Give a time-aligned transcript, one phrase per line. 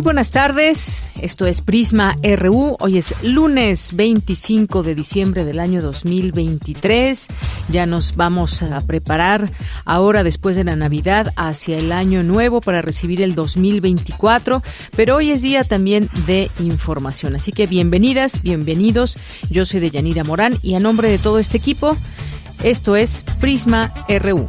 [0.00, 5.82] Muy buenas tardes, esto es Prisma RU, hoy es lunes 25 de diciembre del año
[5.82, 7.28] 2023,
[7.68, 9.52] ya nos vamos a preparar
[9.84, 14.62] ahora después de la Navidad hacia el año nuevo para recibir el 2024,
[14.96, 19.18] pero hoy es día también de información, así que bienvenidas, bienvenidos,
[19.50, 21.98] yo soy Deyanira Morán y a nombre de todo este equipo,
[22.62, 24.48] esto es Prisma RU.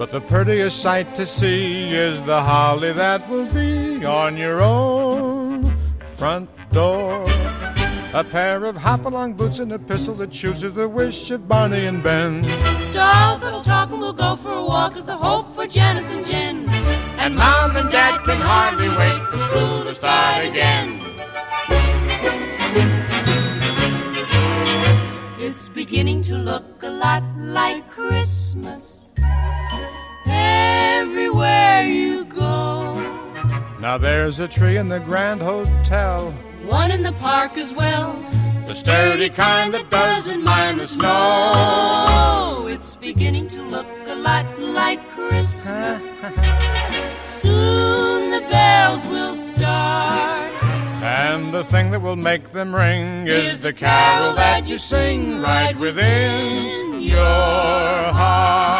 [0.00, 5.76] But the prettiest sight to see is the holly that will be on your own
[6.16, 7.26] front door.
[8.14, 12.02] A pair of hop-along boots and a pistol that chooses the wish of Barney and
[12.02, 12.40] Ben.
[12.94, 16.24] Dolls that'll talk and we'll go for a walk is the hope for Janice and
[16.24, 16.66] Jen.
[17.18, 20.98] And Mom and Dad can hardly wait for school to start again.
[25.38, 28.99] It's beginning to look a lot like Christmas
[30.26, 32.94] everywhere you go.
[33.80, 36.30] Now there's a tree in the Grand Hotel,
[36.66, 38.12] one in the park as well.
[38.66, 42.68] The sturdy kind that doesn't mind the snow.
[42.68, 46.20] It's beginning to look a lot like Christmas.
[47.24, 50.52] Soon the bells will start.
[51.02, 55.40] And the thing that will make them ring is, is the carol that you sing
[55.40, 57.18] right within your
[58.12, 58.79] heart.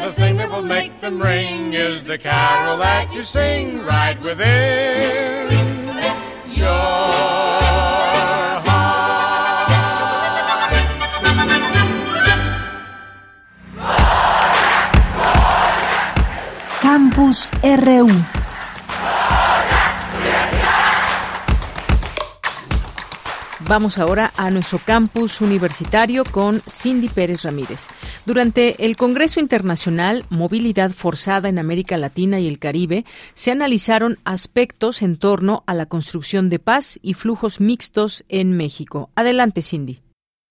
[0.00, 5.50] The thing that will make them ring is the carol that you sing right within
[6.48, 6.66] your
[8.64, 9.10] heart.
[16.80, 18.39] Campus RU.
[23.70, 27.86] Vamos ahora a nuestro campus universitario con Cindy Pérez Ramírez.
[28.26, 33.04] Durante el Congreso Internacional Movilidad Forzada en América Latina y el Caribe,
[33.34, 39.10] se analizaron aspectos en torno a la construcción de paz y flujos mixtos en México.
[39.14, 40.00] Adelante, Cindy.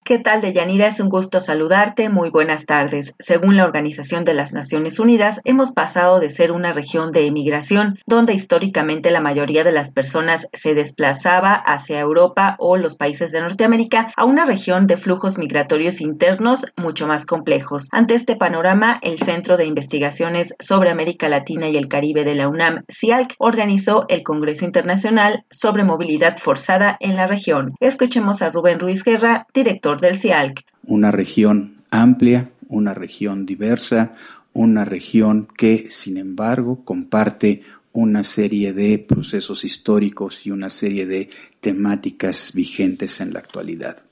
[0.04, 0.88] ¿Qué tal, Deyanira?
[0.88, 2.10] Es un gusto saludarte.
[2.10, 3.14] Muy buenas tardes.
[3.20, 8.00] Según la Organización de las Naciones Unidas, hemos pasado de ser una región de emigración,
[8.08, 13.42] donde históricamente la mayoría de las personas se desplazaba hacia Europa o los países de
[13.42, 17.88] Norteamérica, a una región de flujos migratorios internos mucho más complejos.
[17.92, 22.48] Ante este panorama, el Centro de Investigaciones sobre América Latina y el Caribe de la
[22.48, 27.76] UNAM, CIALC, organizó el Congreso Internacional sobre Movilidad Forzada en la región.
[27.80, 30.64] Escuchemos a Rubén Ruiz Guerra, director del CIALC.
[30.84, 34.14] Una región amplia, una región diversa,
[34.54, 41.30] una región que, sin embargo, comparte una serie de procesos históricos y una serie de
[41.60, 44.04] temáticas vigentes en la actualidad.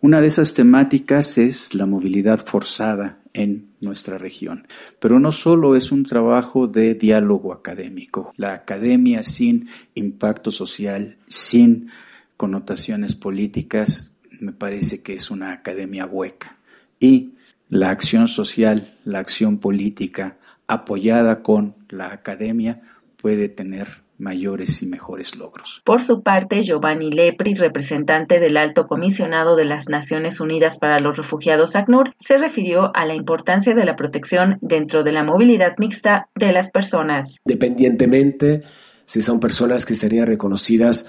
[0.00, 4.66] Una de esas temáticas es la movilidad forzada en nuestra región.
[4.98, 8.32] Pero no solo es un trabajo de diálogo académico.
[8.36, 11.88] La academia sin impacto social, sin
[12.36, 16.56] connotaciones políticas, me parece que es una academia hueca.
[17.00, 17.34] Y
[17.68, 20.36] la acción social, la acción política,
[20.66, 22.80] apoyada con la academia,
[23.16, 23.86] puede tener
[24.18, 25.82] mayores y mejores logros.
[25.84, 31.16] Por su parte, Giovanni Lepri, representante del Alto Comisionado de las Naciones Unidas para los
[31.16, 36.28] Refugiados ACNUR, se refirió a la importancia de la protección dentro de la movilidad mixta
[36.34, 37.40] de las personas.
[37.44, 38.62] Dependientemente
[39.06, 41.06] si son personas que serían reconocidas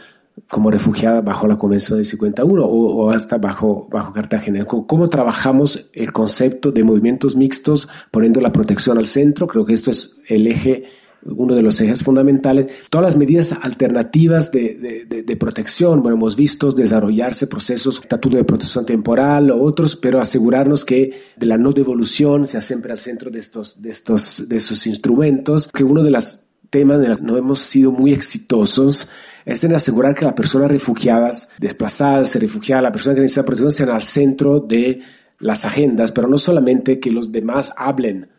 [0.50, 4.66] como refugiadas bajo la Convención del 51 o, hasta bajo, bajo Cartagena.
[4.66, 9.48] ¿Cómo trabajamos el concepto de movimientos mixtos poniendo la protección al centro?
[9.48, 10.84] Creo que esto es el eje
[11.26, 16.02] uno de los ejes fundamentales, todas las medidas alternativas de, de, protección.
[16.02, 21.46] Bueno, hemos visto desarrollarse procesos, estatuto de protección temporal o otros, pero asegurarnos que de
[21.48, 25.84] la no devolución sea siempre al centro de estos, de estos, de esos instrumentos, que
[25.84, 29.10] uno de los temas de los que no hemos sido muy exitosos
[29.46, 33.90] es en asegurar que las personas refugiadas, desplazadas, refugiadas, la persona que necesita protección sean
[33.90, 35.02] al centro de
[35.40, 38.30] las agendas, pero no solamente que los demás hablen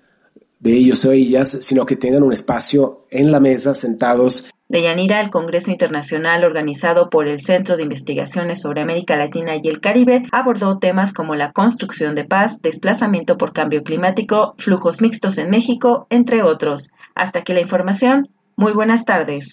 [0.58, 4.50] de ellos o ellas, sino que tengan un espacio en la mesa sentados.
[4.68, 9.68] De Yanira, el Congreso Internacional organizado por el Centro de Investigaciones sobre América Latina y
[9.68, 15.38] el Caribe abordó temas como la construcción de paz, desplazamiento por cambio climático, flujos mixtos
[15.38, 16.90] en México, entre otros.
[17.14, 18.28] Hasta aquí la información.
[18.56, 19.52] Muy buenas tardes.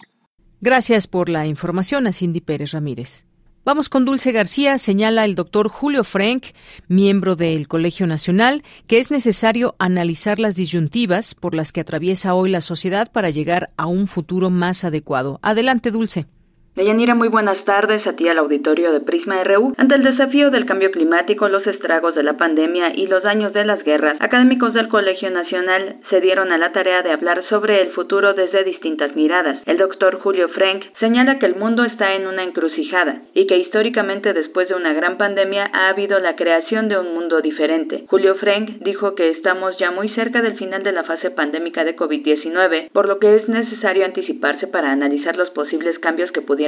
[0.66, 3.26] Gracias por la información a Cindy Pérez Ramírez.
[3.66, 6.46] Vamos con Dulce García, señala el doctor Julio Frank,
[6.88, 12.50] miembro del Colegio Nacional, que es necesario analizar las disyuntivas por las que atraviesa hoy
[12.50, 15.38] la sociedad para llegar a un futuro más adecuado.
[15.42, 16.28] Adelante, Dulce.
[16.76, 19.76] Deyanira, muy buenas tardes a ti al auditorio de Prisma RU.
[19.78, 23.64] Ante el desafío del cambio climático, los estragos de la pandemia y los daños de
[23.64, 27.92] las guerras, académicos del Colegio Nacional se dieron a la tarea de hablar sobre el
[27.92, 29.62] futuro desde distintas miradas.
[29.68, 34.34] El doctor Julio Frank señala que el mundo está en una encrucijada y que históricamente
[34.34, 38.06] después de una gran pandemia ha habido la creación de un mundo diferente.
[38.08, 41.96] Julio Frank dijo que estamos ya muy cerca del final de la fase pandémica de
[41.96, 46.63] COVID-19, por lo que es necesario anticiparse para analizar los posibles cambios que pudieran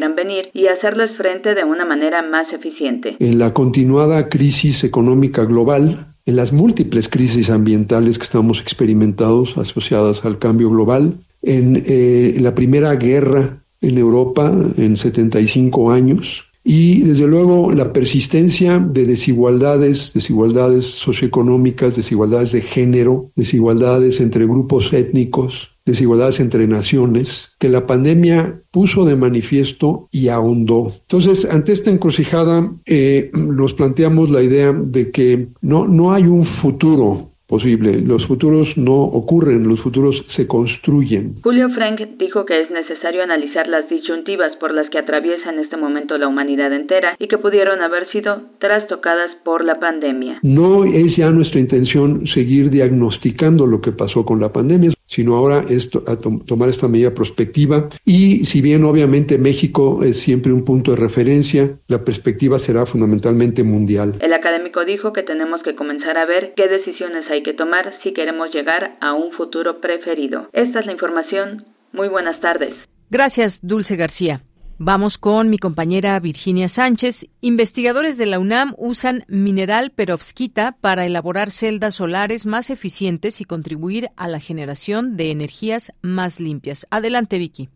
[0.54, 3.16] y hacerles frente de una manera más eficiente.
[3.20, 10.26] En la continuada crisis económica global, en las múltiples crisis ambientales que estamos experimentados asociadas
[10.26, 17.28] al cambio global, en eh, la primera guerra en Europa en 75 años, y desde
[17.28, 26.40] luego la persistencia de desigualdades, desigualdades socioeconómicas, desigualdades de género, desigualdades entre grupos étnicos, desigualdades
[26.40, 30.92] entre naciones, que la pandemia puso de manifiesto y ahondó.
[31.02, 36.44] Entonces, ante esta encrucijada, eh, nos planteamos la idea de que no, no hay un
[36.44, 38.02] futuro posible.
[38.02, 41.36] Los futuros no ocurren, los futuros se construyen.
[41.44, 45.78] Julio Frank dijo que es necesario analizar las disyuntivas por las que atraviesa en este
[45.78, 50.40] momento la humanidad entera y que pudieron haber sido trastocadas por la pandemia.
[50.42, 55.64] No es ya nuestra intención seguir diagnosticando lo que pasó con la pandemia, sino ahora
[55.70, 60.98] es tomar esta medida prospectiva y si bien obviamente México es siempre un punto de
[60.98, 64.16] referencia, la perspectiva será fundamentalmente mundial.
[64.20, 68.14] El académico dijo que tenemos que comenzar a ver qué decisiones hay que tomar si
[68.14, 70.50] queremos llegar a un futuro preferido.
[70.54, 71.66] Esta es la información.
[71.92, 72.74] Muy buenas tardes.
[73.10, 74.42] Gracias, Dulce García.
[74.78, 77.28] Vamos con mi compañera Virginia Sánchez.
[77.40, 84.10] Investigadores de la UNAM usan mineral perovskita para elaborar celdas solares más eficientes y contribuir
[84.18, 86.88] a la generación de energías más limpias.
[86.90, 87.70] Adelante, Vicky.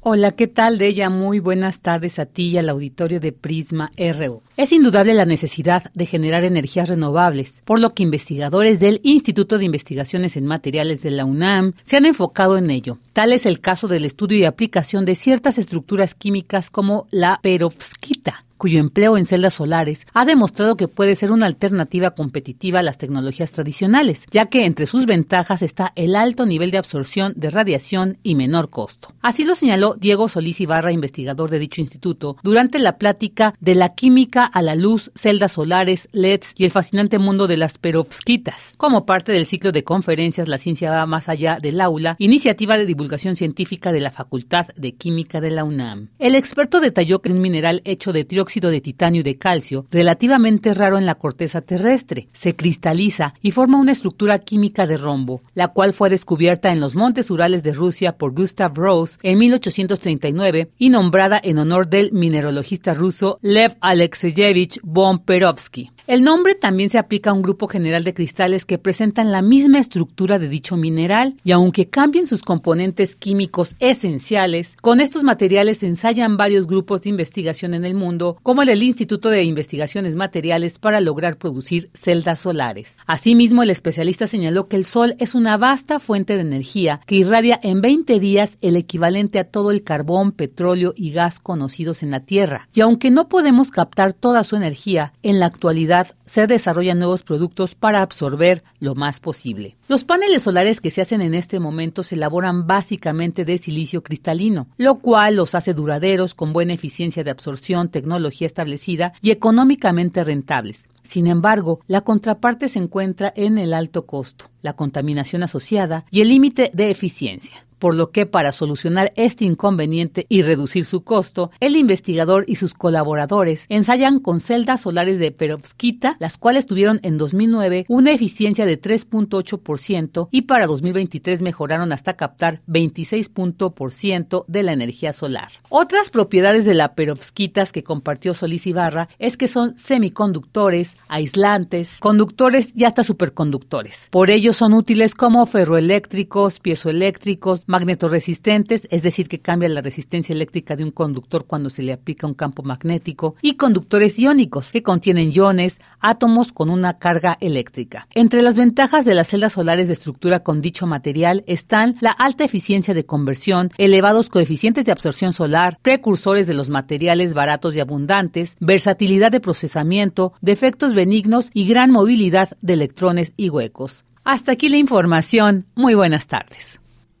[0.00, 1.10] Hola, ¿qué tal, de ella?
[1.10, 4.42] Muy buenas tardes a ti y al auditorio de Prisma RU.
[4.58, 9.64] Es indudable la necesidad de generar energías renovables, por lo que investigadores del Instituto de
[9.64, 12.98] Investigaciones en Materiales de la UNAM se han enfocado en ello.
[13.12, 18.46] Tal es el caso del estudio y aplicación de ciertas estructuras químicas como la perovskita,
[18.58, 22.98] cuyo empleo en celdas solares ha demostrado que puede ser una alternativa competitiva a las
[22.98, 28.18] tecnologías tradicionales, ya que entre sus ventajas está el alto nivel de absorción de radiación
[28.22, 29.14] y menor costo.
[29.22, 33.94] Así lo señaló Diego Solís Ibarra, investigador de dicho instituto, durante la plática de la
[33.94, 39.06] química a la luz, celdas solares, LEDs y el fascinante mundo de las perovskitas, como
[39.06, 43.36] parte del ciclo de conferencias La ciencia va más allá del aula, iniciativa de divulgación
[43.36, 46.08] científica de la Facultad de Química de la UNAM.
[46.18, 50.74] El experto detalló que un mineral hecho de trióxido de titanio y de calcio, relativamente
[50.74, 52.28] raro en la corteza terrestre.
[52.32, 56.94] Se cristaliza y forma una estructura química de rombo, la cual fue descubierta en los
[56.94, 62.94] montes Urales de Rusia por Gustav Rose en 1839 y nombrada en honor del mineralogista
[62.94, 64.37] ruso Lev Alexeyevich
[64.84, 65.90] von Perovsky.
[66.08, 69.78] El nombre también se aplica a un grupo general de cristales que presentan la misma
[69.78, 75.86] estructura de dicho mineral y aunque cambien sus componentes químicos esenciales, con estos materiales se
[75.86, 80.78] ensayan varios grupos de investigación en el mundo, como el del Instituto de Investigaciones Materiales
[80.78, 82.96] para lograr producir celdas solares.
[83.06, 87.60] Asimismo, el especialista señaló que el Sol es una vasta fuente de energía que irradia
[87.62, 92.20] en 20 días el equivalente a todo el carbón, petróleo y gas conocidos en la
[92.20, 92.66] Tierra.
[92.72, 97.74] Y aunque no podemos captar toda su energía, en la actualidad se desarrollan nuevos productos
[97.74, 99.76] para absorber lo más posible.
[99.88, 104.68] Los paneles solares que se hacen en este momento se elaboran básicamente de silicio cristalino,
[104.76, 110.86] lo cual los hace duraderos, con buena eficiencia de absorción, tecnología establecida y económicamente rentables.
[111.02, 116.28] Sin embargo, la contraparte se encuentra en el alto costo, la contaminación asociada y el
[116.28, 121.76] límite de eficiencia por lo que para solucionar este inconveniente y reducir su costo, el
[121.76, 127.86] investigador y sus colaboradores ensayan con celdas solares de perovskita, las cuales tuvieron en 2009
[127.88, 135.48] una eficiencia de 3.8% y para 2023 mejoraron hasta captar 26% de la energía solar.
[135.68, 142.72] Otras propiedades de la perovskitas que compartió Solís Ibarra es que son semiconductores, aislantes, conductores
[142.74, 144.08] y hasta superconductores.
[144.10, 150.74] Por ello son útiles como ferroeléctricos, piezoeléctricos, magnetoresistentes, es decir, que cambia la resistencia eléctrica
[150.74, 155.32] de un conductor cuando se le aplica un campo magnético, y conductores iónicos, que contienen
[155.32, 158.08] iones, átomos con una carga eléctrica.
[158.14, 162.44] Entre las ventajas de las celdas solares de estructura con dicho material están la alta
[162.44, 168.56] eficiencia de conversión, elevados coeficientes de absorción solar, precursores de los materiales baratos y abundantes,
[168.60, 174.04] versatilidad de procesamiento, defectos benignos y gran movilidad de electrones y huecos.
[174.24, 175.66] Hasta aquí la información.
[175.74, 176.77] Muy buenas tardes.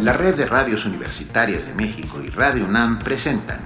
[0.00, 3.60] La red de radios universitarias de México y Radio UNAM presentan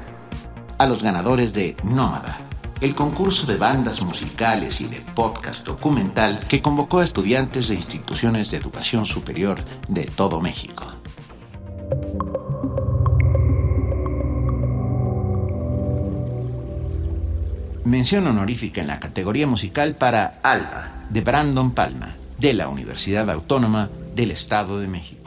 [0.77, 2.48] a los ganadores de Nómada
[2.81, 8.51] el concurso de bandas musicales y de podcast documental que convocó a estudiantes de instituciones
[8.51, 10.93] de educación superior de todo México.
[17.85, 23.89] Mención honorífica en la categoría musical para Alba, de Brandon Palma, de la Universidad Autónoma
[24.15, 25.18] del Estado de México.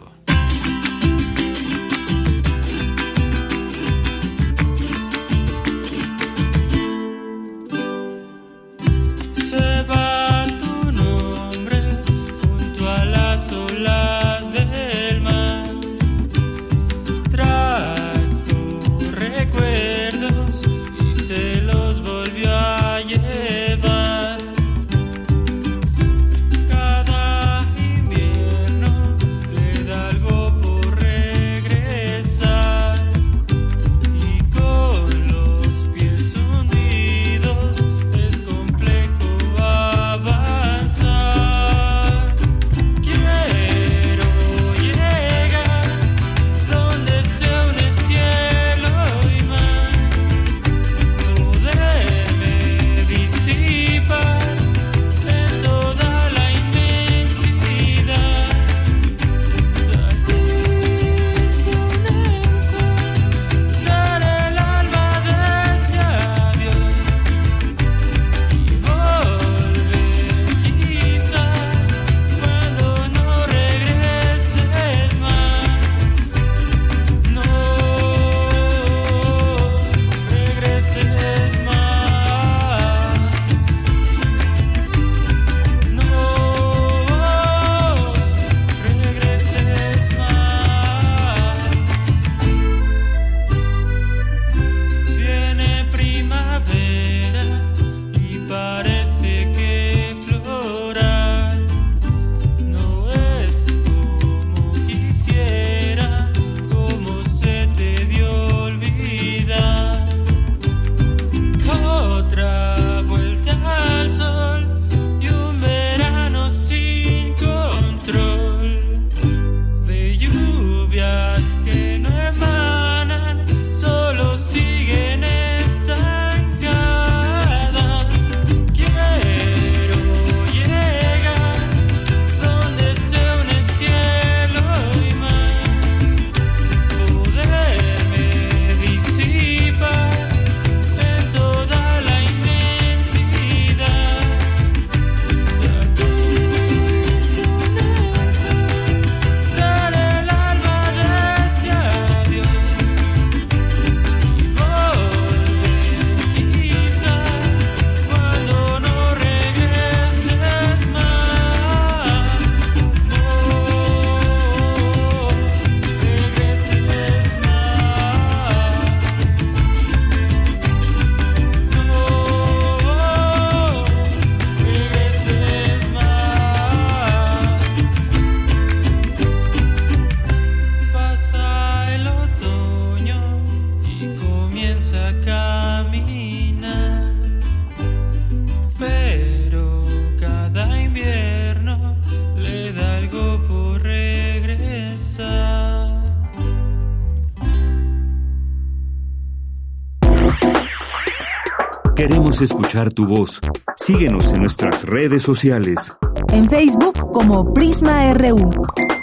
[202.41, 203.39] Queremos escuchar tu voz.
[203.77, 205.99] Síguenos en nuestras redes sociales.
[206.33, 208.49] En Facebook como Prisma RU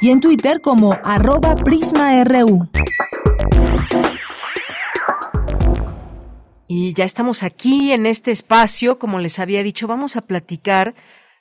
[0.01, 2.69] y en Twitter como arroba PrismaRU.
[6.67, 10.97] Y ya estamos aquí en este espacio, como les había dicho, vamos a platicar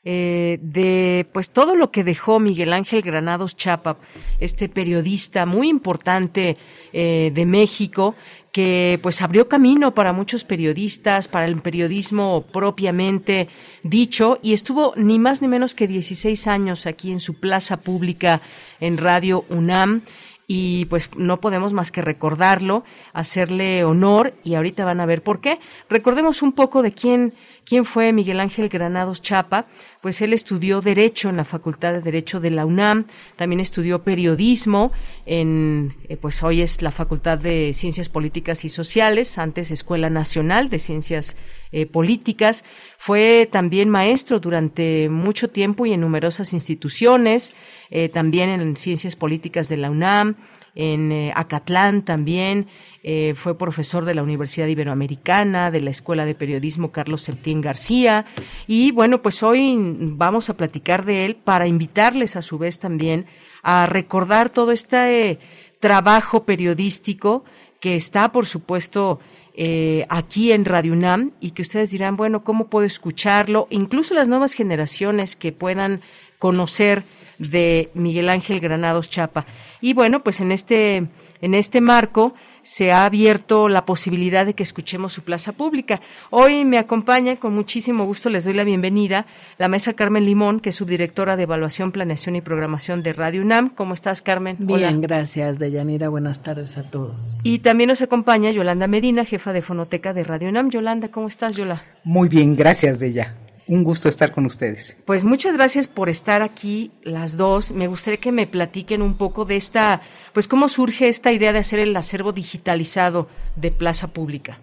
[0.10, 3.98] eh, de pues todo lo que dejó Miguel Ángel Granados Chapa,
[4.40, 6.56] este periodista muy importante
[6.94, 8.16] eh, de México,
[8.52, 13.50] que pues abrió camino para muchos periodistas, para el periodismo propiamente
[13.84, 18.42] dicho, y estuvo ni más ni menos que 16 años aquí en su plaza pública
[18.80, 20.02] en Radio UNAM
[20.50, 25.42] y pues no podemos más que recordarlo, hacerle honor y ahorita van a ver por
[25.42, 25.60] qué.
[25.90, 27.34] Recordemos un poco de quién,
[27.66, 29.66] quién fue Miguel Ángel Granados Chapa,
[30.02, 34.94] pues él estudió Derecho en la Facultad de Derecho de la UNAM, también estudió Periodismo
[35.26, 40.70] en, eh, pues hoy es la Facultad de Ciencias Políticas y Sociales, antes Escuela Nacional
[40.70, 41.36] de Ciencias
[41.74, 42.64] eh, Políticas,
[42.98, 47.54] fue también maestro durante mucho tiempo y en numerosas instituciones,
[47.90, 50.36] eh, también en Ciencias Políticas de la UNAM,
[50.76, 52.68] en Acatlán también,
[53.02, 58.26] eh, fue profesor de la Universidad Iberoamericana, de la Escuela de Periodismo Carlos Septién García.
[58.68, 63.26] Y bueno, pues hoy vamos a platicar de él para invitarles a su vez también
[63.64, 65.40] a recordar todo este
[65.80, 67.44] trabajo periodístico
[67.80, 69.20] que está, por supuesto,
[69.56, 73.68] eh, aquí en Radio UNAM y que ustedes dirán, bueno, ¿cómo puedo escucharlo?
[73.72, 76.02] Incluso las nuevas generaciones que puedan
[76.38, 77.02] conocer
[77.40, 79.46] de Miguel Ángel Granados Chapa.
[79.82, 81.08] Y bueno, pues en este,
[81.42, 82.34] en este marco,
[82.68, 86.02] se ha abierto la posibilidad de que escuchemos su plaza pública.
[86.32, 89.26] Hoy me acompaña, con muchísimo gusto les doy la bienvenida,
[89.58, 93.70] la maestra Carmen Limón, que es subdirectora de Evaluación, Planeación y Programación de Radio UNAM.
[93.70, 94.58] ¿Cómo estás, Carmen?
[94.60, 96.10] Bien, gracias, Deyanira.
[96.10, 97.38] Buenas tardes a todos.
[97.42, 100.70] Y también nos acompaña Yolanda Medina, jefa de Fonoteca de Radio UNAM.
[100.70, 101.84] Yolanda, ¿cómo estás, Yola?
[102.04, 103.34] Muy bien, gracias, Deya.
[103.68, 104.98] Un gusto estar con ustedes.
[105.06, 107.72] Pues muchas gracias por estar aquí las dos.
[107.72, 110.02] Me gustaría que me platiquen un poco de esta,
[110.34, 113.28] pues cómo surge esta idea de hacer el acervo digitalizado
[113.58, 114.62] de Plaza Pública.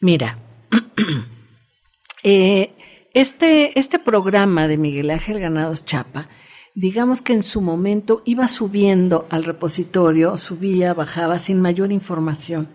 [0.00, 0.38] Mira,
[2.22, 2.72] eh,
[3.12, 6.28] este, este programa de Miguel Ángel Ganados Chapa,
[6.74, 12.68] digamos que en su momento iba subiendo al repositorio, subía, bajaba sin mayor información.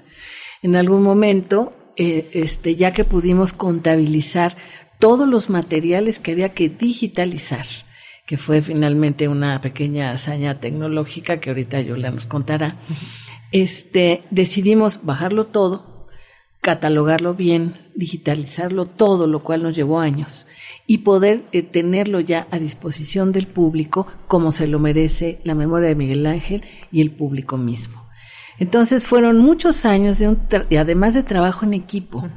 [0.61, 4.55] En algún momento, eh, este, ya que pudimos contabilizar
[4.99, 7.65] todos los materiales que había que digitalizar,
[8.27, 12.75] que fue finalmente una pequeña hazaña tecnológica que ahorita Yola nos contará.
[13.51, 16.07] Este, decidimos bajarlo todo,
[16.61, 20.45] catalogarlo bien, digitalizarlo todo, lo cual nos llevó años,
[20.85, 25.87] y poder eh, tenerlo ya a disposición del público como se lo merece la memoria
[25.87, 27.98] de Miguel Ángel y el público mismo.
[28.59, 32.27] Entonces fueron muchos años de un y además de trabajo en equipo.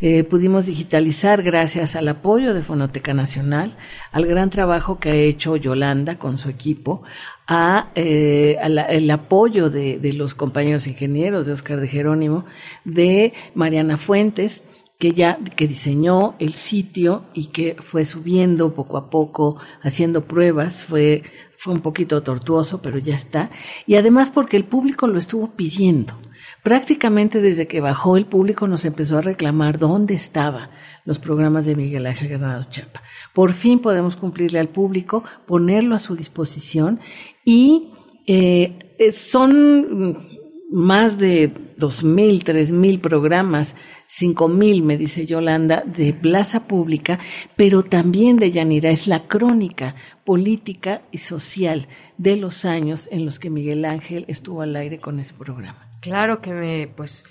[0.00, 3.76] Eh, pudimos digitalizar gracias al apoyo de Fonoteca Nacional,
[4.10, 7.02] al gran trabajo que ha hecho Yolanda con su equipo,
[7.46, 12.44] a, eh, el apoyo de, de, los compañeros ingenieros de Oscar de Jerónimo,
[12.84, 14.64] de Mariana Fuentes,
[14.98, 20.84] que ya que diseñó el sitio y que fue subiendo poco a poco, haciendo pruebas,
[20.86, 21.22] fue
[21.58, 23.50] fue un poquito tortuoso, pero ya está.
[23.84, 26.14] Y además porque el público lo estuvo pidiendo.
[26.62, 30.70] Prácticamente desde que bajó el público nos empezó a reclamar dónde estaban
[31.04, 33.02] los programas de Miguel Ángel Granados Chapa.
[33.34, 37.00] Por fin podemos cumplirle al público, ponerlo a su disposición
[37.44, 37.90] y
[38.26, 40.37] eh, son
[40.70, 43.74] más de dos mil, tres mil programas
[44.18, 47.20] cinco mil, me dice Yolanda, de plaza pública,
[47.56, 53.38] pero también de Yanira, es la crónica política y social de los años en los
[53.38, 55.88] que Miguel Ángel estuvo al aire con ese programa.
[56.00, 57.24] Claro que me, pues,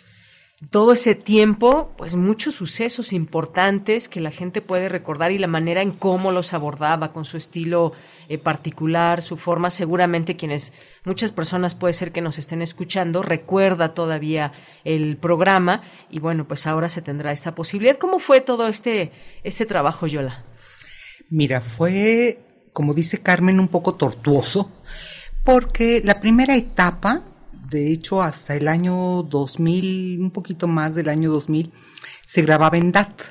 [0.71, 5.83] todo ese tiempo, pues muchos sucesos importantes que la gente puede recordar y la manera
[5.83, 7.93] en cómo los abordaba con su estilo
[8.27, 10.73] eh, particular, su forma, seguramente quienes,
[11.05, 14.51] muchas personas puede ser que nos estén escuchando, recuerda todavía
[14.83, 17.97] el programa y bueno, pues ahora se tendrá esta posibilidad.
[17.97, 19.11] ¿Cómo fue todo este,
[19.43, 20.43] este trabajo, Yola?
[21.29, 22.39] Mira, fue,
[22.73, 24.71] como dice Carmen, un poco tortuoso,
[25.43, 27.21] porque la primera etapa
[27.69, 31.71] de hecho hasta el año 2000, un poquito más del año 2000,
[32.25, 33.21] se grababa en DAT.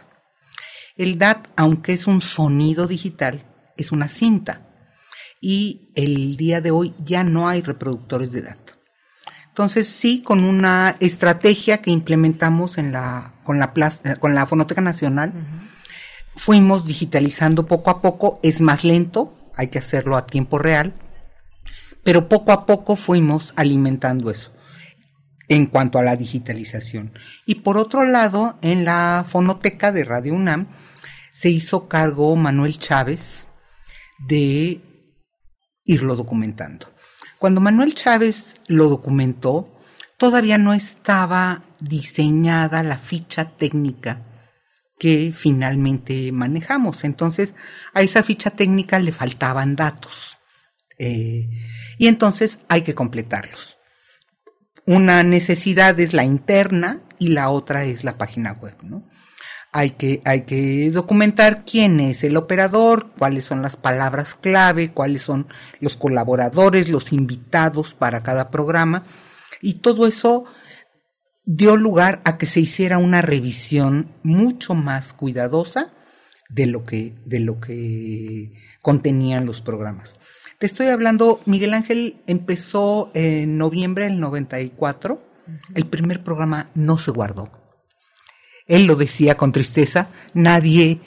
[0.97, 3.45] El DAT, aunque es un sonido digital,
[3.77, 4.63] es una cinta.
[5.41, 8.71] Y el día de hoy ya no hay reproductores de DAT.
[9.49, 13.73] Entonces sí, con una estrategia que implementamos en la, con, la
[14.19, 15.33] con la Fonoteca Nacional,
[16.35, 20.93] fuimos digitalizando poco a poco, es más lento, hay que hacerlo a tiempo real,
[22.07, 24.53] pero poco a poco fuimos alimentando eso.
[25.49, 27.13] en cuanto a la digitalización.
[27.47, 30.69] Y por otro lado, en la fonoteca de Radio UNAM
[31.33, 33.47] se hizo cargo Manuel Chávez
[34.19, 34.81] de
[35.85, 36.93] irlo documentando.
[37.39, 39.77] Cuando Manuel Chávez lo documentó,
[40.17, 44.23] todavía no estaba diseñada la ficha técnica
[44.99, 47.05] que finalmente manejamos.
[47.05, 47.55] Entonces,
[47.95, 50.36] a esa ficha técnica le faltaban datos.
[50.99, 51.49] Eh,
[51.99, 53.79] y entonces hay que completarlos.
[54.87, 59.09] Una necesidad es la interna y la otra es la página web, ¿no?
[59.73, 65.23] Hay que, hay que documentar quién es el operador, cuáles son las palabras clave, cuáles
[65.23, 65.49] son
[65.81, 69.05] los colaboradores, los invitados para cada programa.
[69.61, 70.45] Y todo eso
[71.45, 75.93] dio lugar a que se hiciera una revisión mucho más cuidadosa
[76.49, 80.19] de lo que, de lo que contenían los programas.
[80.59, 85.21] Te estoy hablando, Miguel Ángel empezó en noviembre del 94,
[85.75, 87.51] el primer programa no se guardó.
[88.67, 91.01] Él lo decía con tristeza, nadie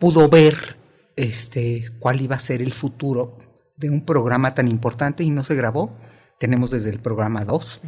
[0.00, 0.76] pudo ver
[1.16, 3.36] este, cuál iba a ser el futuro
[3.76, 5.98] de un programa tan importante y no se grabó.
[6.40, 7.82] Tenemos desde el programa 2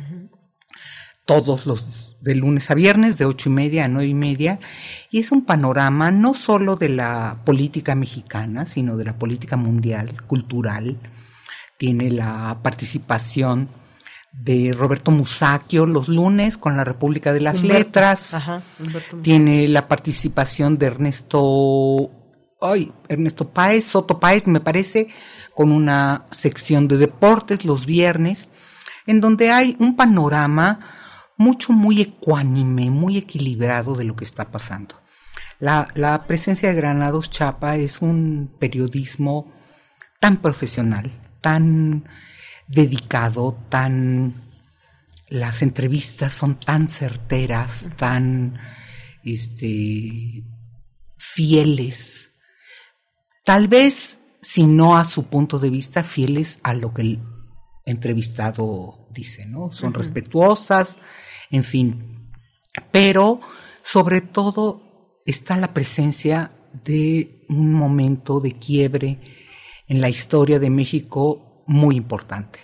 [1.30, 4.58] todos los de lunes a viernes, de ocho y media a nueve y media,
[5.12, 10.26] y es un panorama no solo de la política mexicana, sino de la política mundial,
[10.26, 10.96] cultural.
[11.78, 13.68] Tiene la participación
[14.32, 18.36] de Roberto Musacchio los lunes con la República de las Letras.
[19.22, 22.10] Tiene la participación de Ernesto,
[22.60, 25.06] ay, Ernesto Páez, Soto Páez, me parece,
[25.54, 28.48] con una sección de deportes los viernes,
[29.06, 30.96] en donde hay un panorama
[31.40, 35.00] mucho, muy ecuánime, muy equilibrado de lo que está pasando.
[35.58, 39.50] La, presencia de Granados Chapa es un periodismo
[40.20, 42.04] tan profesional, tan
[42.68, 44.34] dedicado, tan...
[45.28, 48.58] Las entrevistas son tan certeras, tan
[49.24, 50.44] este,
[51.16, 52.32] fieles.
[53.44, 57.22] Tal vez, si no a su punto de vista, fieles a lo que el
[57.86, 59.72] entrevistado dice, ¿no?
[59.72, 60.98] Son respetuosas,
[61.50, 62.30] en fin.
[62.90, 63.40] Pero
[63.82, 66.52] sobre todo está la presencia
[66.84, 69.18] de un momento de quiebre
[69.88, 72.60] en la historia de México muy importante.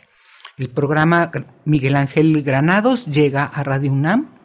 [0.57, 1.31] El programa
[1.64, 4.37] Miguel Ángel Granados llega a Radio UNAM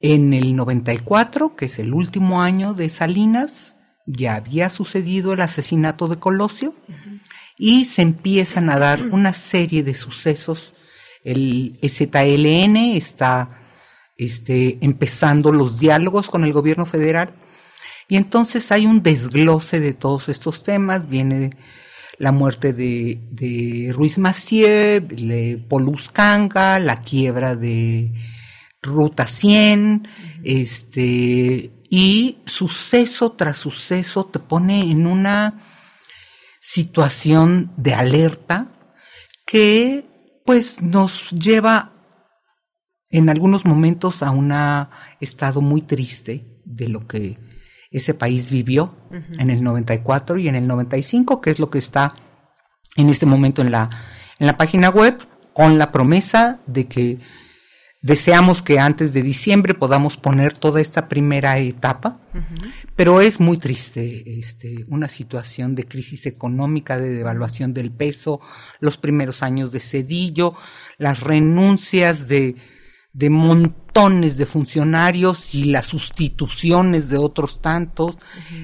[0.00, 6.06] en el 94, que es el último año de Salinas, ya había sucedido el asesinato
[6.08, 6.74] de Colosio
[7.58, 10.74] y se empiezan a dar una serie de sucesos
[11.26, 13.60] el ZLN está
[14.16, 17.34] este, empezando los diálogos con el gobierno federal.
[18.08, 21.50] Y entonces hay un desglose de todos estos temas, viene
[22.18, 28.12] la muerte de, Ruiz Massieu, de Poluscanga, la quiebra de
[28.80, 30.08] Ruta 100,
[30.44, 35.60] este, y suceso tras suceso te pone en una
[36.60, 38.68] situación de alerta
[39.44, 40.05] que
[40.46, 41.92] pues nos lleva
[43.10, 44.52] en algunos momentos a un
[45.20, 47.38] estado muy triste de lo que
[47.90, 48.94] ese país vivió
[49.38, 52.14] en el 94 y en el 95, que es lo que está
[52.96, 53.90] en este momento en la,
[54.38, 55.18] en la página web,
[55.52, 57.18] con la promesa de que
[58.02, 62.18] deseamos que antes de diciembre podamos poner toda esta primera etapa,
[62.96, 68.40] pero es muy triste este, una situación de crisis económica, de devaluación del peso,
[68.80, 70.54] los primeros años de Cedillo,
[70.96, 72.56] las renuncias de,
[73.12, 78.16] de montones de funcionarios y las sustituciones de otros tantos.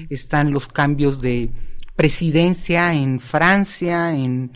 [0.09, 1.51] Están los cambios de
[1.95, 4.51] presidencia en Francia, en,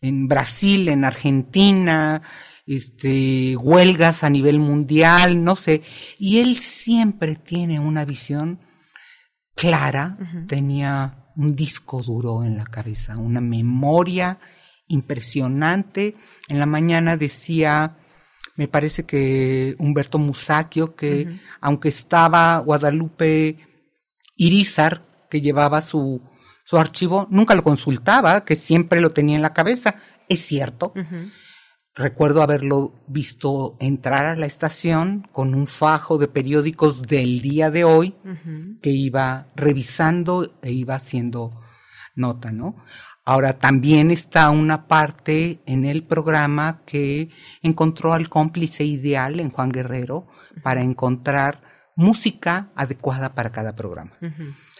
[0.00, 2.22] en Brasil, en Argentina,
[2.66, 5.82] este, huelgas a nivel mundial, no sé.
[6.18, 8.71] Y él siempre tiene una visión
[9.54, 14.38] clara, tenía un disco duro en la cabeza, una memoria
[14.88, 16.16] impresionante.
[16.48, 17.96] En la mañana decía,
[18.56, 23.58] me parece que Humberto Musacchio, que aunque estaba Guadalupe
[24.36, 26.20] Irizar, que llevaba su,
[26.64, 29.96] su archivo, nunca lo consultaba, que siempre lo tenía en la cabeza.
[30.28, 30.92] Es cierto.
[31.94, 37.84] Recuerdo haberlo visto entrar a la estación con un fajo de periódicos del día de
[37.84, 38.14] hoy
[38.80, 41.50] que iba revisando e iba haciendo
[42.14, 42.76] nota, ¿no?
[43.24, 47.28] Ahora también está una parte en el programa que
[47.62, 50.26] encontró al cómplice ideal en Juan Guerrero
[50.62, 51.60] para encontrar
[51.94, 54.12] música adecuada para cada programa.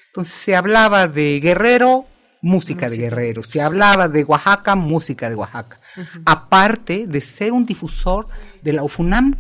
[0.06, 2.06] Entonces se hablaba de Guerrero,
[2.42, 3.42] música de Guerrero.
[3.42, 5.80] Si hablaba de Oaxaca, música de Oaxaca.
[6.26, 8.28] Aparte de ser un difusor
[8.62, 9.34] de la UFUNAM,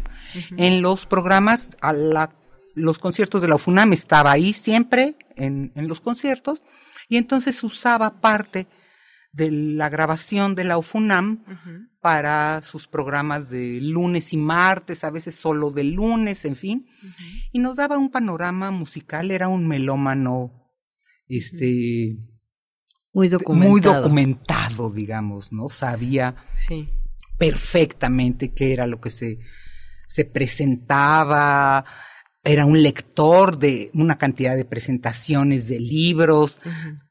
[0.56, 2.34] en los programas, a la,
[2.74, 6.62] los conciertos de la UFUNAM estaba ahí siempre, en, en los conciertos,
[7.08, 8.66] y entonces usaba parte
[9.32, 11.44] de la grabación de la UFUNAM
[12.00, 16.86] para sus programas de lunes y martes, a veces solo de lunes, en fin,
[17.50, 20.52] y nos daba un panorama musical, era un melómano,
[21.28, 22.16] este,
[23.12, 25.68] muy documentado, muy documentado digamos, ¿no?
[25.68, 26.36] Sabía
[27.38, 29.38] perfectamente qué era lo que se,
[30.06, 31.84] se presentaba,
[32.44, 36.60] era un lector de una cantidad de presentaciones de libros,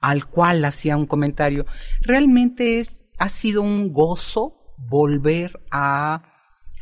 [0.01, 1.65] al cual hacía un comentario.
[2.01, 6.23] Realmente es, ha sido un gozo volver a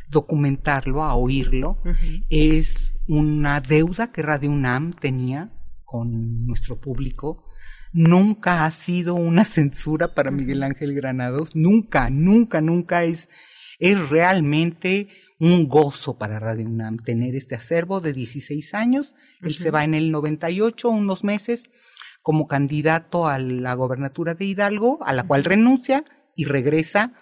[0.08, 1.80] documentarlo, a oírlo.
[2.28, 5.52] Es una deuda que Radio UNAM tenía
[5.84, 7.44] con nuestro público.
[7.92, 13.28] Nunca ha sido una censura para Miguel Ángel Granados, nunca, nunca, nunca es,
[13.78, 15.08] es realmente
[15.40, 19.14] un gozo para Radio UNAM tener este acervo de 16 años.
[19.40, 21.70] Él se va en el 98, unos meses,
[22.22, 26.04] como candidato a la gobernatura de Hidalgo, a la cual renuncia
[26.36, 27.14] y regresa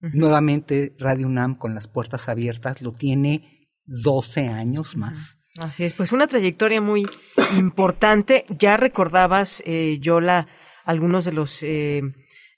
[0.00, 2.80] nuevamente Radio UNAM con las puertas abiertas.
[2.80, 5.41] Lo tiene 12 años más.
[5.58, 7.06] Así es, pues una trayectoria muy
[7.58, 8.44] importante.
[8.58, 10.48] Ya recordabas, eh, Yola,
[10.84, 12.02] algunos de los eh,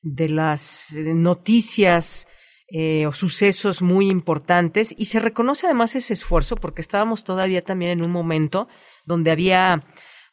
[0.03, 2.29] de las noticias
[2.69, 7.91] eh, o sucesos muy importantes y se reconoce además ese esfuerzo porque estábamos todavía también
[7.91, 8.69] en un momento
[9.07, 9.83] donde había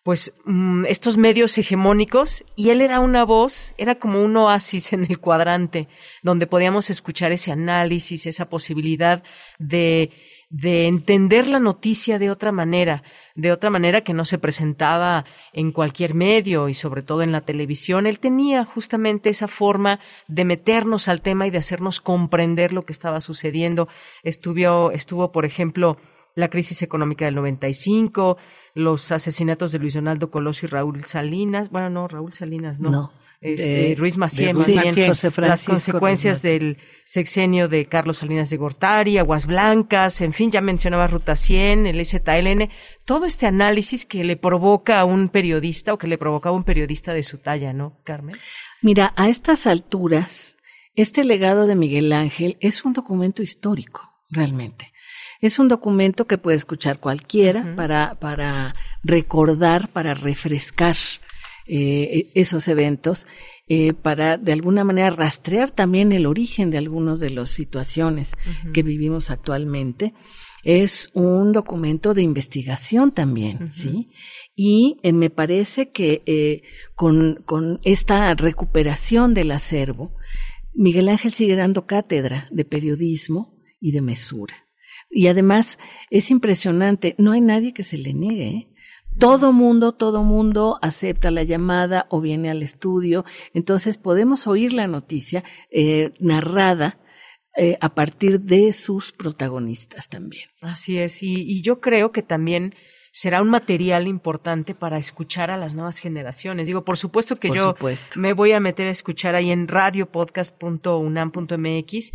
[0.04, 5.06] pues mm, estos medios hegemónicos y él era una voz, era como un oasis en
[5.06, 5.88] el cuadrante
[6.22, 9.24] donde podíamos escuchar ese análisis, esa posibilidad
[9.58, 10.12] de
[10.52, 13.04] de entender la noticia de otra manera,
[13.36, 17.42] de otra manera que no se presentaba en cualquier medio y sobre todo en la
[17.42, 18.06] televisión.
[18.06, 22.92] Él tenía justamente esa forma de meternos al tema y de hacernos comprender lo que
[22.92, 23.88] estaba sucediendo.
[24.24, 25.98] Estuvo, estuvo por ejemplo,
[26.36, 28.38] la crisis económica del 95,
[28.74, 31.70] los asesinatos de Luis Donaldo Colosio y Raúl Salinas.
[31.70, 32.92] Bueno, no, Raúl Salinas, no.
[32.92, 40.22] no este, Ruiz Macié, las consecuencias del sexenio de Carlos Salinas de Gortari, Aguas Blancas,
[40.22, 42.70] en fin, ya mencionaba Ruta 100, el ZLN,
[43.04, 46.64] todo este análisis que le provoca a un periodista o que le provocaba a un
[46.64, 48.38] periodista de su talla, ¿no, Carmen?
[48.84, 50.56] Mira, a estas alturas,
[50.94, 54.94] este legado de Miguel Ángel es un documento histórico, realmente.
[55.40, 60.96] Es un documento que puede escuchar cualquiera para, para recordar, para refrescar
[61.74, 63.26] eh, esos eventos
[63.70, 68.34] eh, para de alguna manera rastrear también el origen de algunas de las situaciones
[68.74, 70.14] que vivimos actualmente.
[70.66, 74.10] Es un documento de investigación también, ¿sí?
[74.54, 76.62] Y eh, me parece que
[76.96, 80.18] con, con esta recuperación del acervo,
[80.74, 84.68] Miguel Ángel sigue dando cátedra de periodismo y de mesura.
[85.10, 85.80] Y además
[86.10, 88.48] es impresionante, no hay nadie que se le niegue.
[88.48, 88.71] ¿eh?
[89.22, 93.24] Todo mundo, todo mundo acepta la llamada o viene al estudio.
[93.54, 96.98] Entonces podemos oír la noticia eh, narrada
[97.56, 100.50] eh, a partir de sus protagonistas también.
[100.60, 102.74] Así es, y, yo creo que también
[103.12, 106.66] será un material importante para escuchar a las nuevas generaciones.
[106.66, 107.76] Digo, por supuesto que yo
[108.18, 112.12] me voy a meter a escuchar ahí en radiopodcast.unam.mx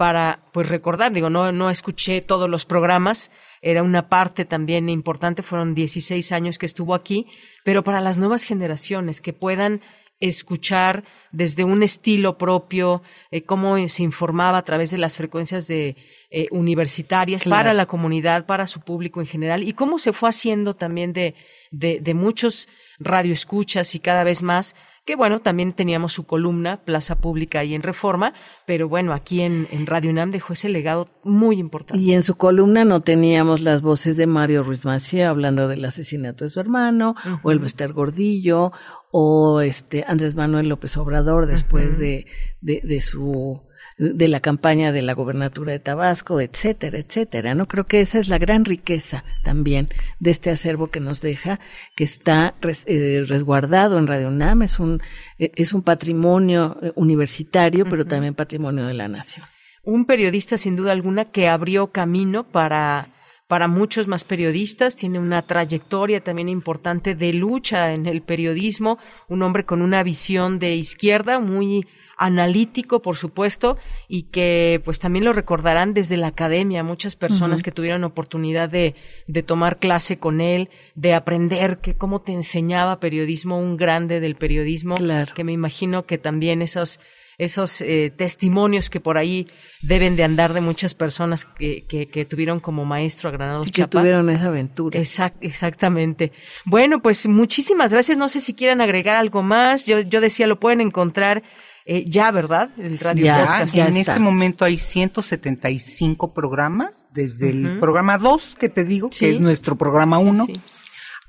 [0.00, 5.42] para pues recordar, digo, no, no escuché todos los programas, era una parte también importante,
[5.42, 7.26] fueron 16 años que estuvo aquí,
[7.64, 9.82] pero para las nuevas generaciones que puedan
[10.18, 15.96] escuchar desde un estilo propio, eh, cómo se informaba a través de las frecuencias de
[16.30, 20.72] eh, universitarias para la comunidad, para su público en general, y cómo se fue haciendo
[20.72, 21.34] también de,
[21.72, 27.18] de, de muchos radioescuchas y cada vez más que bueno, también teníamos su columna, Plaza
[27.18, 28.34] Pública y en Reforma,
[28.66, 32.00] pero bueno, aquí en, Radio UNAM dejó ese legado muy importante.
[32.00, 36.44] Y en su columna no teníamos las voces de Mario Ruiz Macía hablando del asesinato
[36.44, 38.72] de su hermano, o el Bester Gordillo,
[39.10, 42.26] o este Andrés Manuel López Obrador después de,
[42.60, 43.62] de, de su
[44.00, 47.54] de la campaña de la gobernatura de Tabasco, etcétera, etcétera.
[47.54, 51.60] No creo que esa es la gran riqueza también de este acervo que nos deja,
[51.96, 52.54] que está
[52.86, 55.02] eh, resguardado en Radio UNAM, es un,
[55.38, 59.44] eh, es un patrimonio eh, universitario, pero también patrimonio de la nación.
[59.84, 63.10] Un periodista sin duda alguna que abrió camino para
[63.48, 69.42] para muchos más periodistas, tiene una trayectoria también importante de lucha en el periodismo, un
[69.42, 71.84] hombre con una visión de izquierda muy
[72.20, 77.72] analítico, por supuesto, y que pues también lo recordarán desde la academia, muchas personas que
[77.72, 78.94] tuvieron oportunidad de,
[79.26, 84.36] de tomar clase con él, de aprender que cómo te enseñaba periodismo, un grande del
[84.36, 84.96] periodismo,
[85.34, 87.00] que me imagino que también esos
[87.38, 89.46] esos eh, testimonios que por ahí
[89.80, 93.86] deben de andar de muchas personas que, que, tuvieron como maestro a Granados y que
[93.86, 95.00] tuvieron esa aventura.
[95.00, 96.32] exactamente.
[96.66, 98.18] Bueno, pues muchísimas gracias.
[98.18, 99.86] No sé si quieren agregar algo más.
[99.86, 101.42] Yo, yo decía, lo pueden encontrar
[101.86, 102.70] eh, ya, ¿verdad?
[102.78, 108.84] El radio ya, en este momento hay 175 programas, desde el programa 2 que te
[108.84, 110.46] digo, que es nuestro programa 1,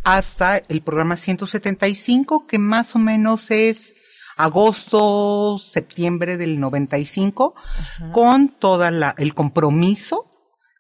[0.04, 3.96] hasta el programa 175, que más o menos es
[4.38, 7.54] agosto, septiembre del 95,
[8.12, 10.30] con todo el compromiso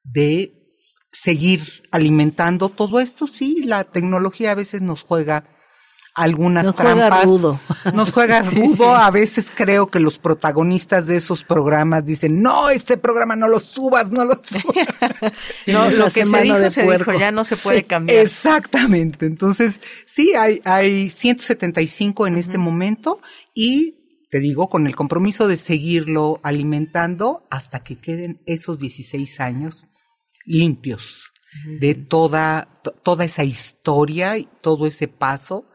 [0.04, 0.62] de
[1.12, 3.28] seguir alimentando todo esto.
[3.28, 5.46] Sí, la tecnología a veces nos juega
[6.14, 7.26] algunas nos trampas.
[7.26, 7.60] rudo.
[7.94, 8.96] Nos juega rudo.
[8.96, 13.60] A veces creo que los protagonistas de esos programas dicen, no, este programa no lo
[13.60, 14.88] subas, no lo subas.
[15.68, 18.20] no, lo que se dijo, se dijo, ya no se puede cambiar.
[18.20, 19.26] Exactamente.
[19.26, 23.22] Entonces, sí, hay, hay 175 en este momento
[23.54, 23.98] y
[24.30, 29.88] te digo, con el compromiso de seguirlo alimentando hasta que queden esos 16 años
[30.46, 31.32] limpios
[31.80, 35.68] de toda, toda esa historia y todo ese paso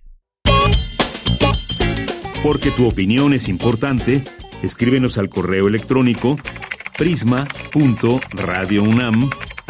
[2.43, 4.23] Porque tu opinión es importante,
[4.63, 6.37] escríbenos al correo electrónico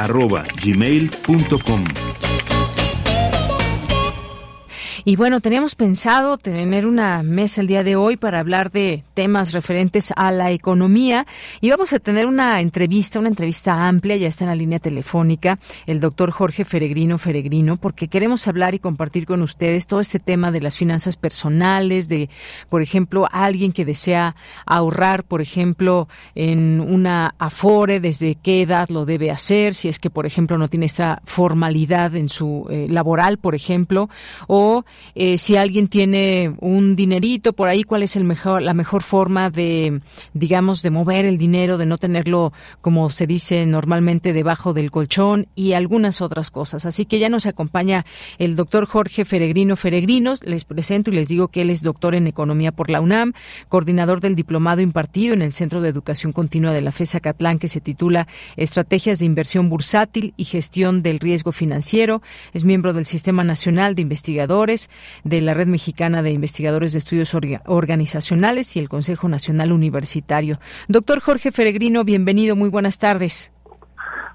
[0.01, 2.50] prisma.radiounam@gmail.com.
[5.05, 9.53] Y bueno, teníamos pensado tener una mesa el día de hoy para hablar de temas
[9.53, 11.27] referentes a la economía.
[11.63, 15.59] Y vamos a tener una entrevista, una entrevista amplia, ya está en la línea telefónica,
[15.87, 20.51] el doctor Jorge Feregrino Feregrino, porque queremos hablar y compartir con ustedes todo este tema
[20.53, 22.29] de las finanzas personales, de,
[22.69, 24.37] por ejemplo, alguien que desea
[24.67, 30.11] ahorrar, por ejemplo, en una afore, desde qué edad lo debe hacer, si es que,
[30.11, 34.11] por ejemplo, no tiene esta formalidad en su eh, laboral, por ejemplo,
[34.47, 39.03] o eh, si alguien tiene un dinerito por ahí, cuál es el mejor, la mejor
[39.03, 40.00] forma de,
[40.35, 45.48] digamos, de mover el dinero, de no tenerlo, como se dice normalmente, debajo del colchón
[45.54, 46.87] y algunas otras cosas.
[46.87, 48.04] Así que ya nos acompaña
[48.38, 50.44] el doctor Jorge Feregrino Feregrinos.
[50.44, 53.33] Les presento y les digo que él es doctor en Economía por la UNAM,
[53.69, 57.69] coordinador del diplomado impartido en el Centro de Educación Continua de la FESA Catlán, que
[57.69, 62.23] se titula Estrategias de Inversión Bursátil y Gestión del Riesgo Financiero.
[62.52, 64.79] Es miembro del Sistema Nacional de Investigadores
[65.24, 67.35] de la Red Mexicana de Investigadores de Estudios
[67.66, 70.58] Organizacionales y el Consejo Nacional Universitario.
[70.88, 73.52] Doctor Jorge Feregrino, bienvenido, muy buenas tardes.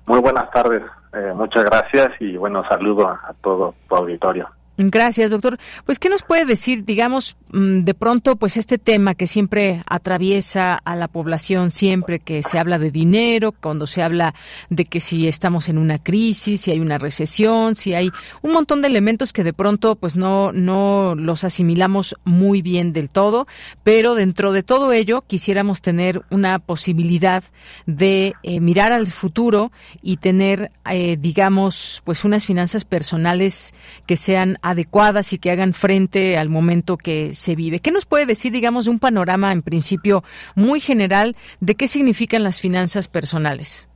[0.05, 0.83] Muy buenas tardes,
[1.13, 4.54] eh, muchas gracias y bueno, saludo a todo tu auditorio.
[4.77, 5.57] Gracias, doctor.
[5.85, 10.73] Pues, ¿qué nos puede decir, digamos, mm, de pronto, pues este tema que siempre atraviesa
[10.75, 14.35] a la población, siempre que se habla de dinero, cuando se habla
[14.69, 18.11] de que si estamos en una crisis, si hay una recesión, si hay
[18.41, 23.09] un montón de elementos que de pronto, pues no, no los asimilamos muy bien del
[23.09, 23.47] todo,
[23.83, 27.45] pero dentro de todo ello quisiéramos tener una posibilidad
[27.85, 29.71] de eh, mirar al futuro
[30.01, 33.73] y tener, eh, digamos, pues unas finanzas personales
[34.05, 37.79] que sean adecuadas y que hagan frente al momento que se vive.
[37.79, 40.23] ¿Qué nos puede decir, digamos, de un panorama en principio
[40.55, 43.87] muy general de qué significan las finanzas personales?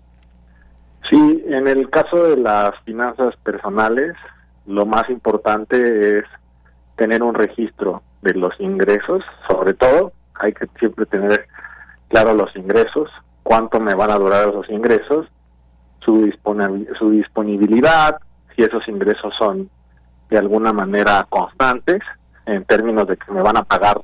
[1.09, 4.13] Sí, en el caso de las finanzas personales,
[4.67, 6.25] lo más importante es
[6.95, 11.47] tener un registro de los ingresos, sobre todo hay que siempre tener
[12.09, 13.09] claro los ingresos,
[13.43, 15.27] cuánto me van a durar esos ingresos
[16.97, 18.17] su, disponibilidad,
[18.55, 19.69] si esos ingresos son
[20.29, 22.01] de alguna manera constantes,
[22.45, 24.01] en términos de que me van a pagar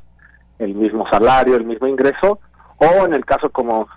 [0.59, 2.39] el mismo salario, el mismo ingreso,
[2.77, 3.87] o en el caso como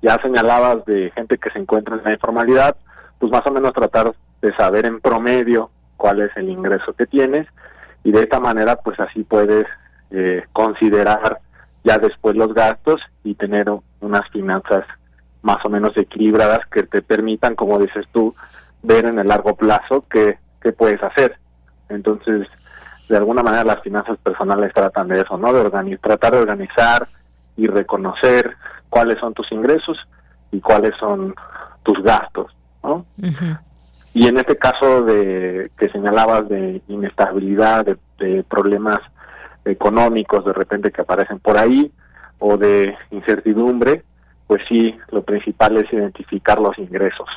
[0.00, 2.76] ya señalabas de gente que se encuentra en la informalidad,
[3.18, 7.46] pues más o menos tratar de saber en promedio cuál es el ingreso que tienes
[8.02, 9.66] y de esta manera pues así puedes
[10.10, 11.38] eh, considerar
[11.84, 13.66] ya después los gastos y tener
[14.00, 14.84] unas finanzas
[15.42, 18.34] más o menos equilibradas que te permitan, como dices tú,
[18.82, 21.36] ver en el largo plazo qué, qué puedes hacer.
[21.94, 22.48] Entonces,
[23.08, 25.52] de alguna manera las finanzas personales tratan de eso, ¿no?
[25.52, 27.06] De tratar de organizar
[27.56, 28.56] y reconocer
[28.88, 29.98] cuáles son tus ingresos
[30.50, 31.34] y cuáles son
[31.82, 33.04] tus gastos, ¿no?
[34.14, 39.00] Y en este caso de que señalabas de inestabilidad, de, problemas
[39.64, 41.90] económicos de repente que aparecen por ahí
[42.38, 44.04] o de incertidumbre,
[44.46, 47.28] pues sí, lo principal es identificar los ingresos.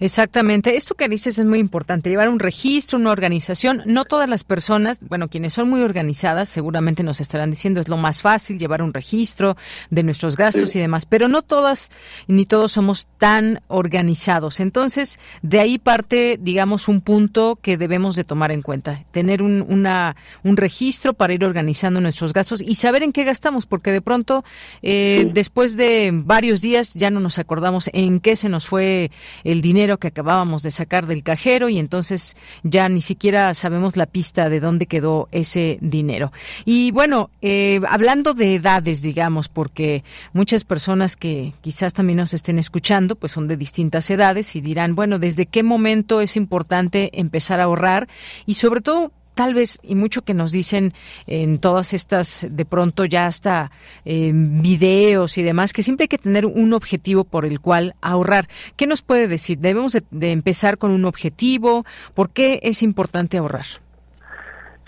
[0.00, 0.76] Exactamente.
[0.76, 3.82] Esto que dices es muy importante, llevar un registro, una organización.
[3.86, 7.96] No todas las personas, bueno, quienes son muy organizadas seguramente nos estarán diciendo es lo
[7.96, 9.56] más fácil llevar un registro
[9.90, 11.90] de nuestros gastos y demás, pero no todas
[12.26, 14.60] ni todos somos tan organizados.
[14.60, 19.64] Entonces, de ahí parte, digamos, un punto que debemos de tomar en cuenta, tener un,
[19.68, 24.00] una, un registro para ir organizando nuestros gastos y saber en qué gastamos, porque de
[24.00, 24.44] pronto,
[24.82, 29.10] eh, después de varios días, ya no nos acordamos en qué se nos fue
[29.44, 34.06] el dinero que acabábamos de sacar del cajero y entonces ya ni siquiera sabemos la
[34.06, 36.32] pista de dónde quedó ese dinero.
[36.64, 42.58] Y bueno, eh, hablando de edades, digamos, porque muchas personas que quizás también nos estén
[42.58, 47.60] escuchando, pues son de distintas edades y dirán, bueno, ¿desde qué momento es importante empezar
[47.60, 48.08] a ahorrar?
[48.46, 50.92] Y sobre todo, tal vez, y mucho que nos dicen
[51.26, 53.70] en todas estas, de pronto ya hasta
[54.04, 58.46] eh, videos y demás, que siempre hay que tener un objetivo por el cual ahorrar.
[58.76, 59.58] ¿Qué nos puede decir?
[59.58, 61.84] ¿Debemos de, empezar con un objetivo?
[62.14, 63.66] ¿Por qué es importante ahorrar?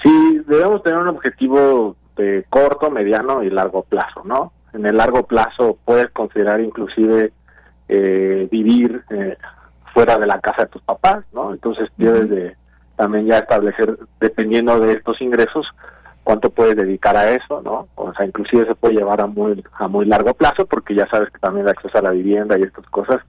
[0.03, 4.53] Sí, debemos tener un objetivo de corto, mediano y largo plazo, ¿no?
[4.73, 7.33] En el largo plazo puedes considerar inclusive
[7.89, 9.37] eh, vivir eh,
[9.93, 11.53] fuera de la casa de tus papás, ¿no?
[11.53, 12.57] Entonces debes de
[12.97, 15.67] también ya establecer, dependiendo de estos ingresos,
[16.23, 17.89] cuánto puedes dedicar a eso, ¿no?
[17.95, 21.31] O sea, inclusive se puede llevar a muy a muy largo plazo porque ya sabes
[21.31, 23.21] que también el acceso a la vivienda y estas cosas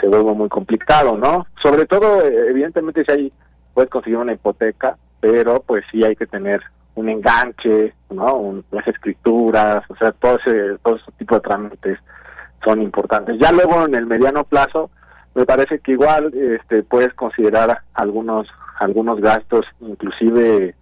[0.00, 1.46] se vuelve muy complicado, ¿no?
[1.62, 3.32] Sobre todo, eh, evidentemente, si hay,
[3.74, 6.62] puedes conseguir una hipoteca, pero pues sí hay que tener
[6.94, 8.62] un enganche, ¿no?
[8.70, 11.98] las escrituras, o sea, todo ese, todo ese tipo de trámites
[12.64, 13.38] son importantes.
[13.38, 14.90] Ya luego en el mediano plazo,
[15.34, 18.48] me parece que igual este, puedes considerar algunos
[18.80, 20.74] algunos gastos, inclusive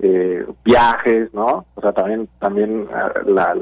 [0.00, 1.66] eh, viajes, ¿no?
[1.76, 3.12] O sea, también también ah,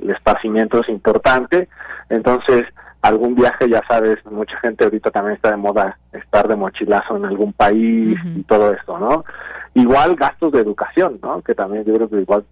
[0.00, 1.68] el esparcimiento es importante.
[2.08, 2.64] Entonces,
[3.02, 7.26] algún viaje, ya sabes, mucha gente ahorita también está de moda estar de mochilazo en
[7.26, 9.24] algún país y todo esto, ¿no?
[9.74, 11.42] Igual gastos de educación, ¿no?
[11.42, 12.44] Que también yo creo que igual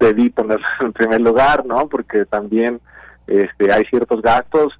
[0.00, 1.88] debí poner en primer lugar, ¿no?
[1.88, 2.80] Porque también
[3.26, 4.72] este hay ciertos gastos,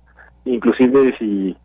[0.44, 1.56] inclusive si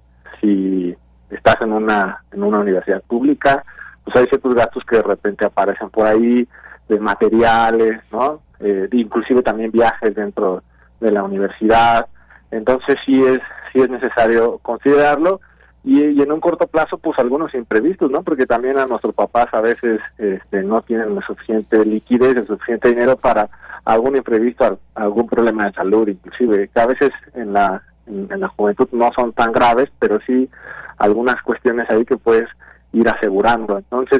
[0.42, 0.96] si
[1.30, 3.64] estás en una en una universidad pública,
[4.04, 6.48] pues hay ciertos gastos que de repente aparecen por ahí,
[6.89, 8.42] de materiales, ¿no?
[8.60, 10.64] Eh, inclusive también viajes dentro
[11.00, 12.08] de la universidad.
[12.52, 13.39] Entonces sí es,
[13.72, 15.39] sí es necesario considerarlo
[15.84, 18.24] y, en un corto plazo pues algunos imprevistos, ¿no?
[18.24, 22.89] Porque también a nuestros papás a veces este, no tienen la suficiente liquidez, el suficiente
[22.89, 23.50] dinero para
[23.86, 27.82] algún imprevisto, algún problema de salud, inclusive que a veces en la
[28.12, 30.49] en la juventud no son tan graves, pero sí
[30.97, 32.47] algunas cuestiones ahí que puedes
[32.93, 33.78] ir asegurando.
[33.78, 34.20] Entonces,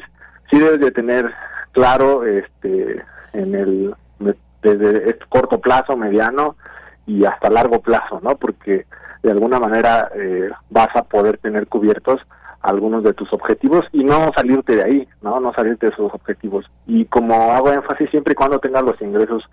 [0.50, 1.32] sí debes de tener
[1.72, 3.96] claro este en el
[4.62, 6.56] desde este corto plazo, mediano
[7.06, 8.36] y hasta largo plazo, ¿no?
[8.36, 8.86] Porque
[9.24, 12.22] de alguna manera eh, vas a poder tener cubiertos
[12.62, 15.40] algunos de tus objetivos y no salirte de ahí, ¿no?
[15.40, 16.70] No salirte de esos objetivos.
[16.86, 19.44] Y como hago énfasis siempre y cuando tengas los ingresos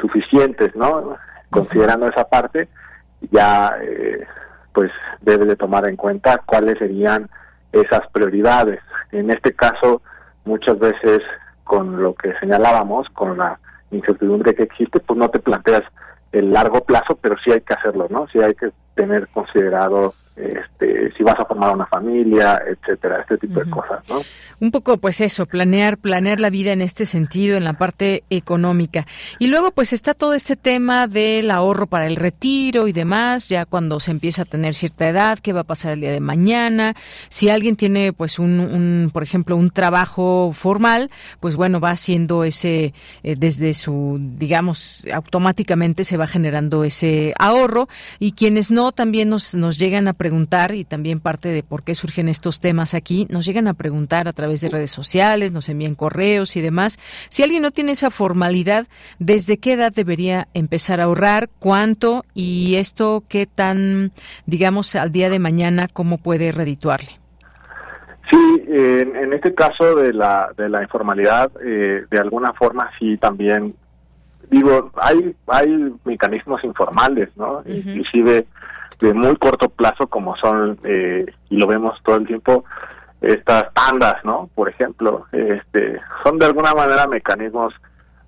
[0.00, 1.16] suficientes, ¿no?
[1.50, 2.68] Considerando esa parte,
[3.30, 4.26] ya eh,
[4.72, 4.90] pues
[5.20, 7.28] debes de tomar en cuenta cuáles serían
[7.72, 8.80] esas prioridades.
[9.12, 10.02] En este caso,
[10.44, 11.20] muchas veces
[11.64, 13.58] con lo que señalábamos, con la
[13.90, 15.82] incertidumbre que existe, pues no te planteas
[16.32, 18.28] el largo plazo, pero sí hay que hacerlo, ¿no?
[18.28, 23.60] Sí hay que tener considerado este, si vas a formar una familia, etcétera, este tipo
[23.60, 24.22] de cosas, ¿no?
[24.60, 29.06] Un poco, pues eso, planear, planear la vida en este sentido, en la parte económica.
[29.38, 33.66] Y luego, pues está todo este tema del ahorro para el retiro y demás, ya
[33.66, 36.94] cuando se empieza a tener cierta edad, qué va a pasar el día de mañana.
[37.28, 41.10] Si alguien tiene, pues, un, un por ejemplo, un trabajo formal,
[41.40, 47.88] pues bueno, va haciendo ese, eh, desde su, digamos, automáticamente se va generando ese ahorro.
[48.18, 50.25] Y quienes no no, también nos, nos llegan a preguntar,
[50.74, 54.32] y también parte de por qué surgen estos temas aquí, nos llegan a preguntar a
[54.32, 56.98] través de redes sociales, nos envían correos y demás.
[57.28, 58.86] Si alguien no tiene esa formalidad,
[59.18, 61.48] ¿desde qué edad debería empezar a ahorrar?
[61.58, 62.24] ¿Cuánto?
[62.34, 64.12] Y esto, ¿qué tan,
[64.46, 67.10] digamos, al día de mañana, cómo puede redituarle?
[68.30, 73.74] Sí, en, este caso de la, de la informalidad, eh, de alguna forma sí también,
[74.50, 77.62] digo, hay, hay mecanismos informales, ¿no?
[77.66, 78.46] Inclusive
[79.00, 82.64] de muy corto plazo como son, eh, y lo vemos todo el tiempo,
[83.20, 84.48] estas tandas, ¿no?
[84.54, 87.74] Por ejemplo, este, son de alguna manera mecanismos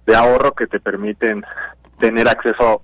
[0.06, 1.44] de ahorro que te permiten
[1.98, 2.82] tener acceso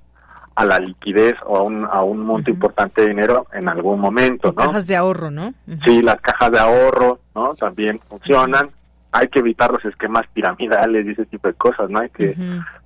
[0.55, 4.49] a la liquidez o a un, a un monto importante de dinero en algún momento,
[4.49, 4.66] ¿no?
[4.66, 5.55] Cajas de ahorro, ¿no?
[5.85, 7.55] Sí, las cajas de ahorro, ¿no?
[7.55, 8.70] También funcionan.
[9.11, 12.01] Hay que evitar los esquemas piramidales y ese tipo de cosas, ¿no?
[12.01, 12.37] Hay que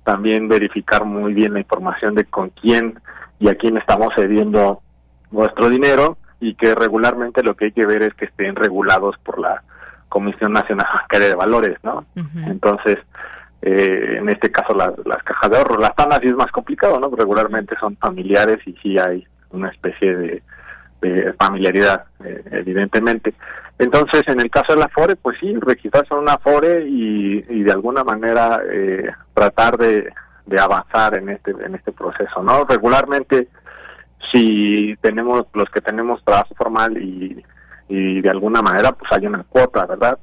[0.03, 2.99] también verificar muy bien la información de con quién
[3.39, 4.81] y a quién estamos cediendo
[5.31, 9.39] nuestro dinero y que regularmente lo que hay que ver es que estén regulados por
[9.39, 9.63] la
[10.07, 12.05] Comisión Nacional Bancaria de Valores, ¿no?
[12.47, 12.97] Entonces,
[13.61, 15.77] eh, en este caso las cajas de ahorro.
[15.77, 17.09] Las tanas sí es más complicado, ¿no?
[17.09, 20.43] Regularmente son familiares y sí hay una especie de,
[21.39, 23.33] familiaridad, eh, evidentemente.
[23.77, 27.63] Entonces, en el caso de la FORE, pues sí, registrarse en una FORE y, y
[27.63, 30.11] de alguna manera eh, tratar de,
[30.49, 32.65] de avanzar en este en este proceso, ¿no?
[32.65, 33.47] Regularmente,
[34.31, 37.43] si tenemos los que tenemos trabajo formal y,
[37.89, 40.19] de alguna manera, pues hay una cuota, ¿verdad?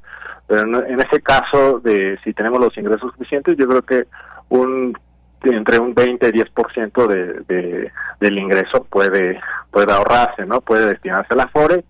[0.47, 4.05] Pero en, ese caso, de si tenemos los ingresos suficientes, yo creo que
[4.49, 4.97] un
[5.43, 9.39] entre un 20 y 10% de, de, del ingreso puede,
[9.69, 10.61] puede ahorrarse, ¿no?
[10.61, 11.83] Puede destinarse a la FORE.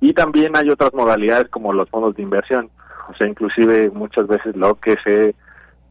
[0.00, 2.70] Y también hay otras modalidades como los fondos de inversión.
[3.08, 5.34] O sea, inclusive muchas veces lo que se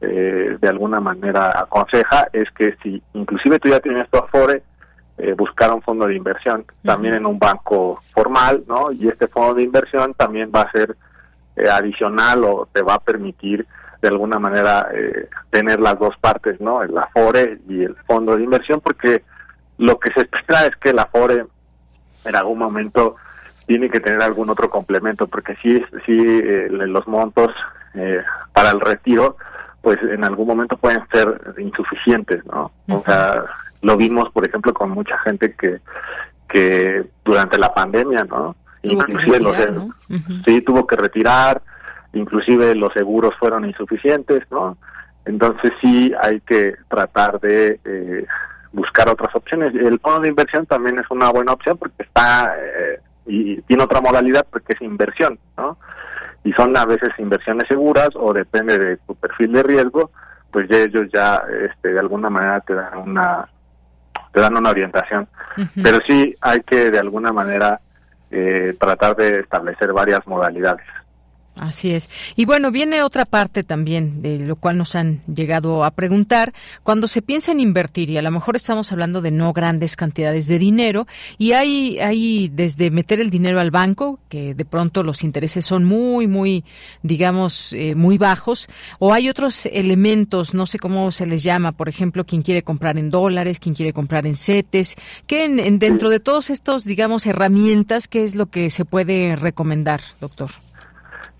[0.01, 4.63] eh, de alguna manera aconseja es que si inclusive tú ya tienes tu Afore,
[5.17, 8.91] eh, buscar un fondo de inversión también en un banco formal, ¿no?
[8.91, 10.95] Y este fondo de inversión también va a ser
[11.55, 13.67] eh, adicional o te va a permitir
[14.01, 16.81] de alguna manera eh, tener las dos partes, ¿no?
[16.81, 19.23] El Afore y el fondo de inversión, porque
[19.77, 21.45] lo que se espera es que el Afore
[22.25, 23.17] en algún momento
[23.67, 27.49] tiene que tener algún otro complemento, porque si, si eh, los montos
[28.53, 29.35] para el retiro,
[29.81, 32.71] pues en algún momento pueden ser insuficientes, ¿no?
[32.89, 33.43] O sea,
[33.81, 35.79] lo vimos, por ejemplo, con mucha gente que,
[36.47, 38.55] que durante la pandemia, ¿no?
[38.83, 39.55] inclusive los
[40.45, 41.61] sí tuvo que retirar
[42.13, 44.77] inclusive los seguros fueron insuficientes no
[45.25, 48.25] entonces sí hay que tratar de eh,
[48.73, 49.75] buscar otras opciones.
[49.75, 54.01] El fondo de inversión también es una buena opción porque está eh, y tiene otra
[54.01, 55.77] modalidad porque es inversión no
[56.43, 60.11] y son a veces inversiones seguras o depende de tu perfil de riesgo
[60.51, 63.47] pues ya ellos ya este de alguna manera te dan una
[64.33, 65.27] te dan una orientación
[65.83, 67.79] pero sí hay que de alguna manera
[68.31, 70.85] eh, tratar de establecer varias modalidades.
[71.55, 72.09] Así es.
[72.37, 76.53] Y bueno, viene otra parte también, de lo cual nos han llegado a preguntar.
[76.83, 80.47] Cuando se piensa en invertir, y a lo mejor estamos hablando de no grandes cantidades
[80.47, 85.23] de dinero, y hay, hay desde meter el dinero al banco, que de pronto los
[85.23, 86.63] intereses son muy, muy,
[87.03, 91.89] digamos, eh, muy bajos, o hay otros elementos, no sé cómo se les llama, por
[91.89, 94.95] ejemplo, quien quiere comprar en dólares, quien quiere comprar en CETES,
[95.27, 99.99] que en, dentro de todos estos, digamos, herramientas, ¿qué es lo que se puede recomendar,
[100.21, 100.49] doctor?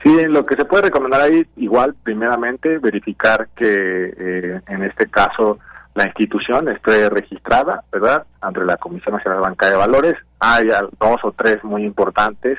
[0.04, 5.60] Sí, lo que se puede recomendar ahí, igual, primeramente, verificar que eh, en este caso
[5.94, 10.16] la institución esté registrada, ¿verdad?, ante la Comisión Nacional de Banca de Valores.
[10.40, 12.58] Hay dos o tres muy importantes,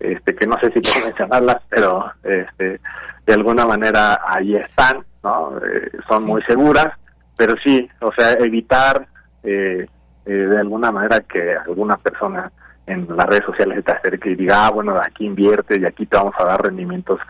[0.00, 2.80] este, que no sé si puedo mencionarlas, pero este,
[3.26, 5.58] de alguna manera ahí están, ¿no?
[5.58, 6.88] Eh, son muy seguras,
[7.36, 9.06] pero sí, o sea, evitar
[9.44, 9.86] eh,
[10.24, 12.50] de alguna manera que alguna persona
[12.92, 16.16] en las redes sociales te acerque y diga, ah, bueno, aquí invierte y aquí te
[16.16, 17.20] vamos a dar rendimientos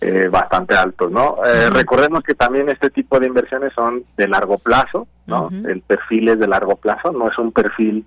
[0.00, 1.36] eh, bastante altos, ¿no?
[1.44, 5.50] Eh, recordemos que también este tipo de inversiones son de largo plazo, ¿no?
[5.50, 8.06] El perfil es de largo plazo, no es un perfil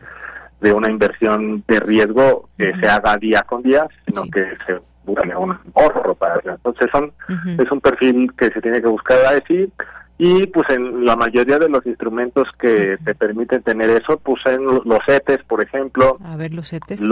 [0.59, 5.35] de una inversión de riesgo que se haga día con día, sino que se busque
[5.35, 6.39] un ahorro para.
[6.43, 7.11] Entonces son
[7.59, 9.71] es un perfil que se tiene que buscar así
[10.17, 14.63] y pues en la mayoría de los instrumentos que te permiten tener eso, pues en
[14.65, 16.17] los CETES, por ejemplo.
[16.23, 17.07] A ver, los CETES.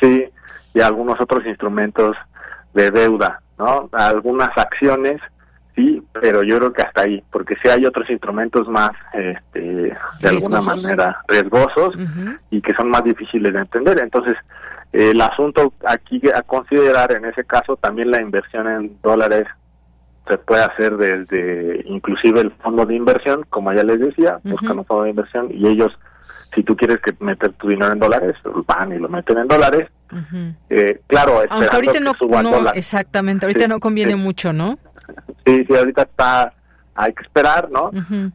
[0.00, 0.24] Sí,
[0.74, 2.16] y algunos otros instrumentos
[2.72, 3.88] de deuda, ¿no?
[3.92, 5.20] Algunas acciones,
[5.76, 10.28] sí, pero yo creo que hasta ahí, porque sí hay otros instrumentos más, este, de
[10.28, 11.94] alguna manera, riesgosos
[12.50, 13.98] y que son más difíciles de entender.
[13.98, 14.36] Entonces,
[14.92, 19.46] el asunto aquí a considerar en ese caso también la inversión en dólares
[20.30, 24.84] se puede hacer desde inclusive el fondo de inversión, como ya les decía, buscan un
[24.84, 25.92] fondo de inversión y ellos,
[26.54, 29.88] si tú quieres que meter tu dinero en dólares, van y lo meten en dólares.
[30.70, 34.18] eh, claro, Aunque ahorita esperando no, exactamente, ahorita Sí, no conviene sí.
[34.18, 34.78] mucho, ¿no?
[35.44, 36.52] Sí, sí, ahorita está,
[36.94, 37.90] hay que esperar, ¿no?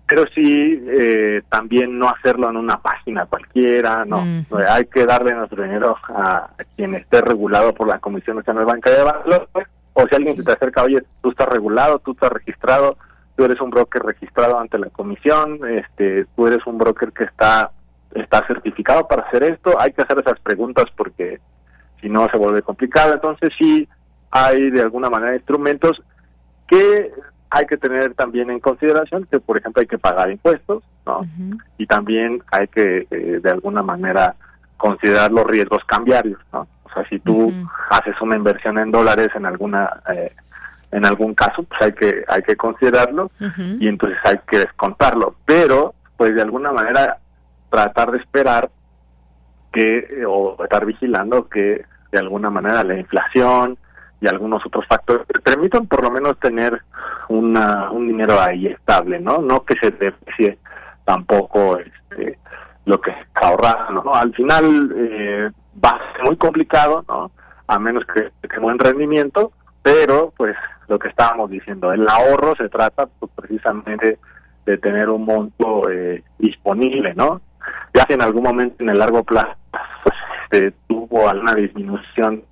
[0.08, 4.26] Pero sí, eh, también no hacerlo en una página cualquiera, no.
[4.26, 9.00] Eh, Hay que darle nuestro dinero a, quien esté regulado por la Comisión Nacional Bancaria
[9.00, 9.68] de Valores.
[9.96, 12.98] O si alguien se te acerca, oye, tú estás regulado, tú estás registrado,
[13.36, 17.72] tú eres un broker registrado ante la Comisión, este, tú eres un broker que está,
[18.14, 19.80] está certificado para hacer esto.
[19.80, 21.40] Hay que hacer esas preguntas porque
[22.02, 23.14] si no se vuelve complicado.
[23.14, 23.88] Entonces sí
[24.32, 26.02] hay de alguna manera instrumentos
[26.68, 27.12] que
[27.50, 31.22] hay que tener también en consideración que, por ejemplo, hay que pagar impuestos, ¿no?
[31.78, 34.36] Y también hay que, eh, de alguna manera,
[34.76, 36.68] considerar los riesgos cambiarios, ¿no?
[36.96, 37.54] Sea, si tú
[37.90, 40.34] haces una inversión en dólares en alguna, eh,
[40.92, 43.30] en algún caso, pues hay que, hay que considerarlo
[43.80, 45.36] y entonces hay que descontarlo.
[45.46, 47.18] Pero, pues de alguna manera,
[47.70, 48.70] tratar de esperar
[49.74, 53.78] que, eh, o estar vigilando que de alguna manera la inflación
[54.22, 56.82] y algunos otros factores permitan por lo menos tener
[57.28, 59.40] una, un dinero ahí estable, ¿no?
[59.40, 60.58] No que se deprecie
[61.04, 62.40] tampoco este,
[62.86, 64.14] lo que está ahorrando, ¿no?
[64.14, 65.52] Al final eh,
[65.84, 67.32] va a ser muy complicado, ¿no?
[67.68, 69.52] A menos que que buen rendimiento,
[69.82, 70.56] pero pues
[70.88, 74.20] lo que estábamos diciendo, el ahorro se trata pues, precisamente
[74.66, 77.42] de tener un monto eh, disponible, ¿no?
[77.94, 79.56] Ya si en algún momento en el largo plazo
[80.04, 82.44] pues, este, tuvo alguna disminución,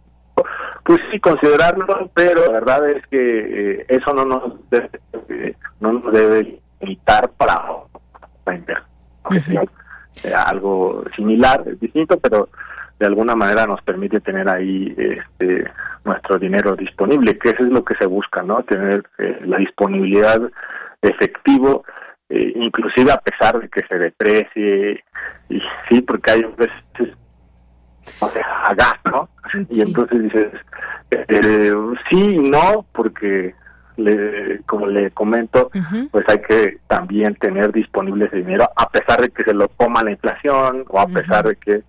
[0.83, 3.17] pues sí considerarlo, pero la verdad es que
[3.81, 4.89] eh, eso no nos debe,
[5.29, 7.63] eh, no nos debe limitar para,
[8.43, 9.69] para invertir.
[10.35, 12.49] Algo similar, distinto, pero
[13.03, 15.69] de alguna manera nos permite tener ahí este
[16.05, 18.63] nuestro dinero disponible, que eso es lo que se busca, ¿no?
[18.63, 21.83] Tener eh, la disponibilidad de efectivo,
[22.29, 25.03] eh, inclusive a pesar de que se deprecie,
[25.49, 27.17] y sí, porque hay veces
[28.19, 29.27] o sea, a gas, ¿no?
[29.69, 30.53] Y entonces dices,
[31.11, 31.73] eh,
[32.09, 33.53] sí y no, porque
[33.97, 35.71] le, como le comento,
[36.11, 40.03] pues hay que también tener disponible ese dinero, a pesar de que se lo coma
[40.03, 41.83] la inflación o a pesar de que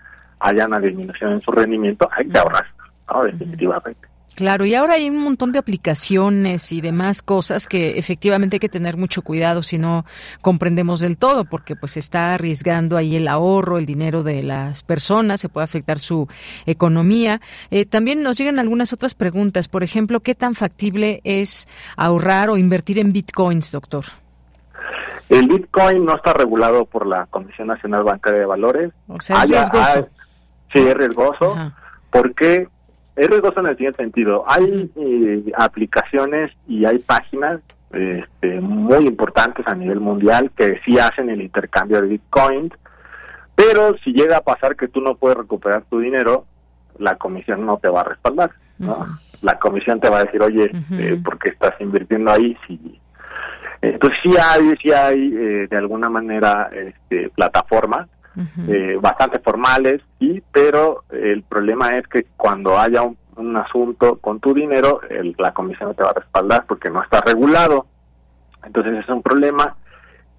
[0.45, 2.67] haya una disminución en su rendimiento, hay que ahorrar,
[3.11, 3.25] ¿no?
[3.25, 4.09] Definitivamente.
[4.35, 8.69] Claro, y ahora hay un montón de aplicaciones y demás cosas que efectivamente hay que
[8.69, 10.05] tener mucho cuidado si no
[10.41, 14.83] comprendemos del todo, porque pues se está arriesgando ahí el ahorro, el dinero de las
[14.83, 16.27] personas, se puede afectar su
[16.67, 17.41] economía.
[17.71, 22.57] Eh, también nos llegan algunas otras preguntas, por ejemplo, ¿qué tan factible es ahorrar o
[22.57, 24.05] invertir en bitcoins, doctor?
[25.29, 28.93] El Bitcoin no está regulado por la Comisión Nacional Bancaria de Valores.
[29.09, 29.99] O sea, es Hay- riesgoso.
[30.01, 30.05] hay-
[30.75, 31.57] sí, es riesgoso.
[32.11, 32.69] porque
[33.17, 34.45] es riesgoso en el siguiente sentido.
[34.47, 37.61] Hay eh, aplicaciones y hay páginas
[37.93, 42.73] este, muy importantes a nivel mundial que sí hacen el intercambio de Bitcoin,
[43.55, 46.45] pero si llega a pasar que tú no puedes recuperar tu dinero,
[46.99, 48.51] la comisión no te va a respaldar.
[48.79, 49.07] ¿no?
[49.43, 52.57] La comisión te va a decir, oye, eh, ¿por qué estás invirtiendo ahí?
[52.67, 53.01] Si...
[53.81, 58.09] Entonces sí hay, sí hay eh, de alguna manera este, plataformas
[58.69, 64.41] eh, bastante formales, sí, pero el problema es que cuando haya un, un asunto con
[64.41, 67.87] tu dinero, el- la comisión no te va a respaldar porque no está regulado.
[68.65, 69.77] Entonces es un problema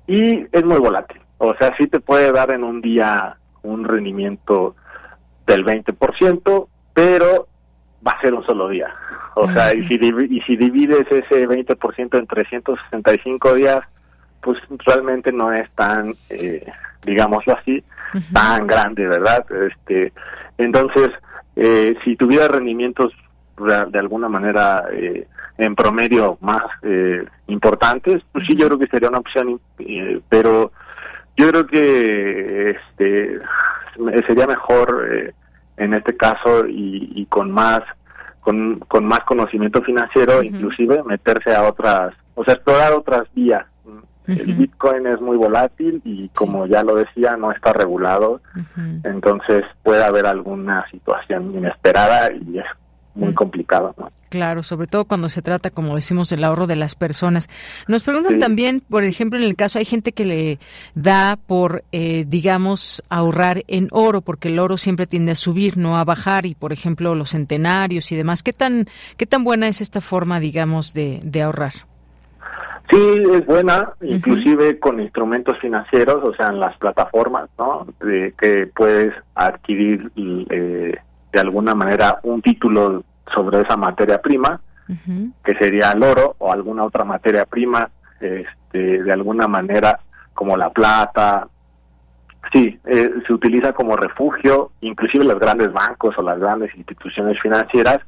[0.08, 1.22] y es muy volátil.
[1.38, 4.76] O sea, sí te puede dar en un día un rendimiento
[5.46, 7.48] del 20%, pero
[8.06, 8.94] va a ser un solo día.
[9.36, 13.82] O sea, y si, y si divides ese 20% en 365 días,
[14.42, 16.66] pues realmente no es tan, eh,
[17.06, 17.84] digámoslo así,
[18.34, 19.46] tan grande, ¿verdad?
[19.70, 20.14] Este,
[20.58, 21.10] entonces,
[21.56, 23.14] eh, si tuviera rendimientos
[23.58, 25.28] de, alguna manera eh,
[25.58, 30.72] en promedio más eh, importantes, pues sí, yo creo que sería una opción, eh, pero
[31.38, 33.40] yo creo que este
[34.28, 35.34] sería mejor eh,
[35.78, 37.82] en este caso y, y con más
[38.42, 43.66] con, con más conocimiento financiero, inclusive meterse a otras, o sea, explorar otras vías.
[44.28, 48.42] El Bitcoin es muy volátil y como ya lo decía, no está regulado,
[49.04, 52.66] entonces puede haber alguna situación inesperada y es
[53.14, 53.94] muy complicado.
[53.98, 54.12] ¿no?
[54.30, 57.50] Claro, sobre todo cuando se trata, como decimos, del ahorro de las personas.
[57.88, 58.40] Nos preguntan Sí.
[58.40, 60.60] también, por ejemplo, en el caso hay gente que le
[60.96, 65.98] da por, eh, digamos, ahorrar en oro, porque el oro siempre tiende a subir, no
[65.98, 68.44] a bajar, y por ejemplo los centenarios y demás.
[68.44, 71.72] ¿Qué tan, qué tan buena es esta forma, digamos, de, de ahorrar?
[72.90, 77.88] Sí, es buena, inclusive con instrumentos financieros, o sea, en las plataformas, ¿no?
[78.00, 80.96] De que puedes adquirir eh,
[81.34, 84.62] de alguna manera un título sobre esa materia prima
[85.44, 90.00] que sería el oro o alguna otra materia prima, este, de alguna manera
[90.34, 91.48] como la plata.
[92.54, 98.00] Sí, eh, se utiliza como refugio, inclusive los grandes bancos o las grandes instituciones financieras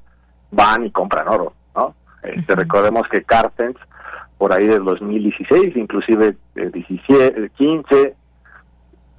[0.51, 1.95] van y compran oro, ¿no?
[2.21, 3.77] Este, Recordemos que Cartens,
[4.37, 8.15] por ahí del 2016, inclusive el 17, 15,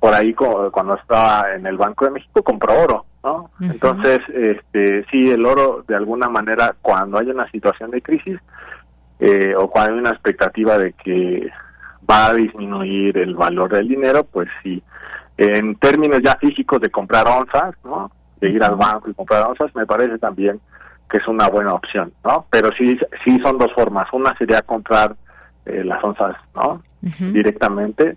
[0.01, 3.51] por ahí cuando estaba en el Banco de México compró oro, ¿no?
[3.61, 8.39] Entonces, este, sí, el oro de alguna manera cuando hay una situación de crisis
[9.19, 11.51] eh, o cuando hay una expectativa de que
[12.09, 14.83] va a disminuir el valor del dinero, pues sí.
[15.37, 18.11] En términos ya físicos de comprar onzas, ¿no?
[18.41, 20.61] De ir al banco y comprar onzas, me parece también
[21.09, 22.47] que es una buena opción, ¿no?
[22.51, 24.09] Pero sí, sí son dos formas.
[24.13, 25.17] Una sería comprar
[25.67, 26.83] eh, las onzas, ¿no?
[27.01, 28.17] Directamente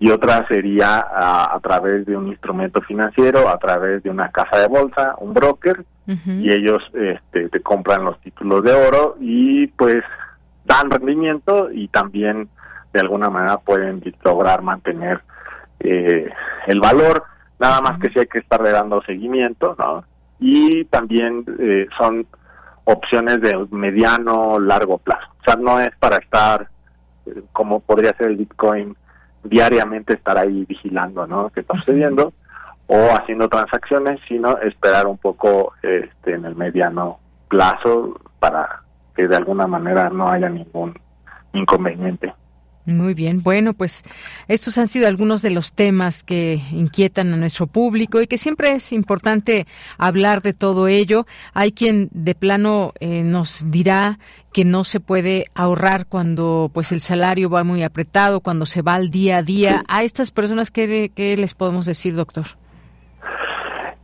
[0.00, 4.66] y otra sería a, través de un instrumento financiero, a través de una casa de
[4.66, 5.84] bolsa, un broker,
[6.26, 10.02] y ellos este, te compran los títulos de oro y pues
[10.64, 12.48] dan rendimiento y también
[12.92, 15.20] de alguna manera pueden lograr mantener
[15.78, 16.28] eh,
[16.66, 17.22] el valor,
[17.60, 20.02] nada más que si hay que estarle dando seguimiento, ¿no?
[20.40, 22.26] Y también eh, son
[22.84, 25.28] opciones de mediano, largo plazo.
[25.40, 26.68] O sea, no es para estar,
[27.26, 28.96] eh, como podría ser el Bitcoin,
[29.44, 31.50] diariamente estar ahí vigilando, ¿no?
[31.50, 32.32] ¿Qué está sucediendo?
[32.86, 37.18] O haciendo transacciones, sino esperar un poco este, en el mediano
[37.48, 38.82] plazo para
[39.14, 40.94] que de alguna manera no haya ningún
[41.52, 42.32] inconveniente.
[42.96, 44.04] Muy bien, bueno, pues
[44.48, 48.72] estos han sido algunos de los temas que inquietan a nuestro público y que siempre
[48.72, 49.66] es importante
[49.98, 51.26] hablar de todo ello.
[51.54, 54.18] Hay quien de plano eh, nos dirá
[54.52, 58.94] que no se puede ahorrar cuando pues el salario va muy apretado, cuando se va
[58.94, 59.84] al día a día.
[59.88, 62.44] A estas personas, ¿qué, qué les podemos decir, doctor?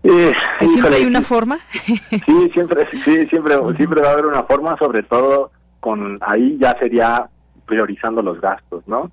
[0.02, 1.58] Eh, siempre hay una forma?
[1.84, 6.76] Sí, siempre, sí, siempre, siempre va a haber una forma, sobre todo con ahí ya
[6.78, 7.28] sería
[7.66, 9.10] priorizando los gastos, ¿no?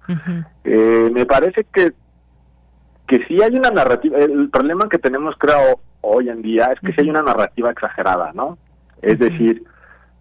[0.64, 1.94] eh, me parece que
[3.08, 6.94] que sí hay una narrativa, el problema que tenemos creo hoy en día es que
[6.94, 8.58] sí hay una narrativa exagerada, ¿no?
[9.02, 9.64] Es decir,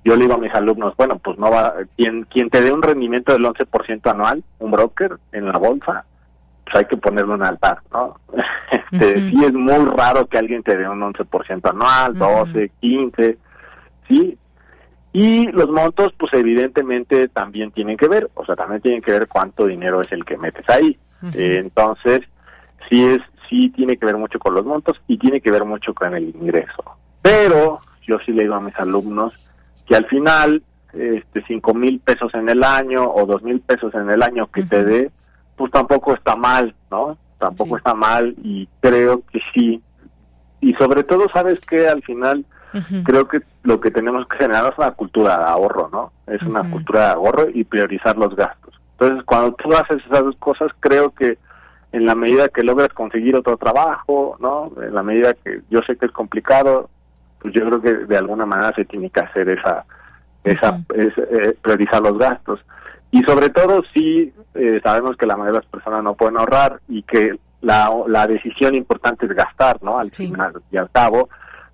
[0.04, 2.82] yo le digo a mis alumnos, bueno, pues no va, quien, quien te dé un
[2.82, 6.04] rendimiento del 11% anual, un broker en la bolsa,
[6.64, 8.16] pues hay que ponerle un altar, ¿no?
[8.90, 13.38] Este, Sí es muy raro que alguien te dé un 11% anual, 12, 15,
[14.08, 14.38] sí,
[15.12, 19.28] y los montos, pues evidentemente también tienen que ver, o sea, también tienen que ver
[19.28, 20.98] cuánto dinero es el que metes ahí.
[21.34, 22.20] Eh, entonces,
[22.88, 25.92] sí es, sí tiene que ver mucho con los montos y tiene que ver mucho
[25.92, 26.82] con el ingreso.
[27.20, 29.34] Pero yo sí le digo a mis alumnos
[29.86, 30.62] que al final,
[30.94, 34.62] este, cinco mil pesos en el año o dos mil pesos en el año que
[34.62, 35.10] te dé,
[35.56, 37.18] pues tampoco está mal, ¿no?
[37.38, 39.82] Tampoco está mal y creo que sí.
[40.62, 42.46] Y sobre todo, ¿sabes que Al final
[43.04, 46.12] Creo que lo que tenemos que generar es una cultura de ahorro, ¿no?
[46.26, 48.80] Es una cultura de ahorro y priorizar los gastos.
[48.92, 51.38] Entonces, cuando tú haces esas dos cosas, creo que
[51.92, 54.72] en la medida que logras conseguir otro trabajo, ¿no?
[54.82, 56.88] En la medida que yo sé que es complicado,
[57.40, 59.84] pues yo creo que de alguna manera se tiene que hacer esa,
[60.44, 62.60] esa, eh, priorizar los gastos.
[63.10, 66.80] Y sobre todo, sí, eh, sabemos que la mayoría de las personas no pueden ahorrar
[66.88, 69.98] y que la, la decisión importante es gastar, ¿no?
[69.98, 71.28] Al final y al cabo,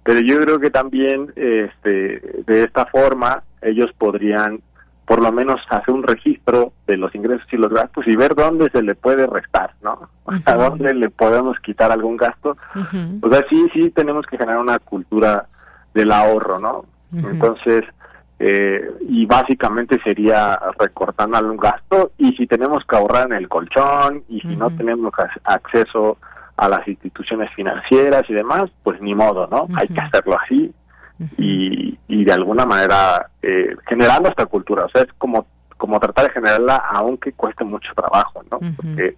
[0.08, 4.60] pero yo creo que también este, de esta forma ellos podrían
[5.04, 8.70] por lo menos hacer un registro de los ingresos y los gastos y ver dónde
[8.70, 10.08] se le puede restar, ¿no?
[10.24, 12.56] O sea, dónde le podemos quitar algún gasto.
[13.20, 15.44] O sea, sí, sí tenemos que generar una cultura
[15.92, 16.86] del ahorro, ¿no?
[17.12, 17.84] Entonces,
[18.38, 24.24] eh, y básicamente sería recortando algún gasto y si tenemos que ahorrar en el colchón
[24.26, 25.12] y si no tenemos
[25.44, 26.16] acceso
[26.58, 29.68] a las instituciones financieras y demás, pues ni modo, ¿no?
[29.76, 30.74] Hay que hacerlo así
[31.36, 35.46] y, y de alguna manera eh, generando esta cultura, o sea, es como,
[35.76, 38.58] como tratar de generarla aunque cueste mucho trabajo, ¿no?
[38.76, 39.16] Porque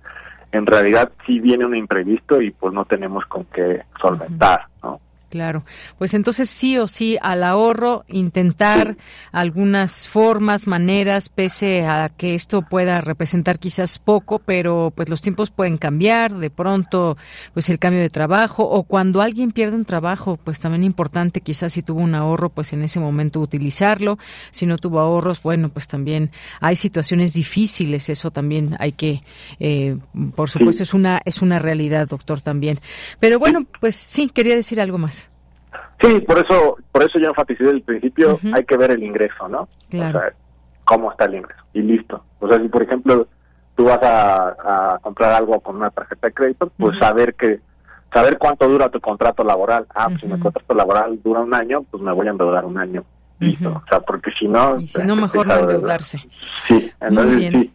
[0.53, 5.01] en realidad sí viene un imprevisto y pues no tenemos con qué solventar, ¿no?
[5.31, 5.65] Claro,
[5.97, 8.97] pues entonces sí o sí al ahorro, intentar
[9.31, 15.53] algunas formas, maneras, pese a que esto pueda representar quizás poco, pero pues los tiempos
[15.53, 17.17] pueden cambiar, de pronto
[17.55, 21.75] pues el cambio de trabajo o cuando alguien pierde un trabajo, pues también importante quizás
[21.75, 24.19] si tuvo un ahorro, pues en ese momento utilizarlo,
[24.51, 29.23] si no tuvo ahorros, bueno, pues también hay situaciones difíciles, eso también hay que,
[29.61, 29.97] eh,
[30.35, 32.81] por supuesto es una es una realidad, doctor, también.
[33.21, 35.20] Pero bueno, pues sí, quería decir algo más.
[36.01, 39.49] Sí, por eso, por eso yo enfaticé desde el principio, hay que ver el ingreso,
[39.49, 39.63] ¿no?
[39.63, 40.33] O sea,
[40.85, 41.63] cómo está el ingreso.
[41.75, 42.25] Y listo.
[42.39, 43.27] O sea, si por ejemplo
[43.75, 47.61] tú vas a, comprar algo con una tarjeta de crédito, pues saber que
[48.13, 49.87] saber cuánto dura tu contrato laboral.
[49.95, 52.79] Ah, pues si mi contrato laboral dura un año, pues me voy a endeudar un
[52.79, 53.05] año.
[53.39, 53.71] listo.
[53.71, 54.79] O sea, porque si no...
[54.79, 56.19] Y si no, mejor no endeudarse.
[56.67, 57.73] Sí, entonces sí.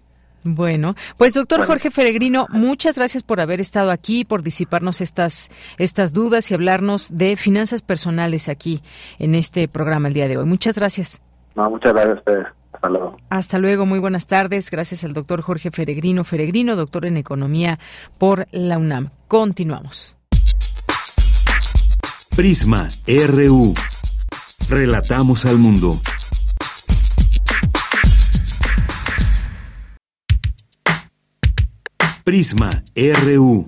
[0.47, 6.13] Bueno, pues doctor Jorge Feregrino, muchas gracias por haber estado aquí, por disiparnos estas, estas
[6.13, 8.83] dudas y hablarnos de finanzas personales aquí
[9.17, 10.45] en este programa el día de hoy.
[10.45, 11.19] Muchas gracias.
[11.55, 12.47] No, muchas gracias a ustedes.
[12.73, 13.17] Hasta luego.
[13.29, 14.69] Hasta luego, muy buenas tardes.
[14.69, 17.79] Gracias al doctor Jorge Feregrino Feregrino, doctor en Economía
[18.19, 19.09] por la UNAM.
[19.27, 20.15] Continuamos.
[22.35, 23.73] Prisma RU.
[24.69, 25.99] Relatamos al mundo.
[32.25, 33.67] Prisma RU.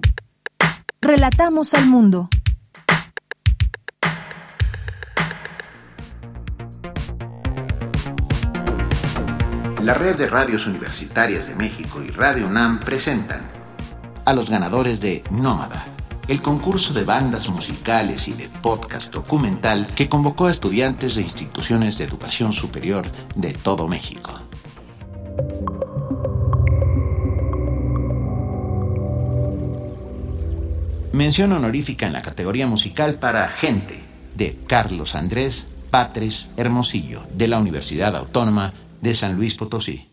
[0.99, 2.28] Relatamos al mundo.
[9.84, 13.43] La red de radios universitarias de México y Radio UNAM presentan
[14.26, 15.86] a los ganadores de Nómada,
[16.28, 21.99] el concurso de bandas musicales y de podcast documental que convocó a estudiantes de instituciones
[21.99, 23.05] de educación superior
[23.36, 24.41] de todo México.
[31.18, 33.99] Mención honorífica en la categoría musical para Gente,
[34.36, 40.09] de Carlos Andrés Patres Hermosillo, de la Universidad Autónoma de San Luis Potosí.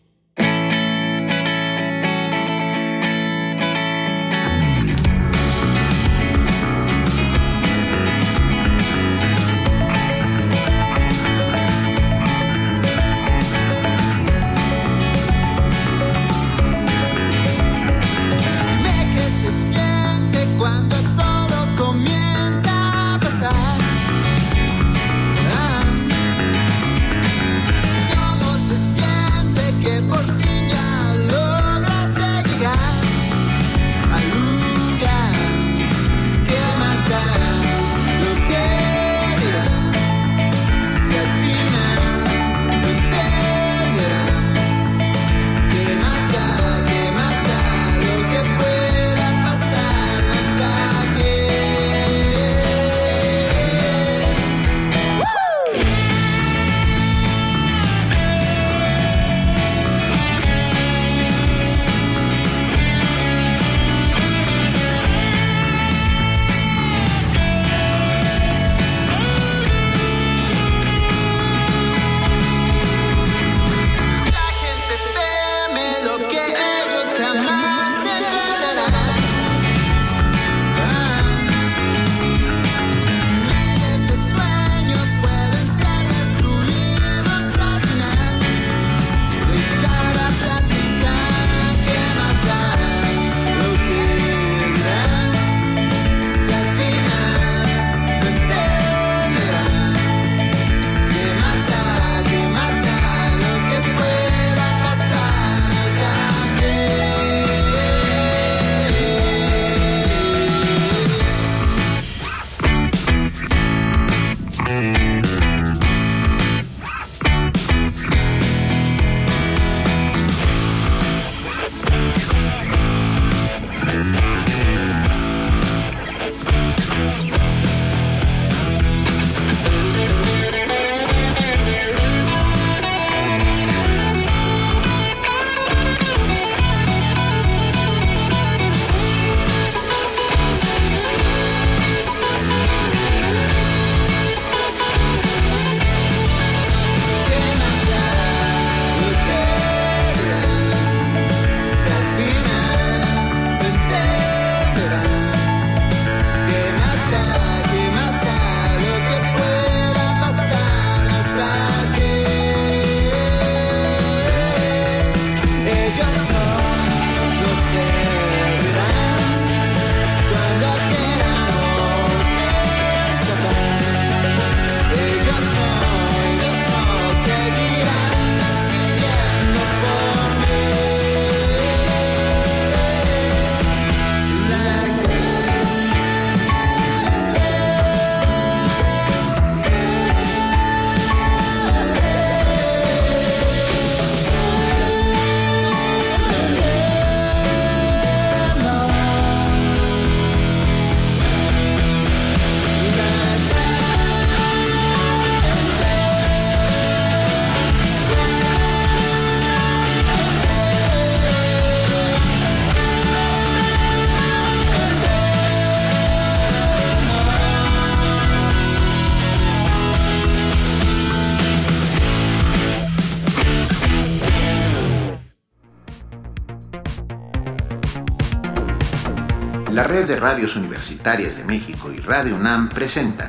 [230.25, 233.29] Radios universitarias de México y Radio UNAM presentan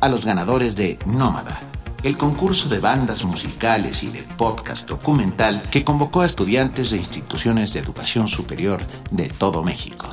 [0.00, 1.56] a los ganadores de Nómada,
[2.02, 7.72] el concurso de bandas musicales y de podcast documental que convocó a estudiantes de instituciones
[7.72, 8.80] de educación superior
[9.12, 10.12] de todo México.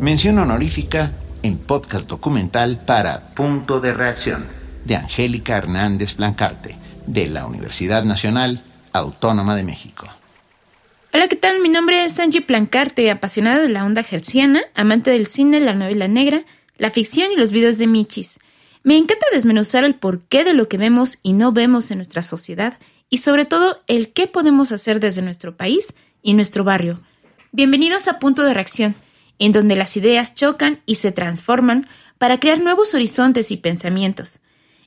[0.00, 1.12] Mención honorífica
[1.44, 4.44] en podcast documental para Punto de Reacción
[4.84, 10.06] de Angélica Hernández Blancarte de la Universidad Nacional Autónoma de México.
[11.12, 11.60] Hola, ¿qué tal?
[11.60, 16.06] Mi nombre es Angie Plancarte, apasionada de la onda gerciana, amante del cine, la novela
[16.06, 16.44] negra,
[16.76, 18.38] la ficción y los videos de Michis.
[18.82, 22.78] Me encanta desmenuzar el porqué de lo que vemos y no vemos en nuestra sociedad
[23.10, 27.00] y sobre todo el qué podemos hacer desde nuestro país y nuestro barrio.
[27.52, 28.94] Bienvenidos a Punto de Reacción,
[29.38, 34.40] en donde las ideas chocan y se transforman para crear nuevos horizontes y pensamientos.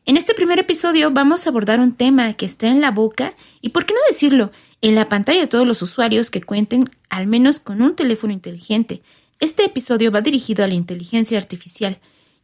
[0.08, 3.70] En este primer episodio vamos a abordar un tema que está en la boca y,
[3.70, 7.60] por qué no decirlo, en la pantalla de todos los usuarios que cuenten al menos
[7.60, 9.04] con un teléfono inteligente.
[9.40, 12.00] Este episodio va dirigido a la inteligencia artificial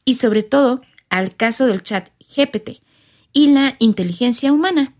[0.06, 2.82] y sobre todo al caso del chat GPT
[3.34, 4.94] y la inteligencia humana.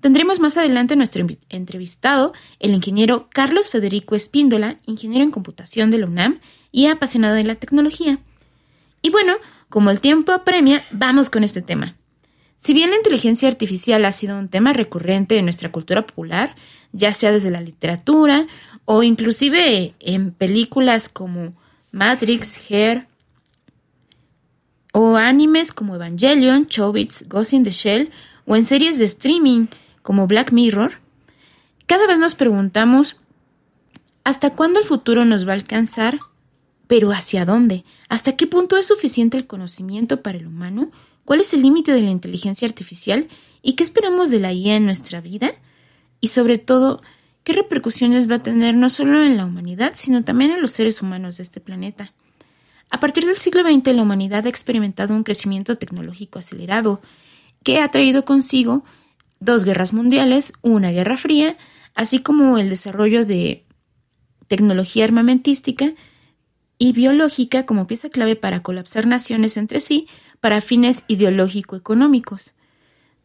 [0.00, 6.06] Tendremos más adelante nuestro entrevistado, el ingeniero Carlos Federico Espíndola, ingeniero en computación de la
[6.06, 6.40] UNAM
[6.72, 8.18] y apasionado de la tecnología.
[9.00, 9.34] Y bueno,
[9.68, 11.99] como el tiempo apremia, vamos con este tema.
[12.60, 16.54] Si bien la inteligencia artificial ha sido un tema recurrente en nuestra cultura popular,
[16.92, 18.46] ya sea desde la literatura
[18.84, 21.54] o inclusive en películas como
[21.90, 23.06] Matrix, Hair,
[24.92, 28.10] o animes como Evangelion, Chobits, Ghost in the Shell,
[28.44, 29.68] o en series de streaming
[30.02, 30.98] como Black Mirror,
[31.86, 33.16] cada vez nos preguntamos
[34.22, 36.18] ¿hasta cuándo el futuro nos va a alcanzar?
[36.86, 37.84] ¿Pero hacia dónde?
[38.10, 40.90] ¿Hasta qué punto es suficiente el conocimiento para el humano?
[41.30, 43.28] ¿Cuál es el límite de la inteligencia artificial?
[43.62, 45.52] ¿Y qué esperamos de la IA en nuestra vida?
[46.20, 47.02] Y sobre todo,
[47.44, 51.02] ¿qué repercusiones va a tener no solo en la humanidad, sino también en los seres
[51.02, 52.12] humanos de este planeta?
[52.90, 57.00] A partir del siglo XX, la humanidad ha experimentado un crecimiento tecnológico acelerado,
[57.62, 58.82] que ha traído consigo
[59.38, 61.56] dos guerras mundiales, una guerra fría,
[61.94, 63.66] así como el desarrollo de
[64.48, 65.92] tecnología armamentística
[66.76, 70.08] y biológica como pieza clave para colapsar naciones entre sí
[70.40, 72.54] para fines ideológico-económicos.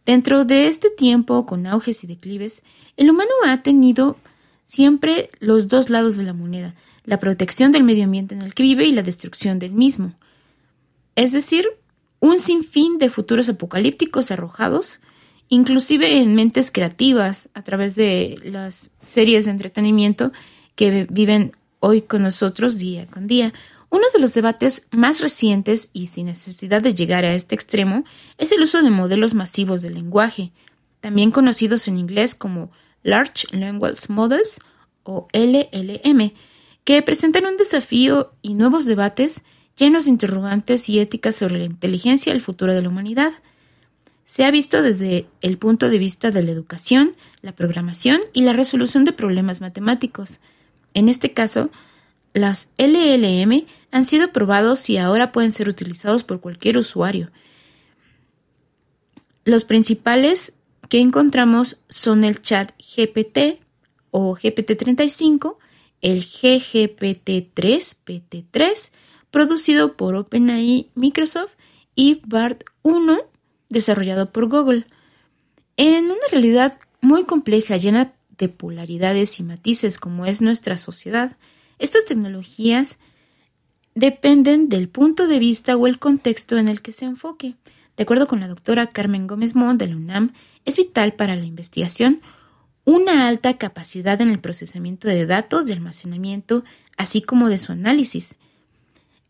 [0.06, 2.64] Dentro de este tiempo, con auges y declives,
[2.98, 4.18] el humano ha tenido
[4.66, 8.64] siempre los dos lados de la moneda, la protección del medio ambiente en el que
[8.64, 10.14] vive y la destrucción del mismo.
[11.16, 11.66] Es decir,
[12.20, 15.00] un sinfín de futuros apocalípticos arrojados,
[15.50, 20.32] inclusive en mentes creativas a través de las series de entretenimiento
[20.76, 23.54] que viven hoy con nosotros día con día,
[23.96, 28.04] uno de los debates más recientes y sin necesidad de llegar a este extremo
[28.38, 30.52] es el uso de modelos masivos de lenguaje,
[31.00, 32.72] también conocidos en inglés como
[33.04, 34.60] Large Language Models
[35.04, 36.34] o LLM,
[36.84, 39.44] que presentan un desafío y nuevos debates
[39.78, 43.32] llenos de interrogantes y éticas sobre la inteligencia y el futuro de la humanidad.
[44.26, 48.54] Se ha visto desde el punto de vista de la educación, la programación y la
[48.54, 50.40] resolución de problemas matemáticos.
[50.94, 51.70] En este caso,
[52.34, 53.66] las LLM
[53.96, 57.32] han sido probados y ahora pueden ser utilizados por cualquier usuario.
[59.46, 60.52] Los principales
[60.90, 63.62] que encontramos son el chat GPT
[64.12, 65.56] o GPT-35,
[66.02, 68.92] el GGPT-3, PT3,
[69.32, 71.56] producido por OpenAI Microsoft,
[71.96, 73.24] y BART-1,
[73.70, 74.88] desarrollado por Google.
[75.78, 81.38] En una realidad muy compleja, llena de polaridades y matices como es nuestra sociedad,
[81.80, 83.00] estas tecnologías
[83.96, 87.56] dependen del punto de vista o el contexto en el que se enfoque.
[87.96, 90.34] De acuerdo con la doctora Carmen Gómez Mont de la UNAM,
[90.66, 92.22] es vital para la investigación
[92.84, 96.64] una alta capacidad en el procesamiento de datos, de almacenamiento,
[96.98, 98.36] así como de su análisis.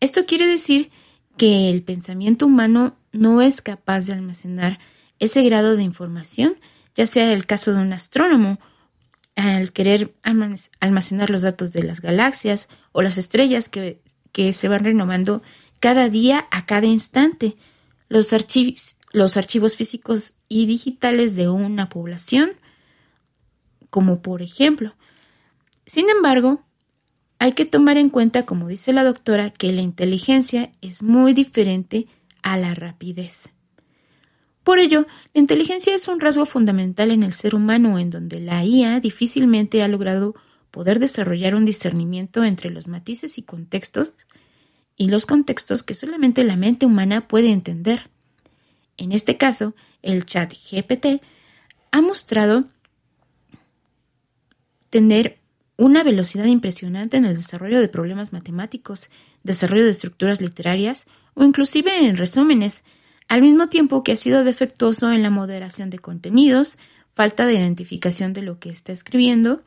[0.00, 0.90] Esto quiere decir
[1.38, 4.78] que el pensamiento humano no es capaz de almacenar
[5.18, 6.56] ese grado de información,
[6.94, 8.58] ya sea el caso de un astrónomo
[9.36, 10.14] al querer
[10.80, 14.00] almacenar los datos de las galaxias o las estrellas que,
[14.52, 15.42] se van renovando
[15.80, 17.56] cada día a cada instante,
[18.08, 22.52] los archivos, los archivos físicos y digitales de una población,
[23.90, 24.94] como por ejemplo.
[25.86, 26.62] Sin embargo,
[27.38, 32.06] hay que tomar en cuenta, como dice la doctora, que la inteligencia es muy diferente
[32.42, 33.50] a la rapidez.
[34.64, 38.64] Por ello, la inteligencia es un rasgo fundamental en el ser humano en donde la
[38.64, 40.34] IA difícilmente ha logrado
[40.76, 44.12] poder desarrollar un discernimiento entre los matices y contextos
[44.94, 48.10] y los contextos que solamente la mente humana puede entender.
[48.98, 51.22] En este caso, el chat GPT
[51.92, 52.66] ha mostrado
[54.90, 55.38] tener
[55.78, 59.08] una velocidad impresionante en el desarrollo de problemas matemáticos,
[59.44, 62.84] desarrollo de estructuras literarias o inclusive en resúmenes,
[63.28, 66.76] al mismo tiempo que ha sido defectuoso en la moderación de contenidos,
[67.14, 69.64] falta de identificación de lo que está escribiendo,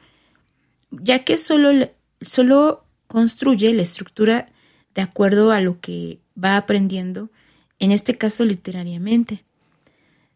[0.92, 1.90] ya que solo,
[2.22, 4.50] solo construye la estructura
[4.96, 7.30] de acuerdo a lo que va aprendiendo,
[7.80, 9.44] en este caso literariamente.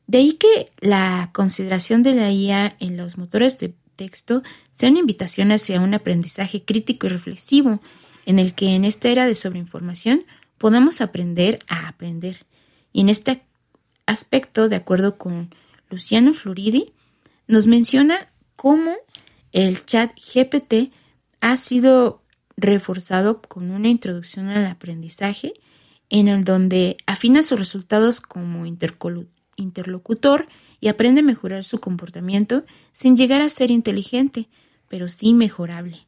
[0.08, 5.00] De ahí que la consideración de la IA en los motores de texto sea una
[5.00, 7.82] invitación hacia un aprendizaje crítico y reflexivo,
[8.26, 10.26] en el que en esta era de sobreinformación
[10.58, 12.46] podamos aprender a aprender.
[12.92, 13.44] Y en este
[14.06, 15.54] aspecto, de acuerdo con
[15.90, 16.94] Luciano Floridi,
[17.48, 18.96] nos menciona cómo
[19.54, 20.92] el chat GPT
[21.40, 22.22] ha sido
[22.58, 25.54] reforzado con una introducción al aprendizaje
[26.10, 30.48] en el donde afina sus resultados como interlocutor
[30.80, 34.50] y aprende a mejorar su comportamiento sin llegar a ser inteligente,
[34.90, 36.06] pero sí mejorable.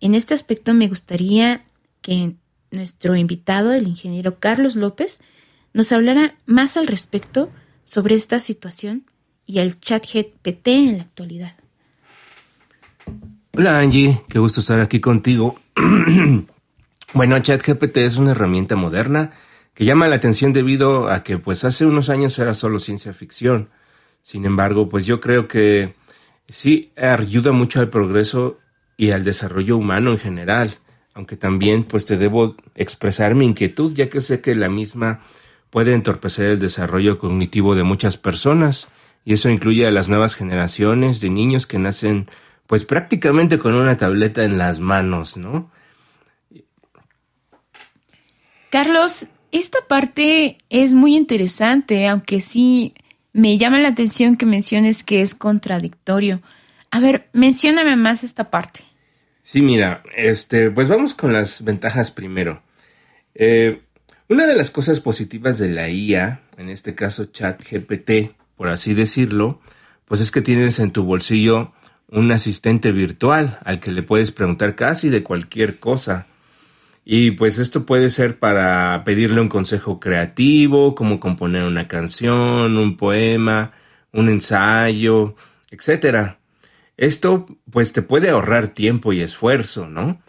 [0.00, 1.64] En este aspecto me gustaría
[2.00, 2.34] que
[2.70, 5.20] nuestro invitado, el ingeniero Carlos López,
[5.72, 7.50] nos hablara más al respecto
[7.84, 9.06] sobre esta situación
[9.46, 11.61] y el chat GPT en la actualidad.
[13.54, 15.58] Hola Angie, qué gusto estar aquí contigo.
[17.14, 19.30] bueno, ChatGPT es una herramienta moderna
[19.74, 23.68] que llama la atención debido a que pues hace unos años era solo ciencia ficción.
[24.22, 25.94] Sin embargo, pues yo creo que
[26.48, 28.58] sí ayuda mucho al progreso
[28.96, 30.70] y al desarrollo humano en general,
[31.14, 35.20] aunque también pues te debo expresar mi inquietud ya que sé que la misma
[35.70, 38.88] puede entorpecer el desarrollo cognitivo de muchas personas
[39.24, 42.28] y eso incluye a las nuevas generaciones de niños que nacen
[42.72, 45.70] pues prácticamente con una tableta en las manos, ¿no?
[48.70, 52.94] Carlos, esta parte es muy interesante, aunque sí
[53.34, 56.40] me llama la atención que menciones que es contradictorio.
[56.90, 58.80] A ver, mencióname más esta parte.
[59.42, 62.62] Sí, mira, este, pues vamos con las ventajas primero.
[63.34, 63.82] Eh,
[64.30, 69.60] una de las cosas positivas de la IA, en este caso ChatGPT, por así decirlo,
[70.06, 71.74] pues es que tienes en tu bolsillo
[72.12, 76.26] un asistente virtual al que le puedes preguntar casi de cualquier cosa.
[77.04, 82.96] Y pues esto puede ser para pedirle un consejo creativo, como componer una canción, un
[82.96, 83.72] poema,
[84.12, 85.34] un ensayo,
[85.70, 86.36] etc.
[86.96, 90.20] Esto pues te puede ahorrar tiempo y esfuerzo, ¿no?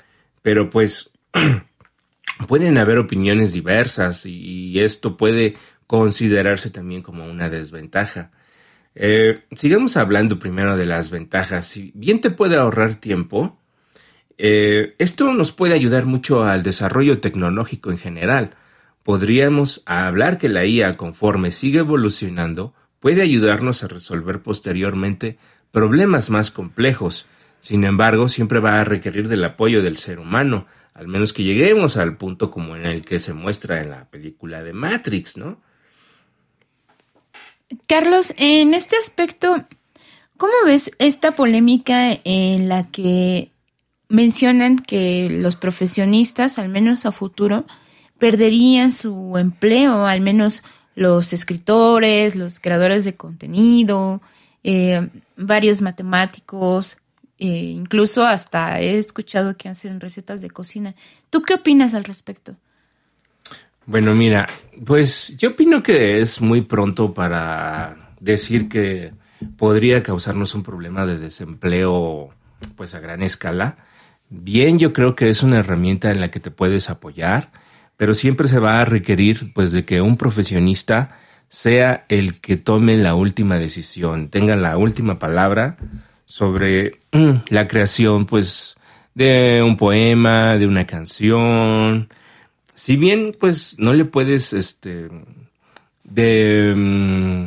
[0.42, 1.12] Pero pues
[2.48, 5.56] pueden haber opiniones diversas y esto puede
[5.86, 8.32] considerarse también como una desventaja.
[8.96, 11.66] Eh, sigamos hablando primero de las ventajas.
[11.66, 13.58] Si bien te puede ahorrar tiempo,
[14.38, 18.52] eh, esto nos puede ayudar mucho al desarrollo tecnológico en general.
[19.04, 25.38] Podríamos hablar que la IA, conforme sigue evolucionando, puede ayudarnos a resolver posteriormente
[25.72, 27.26] problemas más complejos.
[27.60, 31.98] Sin embargo, siempre va a requerir del apoyo del ser humano, al menos que lleguemos
[31.98, 35.62] al punto como en el que se muestra en la película de Matrix, ¿no?
[37.88, 39.66] Carlos, en este aspecto,
[40.38, 43.52] ¿cómo ves esta polémica en la que
[44.10, 47.66] mencionan que los profesionistas, al menos a futuro,
[48.20, 50.64] perderían su empleo, al menos
[50.96, 54.22] los escritores, los creadores de contenido,
[54.64, 56.98] eh, varios matemáticos,
[57.40, 60.96] eh, incluso hasta he escuchado que hacen recetas de cocina.
[61.30, 62.56] ¿Tú qué opinas al respecto?
[63.86, 64.46] Bueno, mira,
[64.86, 69.12] pues yo opino que es muy pronto para decir que
[69.58, 72.30] podría causarnos un problema de desempleo
[72.76, 73.78] pues a gran escala.
[74.30, 77.52] Bien, yo creo que es una herramienta en la que te puedes apoyar,
[77.98, 81.18] pero siempre se va a requerir pues de que un profesionista
[81.50, 85.78] sea el que tome la última decisión, tenga la última palabra
[86.26, 88.76] sobre mm, la creación pues
[89.14, 92.10] de un poema, de una canción,
[92.84, 95.08] si bien pues no le puedes este
[96.04, 97.46] mm,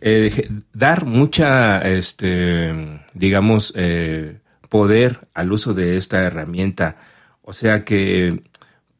[0.00, 4.38] eh, dar mucha este digamos eh,
[4.68, 6.96] poder al uso de esta herramienta
[7.42, 8.44] o sea que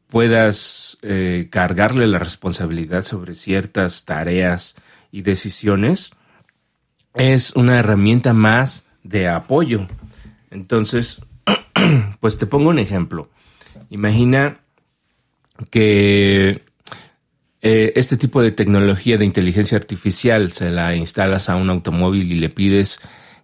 [0.09, 4.75] puedas eh, cargarle la responsabilidad sobre ciertas tareas
[5.13, 6.11] y decisiones
[7.13, 9.87] es una herramienta más de apoyo.
[10.51, 11.21] Entonces
[12.19, 13.29] pues te pongo un ejemplo.
[13.89, 14.62] Imagina
[15.69, 16.63] que
[17.61, 22.39] eh, este tipo de tecnología de inteligencia artificial se la instalas a un automóvil y
[22.39, 22.99] le pides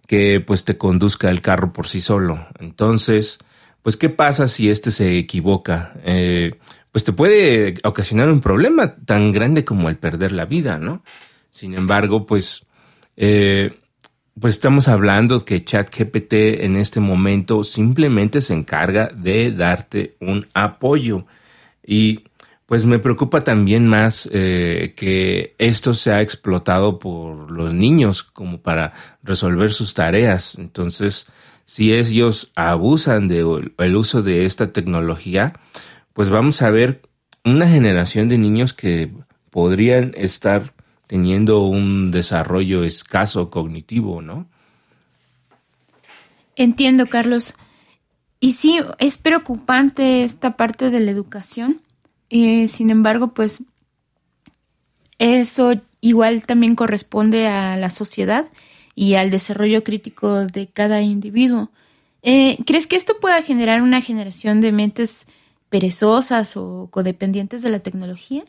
[0.06, 2.46] que pues te conduzca el carro por sí solo.
[2.58, 3.38] Entonces,
[3.82, 5.94] pues ¿qué pasa si este se equivoca?
[6.04, 6.52] Eh,
[6.92, 11.02] pues te puede ocasionar un problema tan grande como el perder la vida, ¿no?
[11.50, 12.66] Sin embargo, pues
[13.16, 13.78] eh,
[14.38, 16.32] pues estamos hablando que ChatGPT
[16.64, 21.26] en este momento simplemente se encarga de darte un apoyo.
[21.86, 22.24] Y
[22.66, 28.60] pues me preocupa también más eh, que esto se ha explotado por los niños como
[28.60, 28.92] para
[29.24, 30.56] resolver sus tareas.
[30.56, 31.26] Entonces,
[31.64, 35.54] si ellos abusan del uso de esta tecnología,
[36.12, 37.02] pues vamos a ver
[37.44, 39.10] una generación de niños que
[39.50, 40.72] podrían estar
[41.06, 44.46] teniendo un desarrollo escaso cognitivo, ¿no?
[46.54, 47.54] Entiendo, Carlos.
[48.40, 51.82] Y sí, es preocupante esta parte de la educación.
[52.30, 53.62] Eh, sin embargo, pues
[55.18, 58.48] eso igual también corresponde a la sociedad
[58.94, 61.70] y al desarrollo crítico de cada individuo.
[62.22, 65.26] Eh, ¿Crees que esto pueda generar una generación de mentes
[65.68, 68.44] perezosas o codependientes de la tecnología?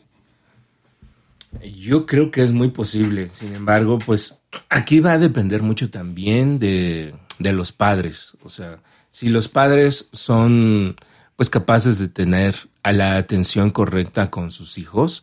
[1.62, 3.28] Yo creo que es muy posible.
[3.34, 4.34] Sin embargo, pues
[4.70, 8.32] aquí va a depender mucho también de, de los padres.
[8.42, 8.78] O sea,
[9.12, 10.96] si los padres son
[11.36, 15.22] pues capaces de tener a la atención correcta con sus hijos,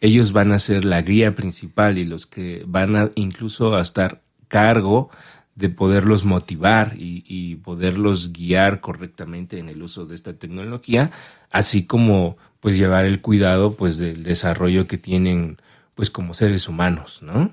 [0.00, 4.20] ellos van a ser la guía principal y los que van a incluso a estar
[4.48, 5.08] cargo
[5.54, 11.10] de poderlos motivar y, y, poderlos guiar correctamente en el uso de esta tecnología,
[11.50, 15.58] así como pues llevar el cuidado pues del desarrollo que tienen
[15.94, 17.50] pues como seres humanos, ¿no?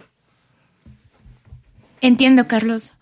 [2.01, 2.93] Entiendo, Carlos.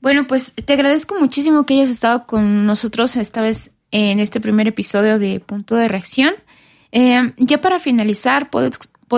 [0.00, 4.68] Bueno, pues te agradezco muchísimo que hayas estado con nosotros esta vez en este primer
[4.68, 6.34] episodio de Punto de Reacción.
[6.92, 8.70] Eh, ya para finalizar, puedo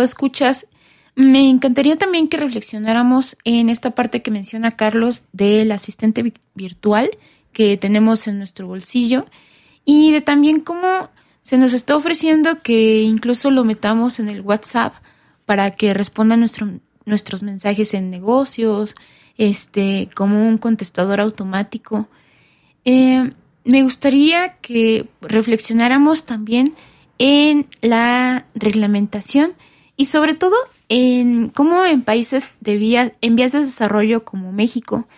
[0.02, 0.66] escuchas,
[1.14, 7.10] me encantaría también que reflexionáramos en esta parte que menciona Carlos del asistente virtual
[7.52, 9.26] que tenemos en nuestro bolsillo
[9.84, 11.10] y de también cómo
[11.42, 14.94] se nos está ofreciendo que incluso lo metamos en el WhatsApp
[15.44, 16.68] para que responda nuestro,
[17.04, 18.94] nuestros mensajes en negocios,
[19.38, 22.08] este, como un contestador automático.
[22.84, 23.32] Eh,
[23.64, 26.74] me gustaría que reflexionáramos también
[27.18, 29.54] en la reglamentación
[29.96, 30.56] y sobre todo
[30.88, 35.08] en cómo en países de vía, en vías de desarrollo como México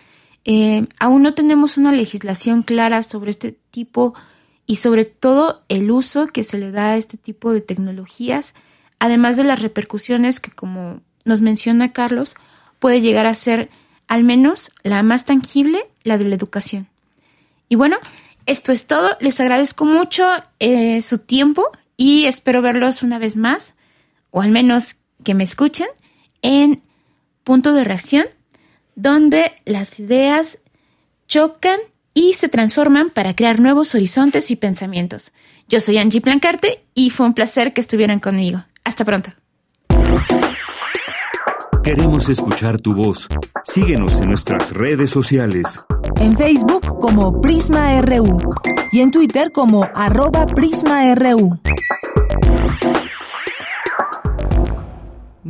[0.43, 4.15] eh, aún no tenemos una legislación clara sobre este tipo
[4.65, 8.55] y sobre todo el uso que se le da a este tipo de tecnologías
[9.01, 12.35] además de las repercusiones que, como nos menciona Carlos,
[12.77, 13.71] puede llegar a ser
[14.11, 16.89] al menos la más tangible, la de la educación.
[17.69, 17.95] Y bueno,
[18.45, 19.15] esto es todo.
[19.21, 20.27] Les agradezco mucho
[20.59, 23.73] eh, su tiempo y espero verlos una vez más,
[24.29, 25.87] o al menos que me escuchen,
[26.41, 26.81] en
[27.45, 28.25] Punto de Reacción,
[28.95, 30.59] donde las ideas
[31.29, 31.79] chocan
[32.13, 35.31] y se transforman para crear nuevos horizontes y pensamientos.
[35.69, 38.65] Yo soy Angie Plancarte y fue un placer que estuvieran conmigo.
[38.83, 39.31] Hasta pronto.
[41.83, 43.27] Queremos escuchar tu voz.
[43.63, 45.83] Síguenos en nuestras redes sociales.
[46.17, 48.37] En Facebook como Prisma RU
[48.91, 51.59] y en Twitter como arroba PrismaRU.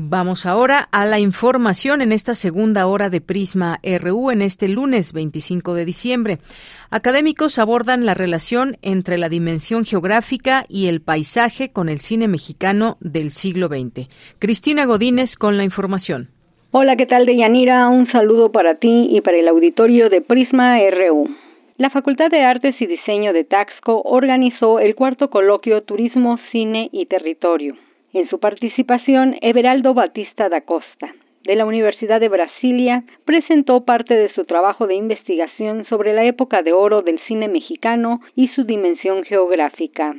[0.04, 5.14] Vamos ahora a la información en esta segunda hora de Prisma RU en este lunes
[5.14, 6.38] 25 de diciembre.
[6.90, 12.98] Académicos abordan la relación entre la dimensión geográfica y el paisaje con el cine mexicano
[13.00, 14.10] del siglo XX.
[14.40, 16.30] Cristina Godínez con la información.
[16.72, 17.88] Hola, ¿qué tal, Deyanira?
[17.90, 21.30] Un saludo para ti y para el auditorio de Prisma RU.
[21.78, 27.06] La Facultad de Artes y Diseño de Taxco organizó el cuarto coloquio Turismo, Cine y
[27.06, 27.76] Territorio.
[28.14, 31.14] En su participación, Everaldo Batista da Costa,
[31.46, 36.62] de la Universidad de Brasilia, presentó parte de su trabajo de investigación sobre la época
[36.62, 40.14] de oro del cine mexicano y su dimensión geográfica.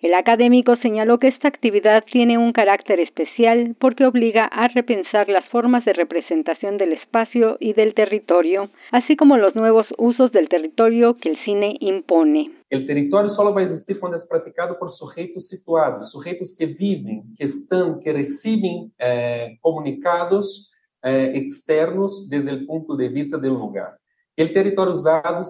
[0.00, 5.46] El académico señaló que esta actividad tiene un carácter especial porque obliga a repensar las
[5.46, 11.16] formas de representación del espacio y del territorio, así como los nuevos usos del territorio
[11.16, 12.50] que el cine impone.
[12.74, 17.32] El territorio solo va a existir cuando es practicado por sujetos situados, sujetos que viven,
[17.36, 23.96] que están, que reciben eh, comunicados eh, externos desde el punto de vista del lugar.
[24.36, 25.44] El territorio usado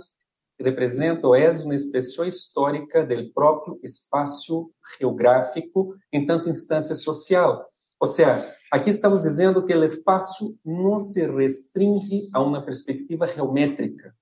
[0.60, 7.66] representa ou é uma expressão histórica do próprio espaço geográfico em tanto instância social.
[7.98, 14.14] Ou seja, aqui estamos dizendo que o espaço não se restringe a uma perspectiva geométrica.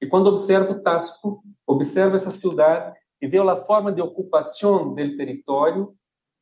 [0.00, 5.94] E quando observo Tasco, observo essa cidade e vejo a forma de ocupação do território,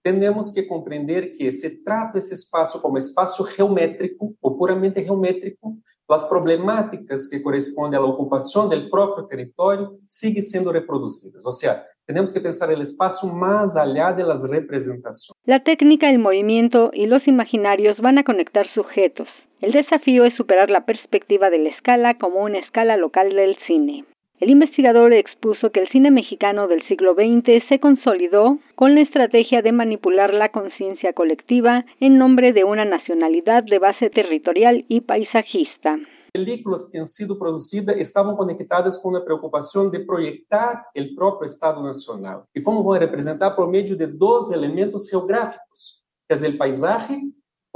[0.02, 5.76] temos que compreender que se trata esse espaço como espaço geométrico ou puramente geométrico,
[6.08, 11.44] as problemáticas que correspondem à ocupação do próprio território seguem sendo reproduzidas.
[11.44, 15.36] Ou seja, temos que pensar o espaço mais allá de las representações.
[15.46, 19.28] La técnica, el movimiento y los imaginarios van a conectar sujetos,
[19.60, 24.04] El desafío es superar la perspectiva de la escala como una escala local del cine.
[24.38, 29.60] El investigador expuso que el cine mexicano del siglo XX se consolidó con la estrategia
[29.60, 35.98] de manipular la conciencia colectiva en nombre de una nacionalidad de base territorial y paisajista.
[36.32, 41.82] Películas que han sido producidas estaban conectadas con la preocupación de proyectar el propio Estado
[41.82, 42.44] Nacional.
[42.54, 47.20] ¿Y cómo voy a representar por medio de dos elementos geográficos, que es el paisaje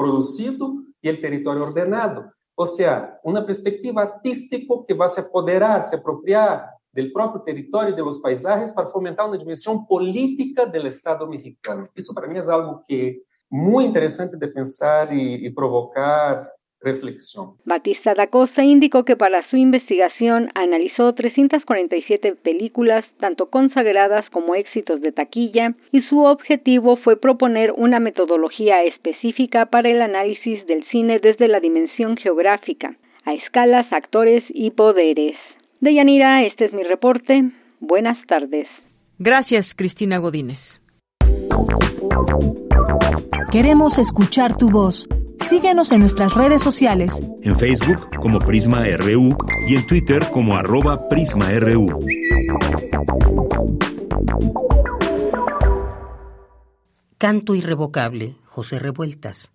[0.03, 2.33] producido y el territorio ordenado.
[2.55, 7.91] O sea, una perspectiva artística que va a se apoderar, se apropiar del propio territorio
[7.91, 11.89] y de los paisajes para fomentar una dimensión política del Estado mexicano.
[11.95, 17.55] Eso para mí es algo que muy interesante de pensar y, y provocar reflexión.
[17.65, 25.01] Batista da Costa indicó que para su investigación analizó 347 películas, tanto consagradas como éxitos
[25.01, 31.19] de taquilla, y su objetivo fue proponer una metodología específica para el análisis del cine
[31.19, 35.37] desde la dimensión geográfica, a escalas, actores y poderes.
[35.81, 37.51] Deyanira, este es mi reporte.
[37.81, 38.69] Buenas tardes.
[39.19, 40.81] Gracias, Cristina Godínez.
[43.53, 45.09] Queremos escuchar tu voz.
[45.43, 47.23] Síguenos en nuestras redes sociales.
[47.43, 49.37] En Facebook como Prisma RU
[49.69, 51.99] y en Twitter como arroba PrismaRU.
[57.19, 59.53] Canto irrevocable, José Revueltas.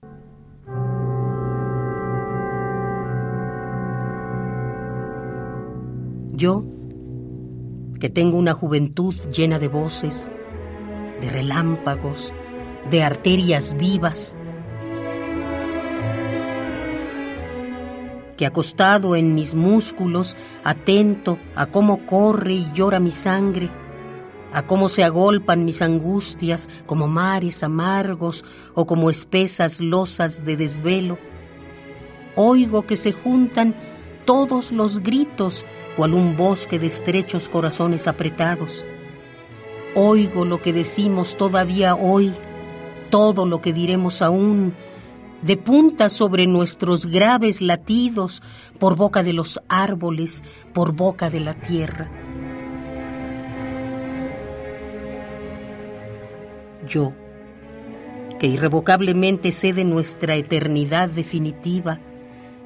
[6.33, 6.65] Yo,
[7.99, 10.31] que tengo una juventud llena de voces,
[11.21, 12.33] de relámpagos,
[12.91, 14.37] de arterias vivas,
[18.37, 23.69] que acostado en mis músculos, atento a cómo corre y llora mi sangre,
[24.53, 28.45] a cómo se agolpan mis angustias como mares amargos
[28.75, 31.17] o como espesas losas de desvelo,
[32.35, 33.75] oigo que se juntan
[34.25, 35.65] todos los gritos
[35.95, 38.85] cual un bosque de estrechos corazones apretados.
[39.95, 42.31] Oigo lo que decimos todavía hoy,
[43.09, 44.73] todo lo que diremos aún,
[45.41, 48.41] de punta sobre nuestros graves latidos,
[48.79, 50.43] por boca de los árboles,
[50.73, 52.09] por boca de la tierra.
[56.87, 57.13] Yo,
[58.39, 61.99] que irrevocablemente sé de nuestra eternidad definitiva,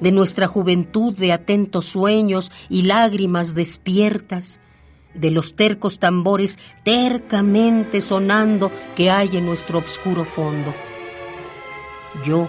[0.00, 4.60] de nuestra juventud de atentos sueños y lágrimas despiertas,
[5.14, 10.74] de los tercos tambores tercamente sonando que hay en nuestro oscuro fondo.
[12.24, 12.48] Yo,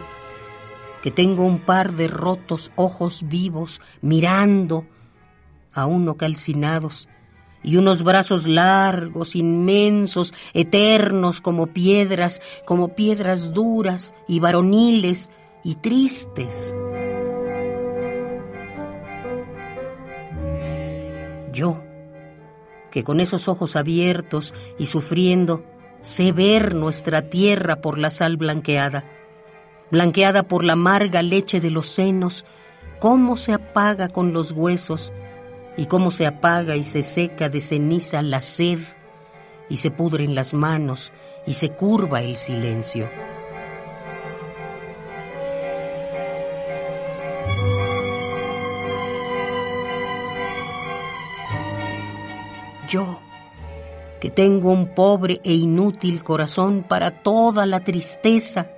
[1.04, 4.86] que tengo un par de rotos ojos vivos mirando,
[5.74, 7.10] aún no calcinados,
[7.62, 15.30] y unos brazos largos, inmensos, eternos como piedras, como piedras duras y varoniles
[15.62, 16.74] y tristes.
[21.52, 21.84] Yo,
[22.92, 25.66] que con esos ojos abiertos y sufriendo,
[26.00, 29.04] sé ver nuestra tierra por la sal blanqueada,
[29.94, 32.45] blanqueada por la amarga leche de los senos,
[32.98, 35.14] cómo se apaga con los huesos
[35.78, 38.80] y cómo se apaga y se seca de ceniza la sed
[39.70, 41.14] y se pudren las manos
[41.45, 43.07] y se curva el silencio.
[52.90, 53.20] Yo,
[54.20, 58.72] que tengo un pobre e inútil corazón para toda la tristeza,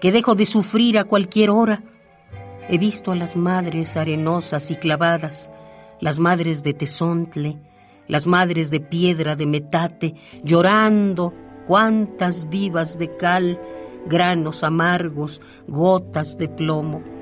[0.00, 1.82] que dejo de sufrir a cualquier hora.
[2.68, 5.50] He visto a las madres arenosas y clavadas,
[6.00, 7.58] las madres de tesontle,
[8.08, 11.34] las madres de piedra de metate, llorando
[11.66, 13.60] cuantas vivas de cal,
[14.06, 17.19] granos amargos, gotas de plomo.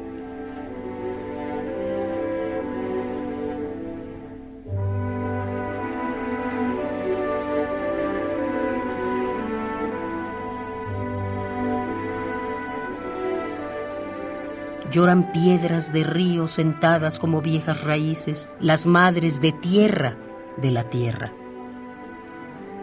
[14.91, 20.17] Lloran piedras de río sentadas como viejas raíces, las madres de tierra
[20.57, 21.33] de la tierra.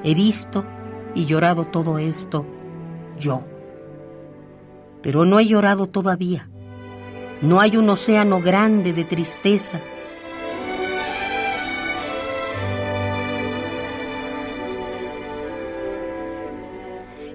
[0.03, 0.65] He visto
[1.15, 2.45] y llorado todo esto
[3.19, 3.43] yo.
[5.01, 6.49] Pero no he llorado todavía.
[7.41, 9.79] No hay un océano grande de tristeza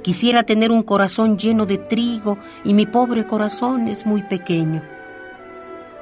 [0.03, 4.83] Quisiera tener un corazón lleno de trigo y mi pobre corazón es muy pequeño.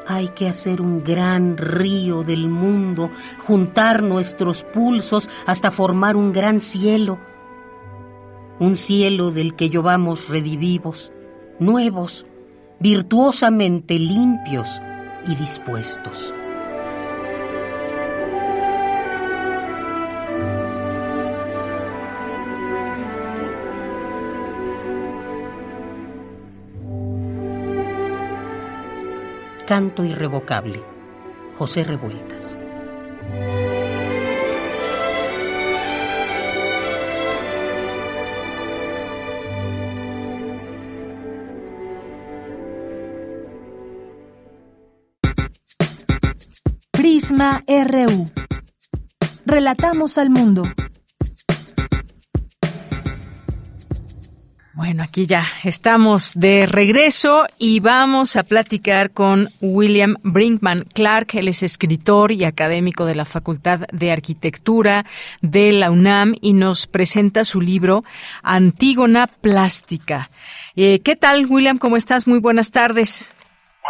[0.06, 3.10] Hay que hacer un gran río del mundo,
[3.44, 7.18] juntar nuestros pulsos hasta formar un gran cielo,
[8.58, 11.12] un cielo del que llovamos redivivos,
[11.58, 12.24] nuevos,
[12.80, 14.80] virtuosamente limpios
[15.26, 16.32] y dispuestos.
[29.68, 30.82] Canto irrevocable.
[31.58, 32.58] José Revueltas.
[46.92, 48.26] Prisma RU.
[49.44, 50.62] Relatamos al mundo.
[54.88, 61.34] Bueno, aquí ya estamos de regreso y vamos a platicar con William Brinkman Clark.
[61.34, 65.04] Él es escritor y académico de la Facultad de Arquitectura
[65.42, 68.02] de la UNAM y nos presenta su libro
[68.42, 70.30] Antígona Plástica.
[70.74, 71.76] Eh, ¿Qué tal, William?
[71.76, 72.26] ¿Cómo estás?
[72.26, 73.34] Muy buenas tardes.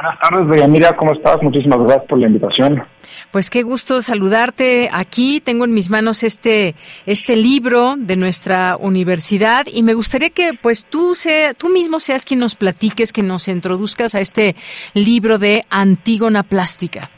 [0.00, 0.96] Buenas tardes, Deyanira.
[0.96, 1.42] ¿Cómo estás?
[1.42, 2.84] Muchísimas gracias por la invitación.
[3.32, 5.40] Pues qué gusto saludarte aquí.
[5.40, 10.86] Tengo en mis manos este este libro de nuestra universidad y me gustaría que pues
[10.86, 14.54] tú sea, tú mismo seas quien nos platiques, que nos introduzcas a este
[14.94, 17.10] libro de Antígona Plástica.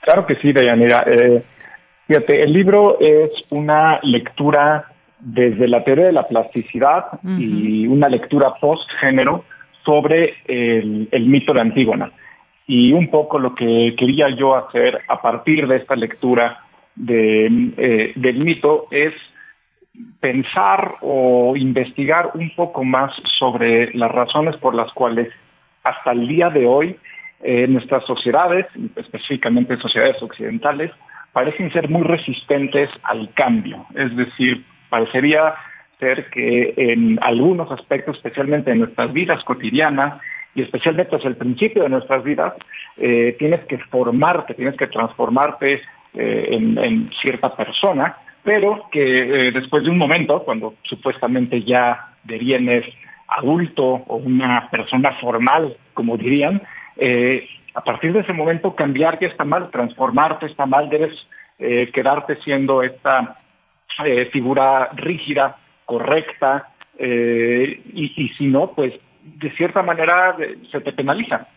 [0.00, 1.04] Claro que sí, Deyanira.
[1.06, 1.42] Eh,
[2.06, 4.86] fíjate, el libro es una lectura
[5.18, 9.44] desde la teoría de la plasticidad y una lectura post-género
[9.84, 12.12] sobre el, mito de Antígona
[12.66, 16.64] y un poco lo que quería yo hacer a partir de esta lectura
[17.08, 19.14] eh, del mito es
[20.20, 25.28] pensar o investigar un poco más sobre las razones por las cuales
[25.82, 26.96] hasta el día de hoy
[27.42, 28.66] eh, nuestras sociedades,
[28.96, 30.90] específicamente sociedades occidentales,
[31.32, 33.86] parecen ser muy resistentes al cambio.
[33.94, 35.54] Es decir, parecería
[36.30, 40.20] que en algunos aspectos, especialmente en nuestras vidas cotidianas,
[40.54, 42.54] y especialmente hacia el principio de nuestras vidas,
[42.96, 45.80] eh, tienes que formarte, tienes que transformarte
[46.14, 52.84] eh, en, cierta persona, pero que eh, después de un momento, cuando supuestamente ya devienes
[53.28, 56.62] adulto o una persona formal, como dirían,
[57.74, 61.14] a partir de ese momento cambiar ya está mal, transformarte está mal, debes
[61.92, 63.38] quedarte siendo esta
[64.32, 65.56] figura rígida,
[65.90, 66.68] correcta,
[66.98, 68.92] y, y si no, pues
[69.22, 70.36] de cierta manera
[70.70, 71.48] se te penaliza.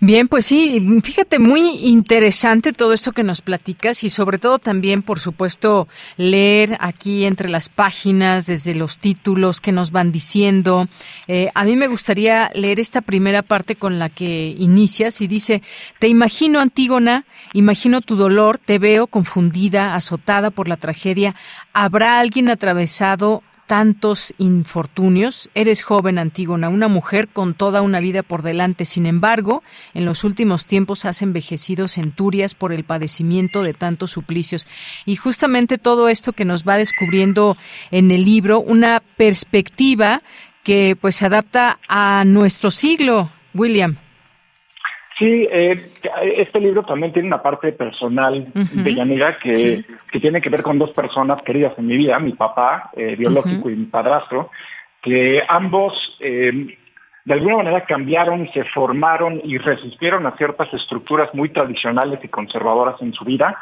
[0.00, 5.02] Bien, pues sí, fíjate, muy interesante todo esto que nos platicas y sobre todo también,
[5.02, 10.86] por supuesto, leer aquí entre las páginas, desde los títulos que nos van diciendo.
[11.26, 15.62] Eh, a mí me gustaría leer esta primera parte con la que inicias y dice,
[15.98, 21.34] te imagino, Antígona, imagino tu dolor, te veo confundida, azotada por la tragedia.
[21.72, 25.50] ¿Habrá alguien atravesado tantos infortunios.
[25.54, 28.86] Eres joven, Antígona, una mujer con toda una vida por delante.
[28.86, 29.62] Sin embargo,
[29.92, 34.66] en los últimos tiempos has envejecido centurias por el padecimiento de tantos suplicios.
[35.04, 37.58] Y justamente todo esto que nos va descubriendo
[37.90, 40.22] en el libro, una perspectiva
[40.64, 43.98] que pues se adapta a nuestro siglo, William.
[45.18, 45.90] Sí, eh,
[46.36, 50.78] este libro también tiene una parte personal de Yanira que, que, tiene que ver con
[50.78, 54.50] dos personas queridas en mi vida, mi papá eh, biológico y mi padrastro,
[55.02, 56.76] que ambos eh,
[57.24, 62.28] de alguna manera cambiaron y se formaron y resistieron a ciertas estructuras muy tradicionales y
[62.28, 63.56] conservadoras en su vida.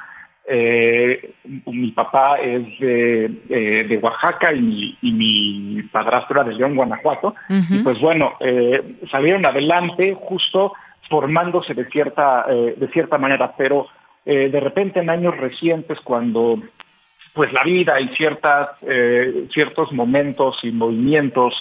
[1.65, 7.35] mi papá es de, de Oaxaca y mi, y mi, padrastro era de León, Guanajuato.
[7.49, 8.35] Y pues bueno,
[9.11, 10.75] salieron adelante justo
[11.09, 13.87] formándose de cierta, eh, de cierta manera, pero
[14.25, 16.61] eh, de repente en años recientes cuando
[17.35, 21.55] pues la vida y ciertas, eh, ciertos momentos y movimientos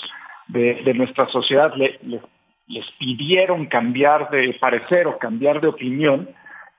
[0.48, 6.30] de, nuestra sociedad les pidieron cambiar de parecer o cambiar de opinión,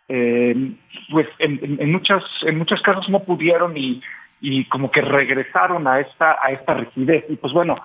[0.07, 4.01] pues en, en, muchas, en muchos casos no pudieron y,
[4.41, 7.25] y como que regresaron a esta, a esta rigidez.
[7.29, 7.77] Y pues bueno,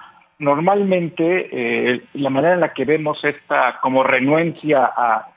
[0.41, 5.27] normalmente eh, la manera en la que vemos esta como renuencia a,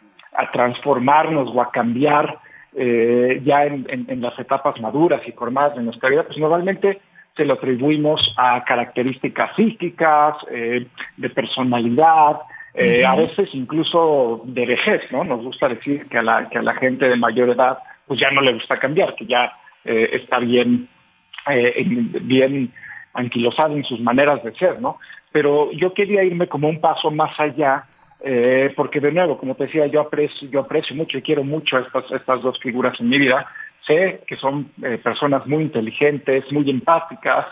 [0.53, 2.41] transformarnos o a cambiar
[2.75, 7.01] eh, ya en, las etapas maduras y formadas de nuestra vida, pues normalmente
[7.37, 12.41] se lo atribuimos a características físicas, eh, de personalidad,
[13.07, 15.23] a veces incluso de vejez, ¿no?
[15.23, 17.79] Nos gusta decir que a la, que a la gente de mayor edad
[18.09, 19.53] pues ya no le gusta cambiar, que ya
[19.85, 20.89] está bien,
[22.23, 22.73] bien
[23.15, 24.99] anquilosado en sus maneras de ser, ¿no?
[25.33, 27.85] Pero yo quería irme como un paso más allá,
[28.21, 31.77] eh, porque de nuevo, como te decía, yo aprecio, yo aprecio mucho y quiero mucho
[31.77, 33.47] a estas, estas dos figuras en mi vida.
[33.87, 37.47] Sé que son eh, personas muy inteligentes, muy empáticas,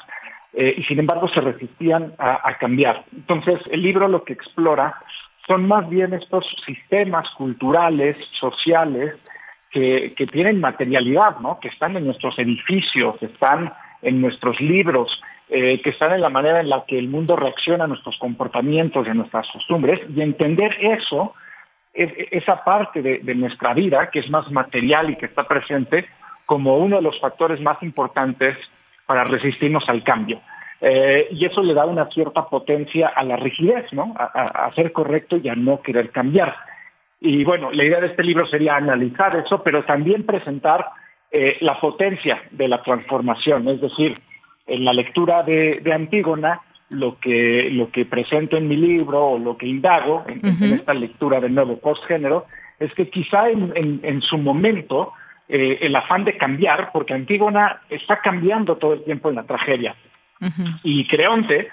[0.54, 3.04] eh, y sin embargo se resistían a, cambiar.
[3.14, 4.94] Entonces, el libro lo que explora
[5.46, 9.14] son más bien estos sistemas culturales, sociales,
[9.70, 11.58] que, tienen materialidad, ¿no?
[11.58, 13.72] que están en nuestros edificios, están
[14.02, 15.22] en nuestros libros,
[15.52, 19.06] eh, que están en la manera en la que el mundo reacciona a nuestros comportamientos
[19.06, 21.34] y a nuestras costumbres, y entender eso,
[21.94, 26.06] esa parte de nuestra vida, que es más material y que está presente,
[26.46, 28.56] como uno de los factores más importantes
[29.06, 30.40] para resistirnos al cambio.
[30.84, 34.14] Eh, y eso le da una cierta potencia a la rigidez, ¿no?
[34.18, 36.56] A, ser correcto y a no querer cambiar.
[37.20, 40.84] Y bueno, la idea de este libro sería analizar eso, pero también presentar
[41.30, 43.68] eh, la potencia de la transformación.
[43.68, 44.20] Es decir,
[44.66, 46.60] en la lectura de, Antígona,
[46.90, 51.40] lo que, lo que presento en mi libro o lo que indago en, esta lectura
[51.40, 52.46] del nuevo postgénero
[52.78, 55.12] es que quizá en su momento
[55.54, 59.94] eh, el afán de cambiar, porque Antígona está cambiando todo el tiempo en la tragedia.
[60.82, 61.68] Y Creonte,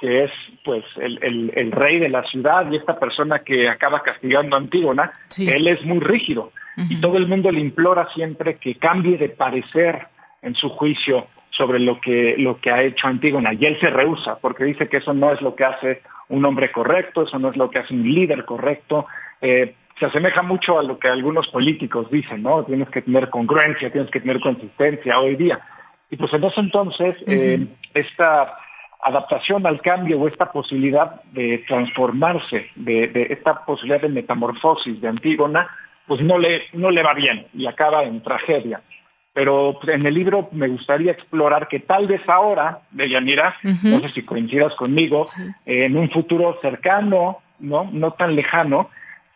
[0.00, 0.32] que es
[0.64, 5.68] pues el, rey de la ciudad y esta persona que acaba castigando a Antígona, él
[5.68, 6.52] es muy rígido.
[6.88, 10.08] Y todo el mundo le implora siempre que cambie de parecer
[10.42, 14.38] en su juicio sobre lo que, lo que ha hecho Antígona y él se rehúsa
[14.38, 17.56] porque dice que eso no es lo que hace un hombre correcto, eso no es
[17.56, 19.06] lo que hace un líder correcto,
[19.40, 22.64] eh, se asemeja mucho a lo que algunos políticos dicen, ¿no?
[22.64, 25.60] Tienes que tener congruencia, tienes que tener consistencia hoy día.
[26.10, 28.56] Y pues en ese entonces, eh, esta
[29.02, 35.68] adaptación al cambio o esta posibilidad de transformarse, de, esta posibilidad de metamorfosis de Antígona,
[36.06, 38.80] pues no le, no le va bien y acaba en tragedia.
[39.32, 44.08] Pero pues, en el libro me gustaría explorar que tal vez ahora, Deyanira, no sé
[44.10, 45.26] si coincidas conmigo,
[45.64, 47.88] en un futuro cercano, ¿no?
[47.92, 48.90] No tan lejano,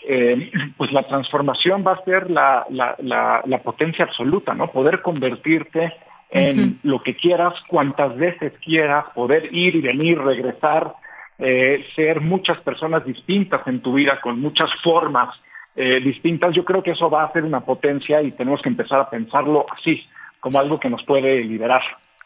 [0.07, 4.71] eh, pues la transformación va a ser la, potencia absoluta, ¿no?
[4.71, 5.95] Poder convertirte
[6.31, 10.95] en lo que quieras, cuantas veces quieras, poder ir y venir, regresar,
[11.39, 15.31] eh, ser muchas personas distintas en tu vida, con muchas formas
[15.77, 16.55] eh, distintas.
[16.55, 19.67] Yo creo que eso va a ser una potencia y tenemos que empezar a pensarlo
[19.71, 20.03] así,
[20.41, 21.83] como algo que nos puede liberar.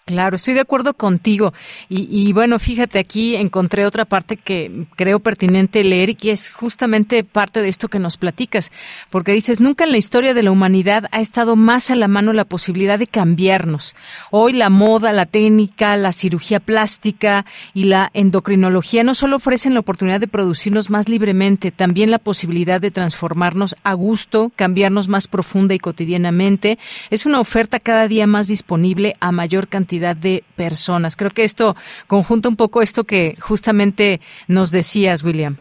[0.08, 1.52] Claro, estoy de acuerdo contigo.
[1.90, 7.24] Y, bueno, fíjate, aquí encontré otra parte que creo pertinente leer y que es justamente
[7.24, 8.72] parte de esto que nos platicas,
[9.10, 12.32] porque dices, nunca en la historia de la humanidad ha estado más a la mano
[12.32, 13.94] la posibilidad de cambiarnos.
[14.30, 17.44] Hoy la moda, la técnica, la cirugía plástica
[17.74, 22.80] y la endocrinología no solo ofrecen la oportunidad de producirnos más libremente, también la posibilidad
[22.80, 26.78] de transformarnos a gusto, cambiarnos más profunda y cotidianamente.
[27.10, 31.16] Es una oferta cada día más disponible a mayor cantidad de personas.
[31.16, 31.76] Creo que esto
[32.06, 35.56] conjunta un poco esto que justamente nos decías, William.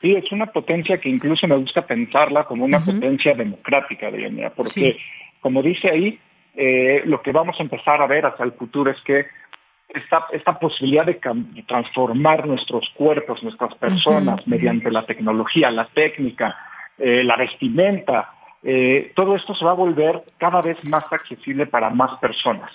[0.00, 4.96] Sí, es una potencia que incluso me gusta pensarla como una potencia democrática, Diana, porque
[5.40, 6.18] como dice ahí,
[6.54, 9.26] eh, lo que vamos a empezar a ver hacia el futuro es que
[9.88, 11.20] esta, esta posibilidad de
[11.66, 16.56] transformar nuestros cuerpos, nuestras personas, mediante la tecnología, la técnica,
[16.96, 18.30] eh, la vestimenta,
[18.62, 22.70] eh, todo esto se va a volver cada vez más accesible para más personas.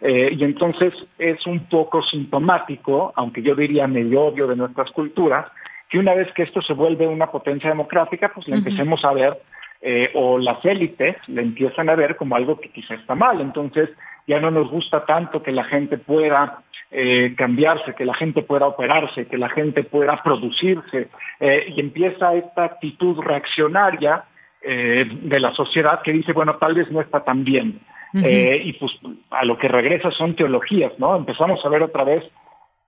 [0.00, 5.46] Eh, y entonces es un poco sintomático, aunque yo diría medio obvio de nuestras culturas,
[5.88, 9.38] que una vez que esto se vuelve una potencia democrática, pues le empecemos a ver,
[9.80, 13.40] eh, o las élites le empiezan a ver como algo que quizá está mal.
[13.40, 13.90] Entonces
[14.26, 18.66] ya no nos gusta tanto que la gente pueda eh, cambiarse, que la gente pueda
[18.66, 21.08] operarse, que la gente pueda producirse,
[21.40, 24.24] y empieza esta actitud reaccionaria
[24.62, 27.78] de la sociedad que dice, bueno, tal vez no está tan bien.
[28.14, 28.92] Eh, y pues
[29.30, 31.16] a lo que regresa son teologías, ¿no?
[31.16, 32.24] Empezamos a ver otra vez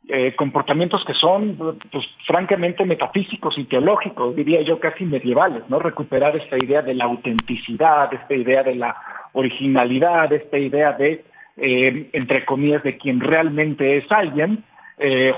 [0.08, 5.78] eh, comportamientos que son, pues, francamente metafísicos y teológicos, diría yo casi medievales, ¿no?
[5.80, 8.96] Recuperar esta idea de la autenticidad, esta idea de la
[9.32, 11.24] originalidad, esta idea de,
[11.58, 14.64] eh, entre comillas, de quien realmente es alguien,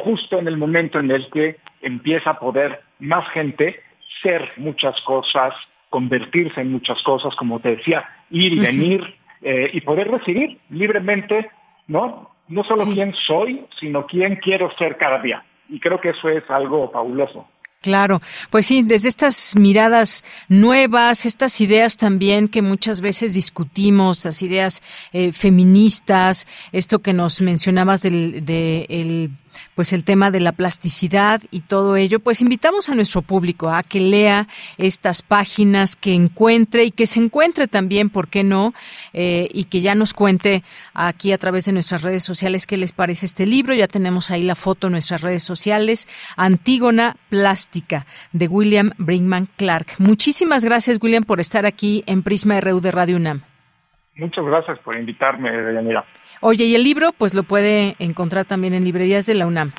[0.04, 3.78] justo en el momento en el que empieza a poder más gente
[4.22, 5.54] ser muchas cosas,
[5.90, 11.50] convertirse en muchas cosas, como te decía, ir y venir, eh, y poder decidir libremente,
[11.86, 12.30] ¿no?
[12.48, 15.44] No solo quién soy, sino quién quiero ser cada día.
[15.68, 17.46] Y creo que eso es algo fabuloso.
[17.82, 24.42] Claro, pues sí, desde estas miradas nuevas, estas ideas también que muchas veces discutimos, las
[24.42, 24.82] ideas
[25.14, 29.30] eh, feministas, esto que nos mencionabas del de el
[29.74, 33.82] pues el tema de la plasticidad y todo ello, pues invitamos a nuestro público a
[33.82, 34.46] que lea
[34.78, 38.74] estas páginas, que encuentre y que se encuentre también, ¿por qué no?
[39.12, 40.62] Eh, y que ya nos cuente
[40.94, 43.74] aquí a través de nuestras redes sociales qué les parece este libro.
[43.74, 49.94] Ya tenemos ahí la foto en nuestras redes sociales, Antígona Plástica, de William Brinkman Clark.
[49.98, 53.42] Muchísimas gracias, William, por estar aquí en Prisma RU de Radio UNAM.
[54.16, 56.04] Muchas gracias por invitarme, Deyanira.
[56.40, 59.72] Oye, y el libro, pues lo puede encontrar también en librerías de la UNAM.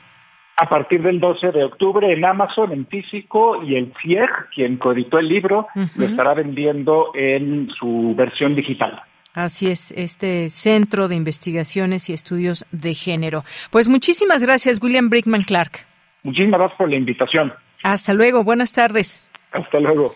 [0.57, 5.17] A partir del 12 de octubre en Amazon, en físico, y el CIEG, quien coeditó
[5.17, 9.01] el libro, lo estará vendiendo en su versión digital.
[9.33, 13.43] Así es, este Centro de Investigaciones y Estudios de Género.
[13.71, 15.87] Pues muchísimas gracias, William Brickman Clark.
[16.21, 17.53] Muchísimas gracias por la invitación.
[17.81, 19.23] Hasta luego, buenas tardes.
[19.51, 20.15] Hasta luego.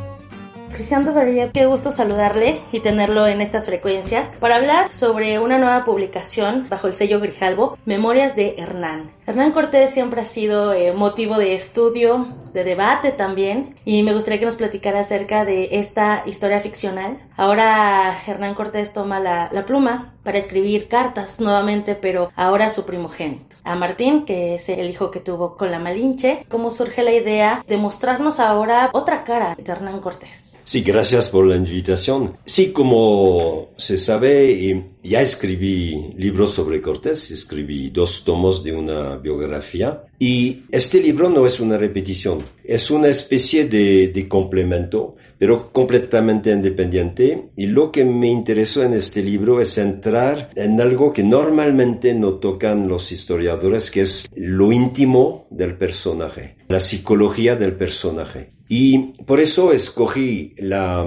[0.73, 5.85] Cristian Duverger, qué gusto saludarle y tenerlo en estas frecuencias para hablar sobre una nueva
[5.85, 9.13] publicación bajo el sello Grijalbo, Memorias de Hernán.
[9.27, 14.41] Hernán Cortés siempre ha sido eh, motivo de estudio, de debate también, y me gustaría
[14.41, 17.19] que nos platicara acerca de esta historia ficcional.
[17.37, 22.85] Ahora Hernán Cortés toma la, la pluma para escribir cartas nuevamente, pero ahora a su
[22.85, 26.45] primogénito, a Martín, que es el hijo que tuvo con la Malinche.
[26.49, 30.52] ¿Cómo surge la idea de mostrarnos ahora otra cara de Hernán Cortés?
[30.65, 32.37] Sí, gracias por la invitación.
[32.45, 40.05] Sí, como se sabe, ya escribí libros sobre Cortés, escribí dos tomos de una biografía
[40.19, 46.53] y este libro no es una repetición, es una especie de, de complemento, pero completamente
[46.53, 52.15] independiente y lo que me interesó en este libro es entrar en algo que normalmente
[52.15, 58.53] no tocan los historiadores, que es lo íntimo del personaje, la psicología del personaje.
[58.75, 61.07] Y por eso escogí la,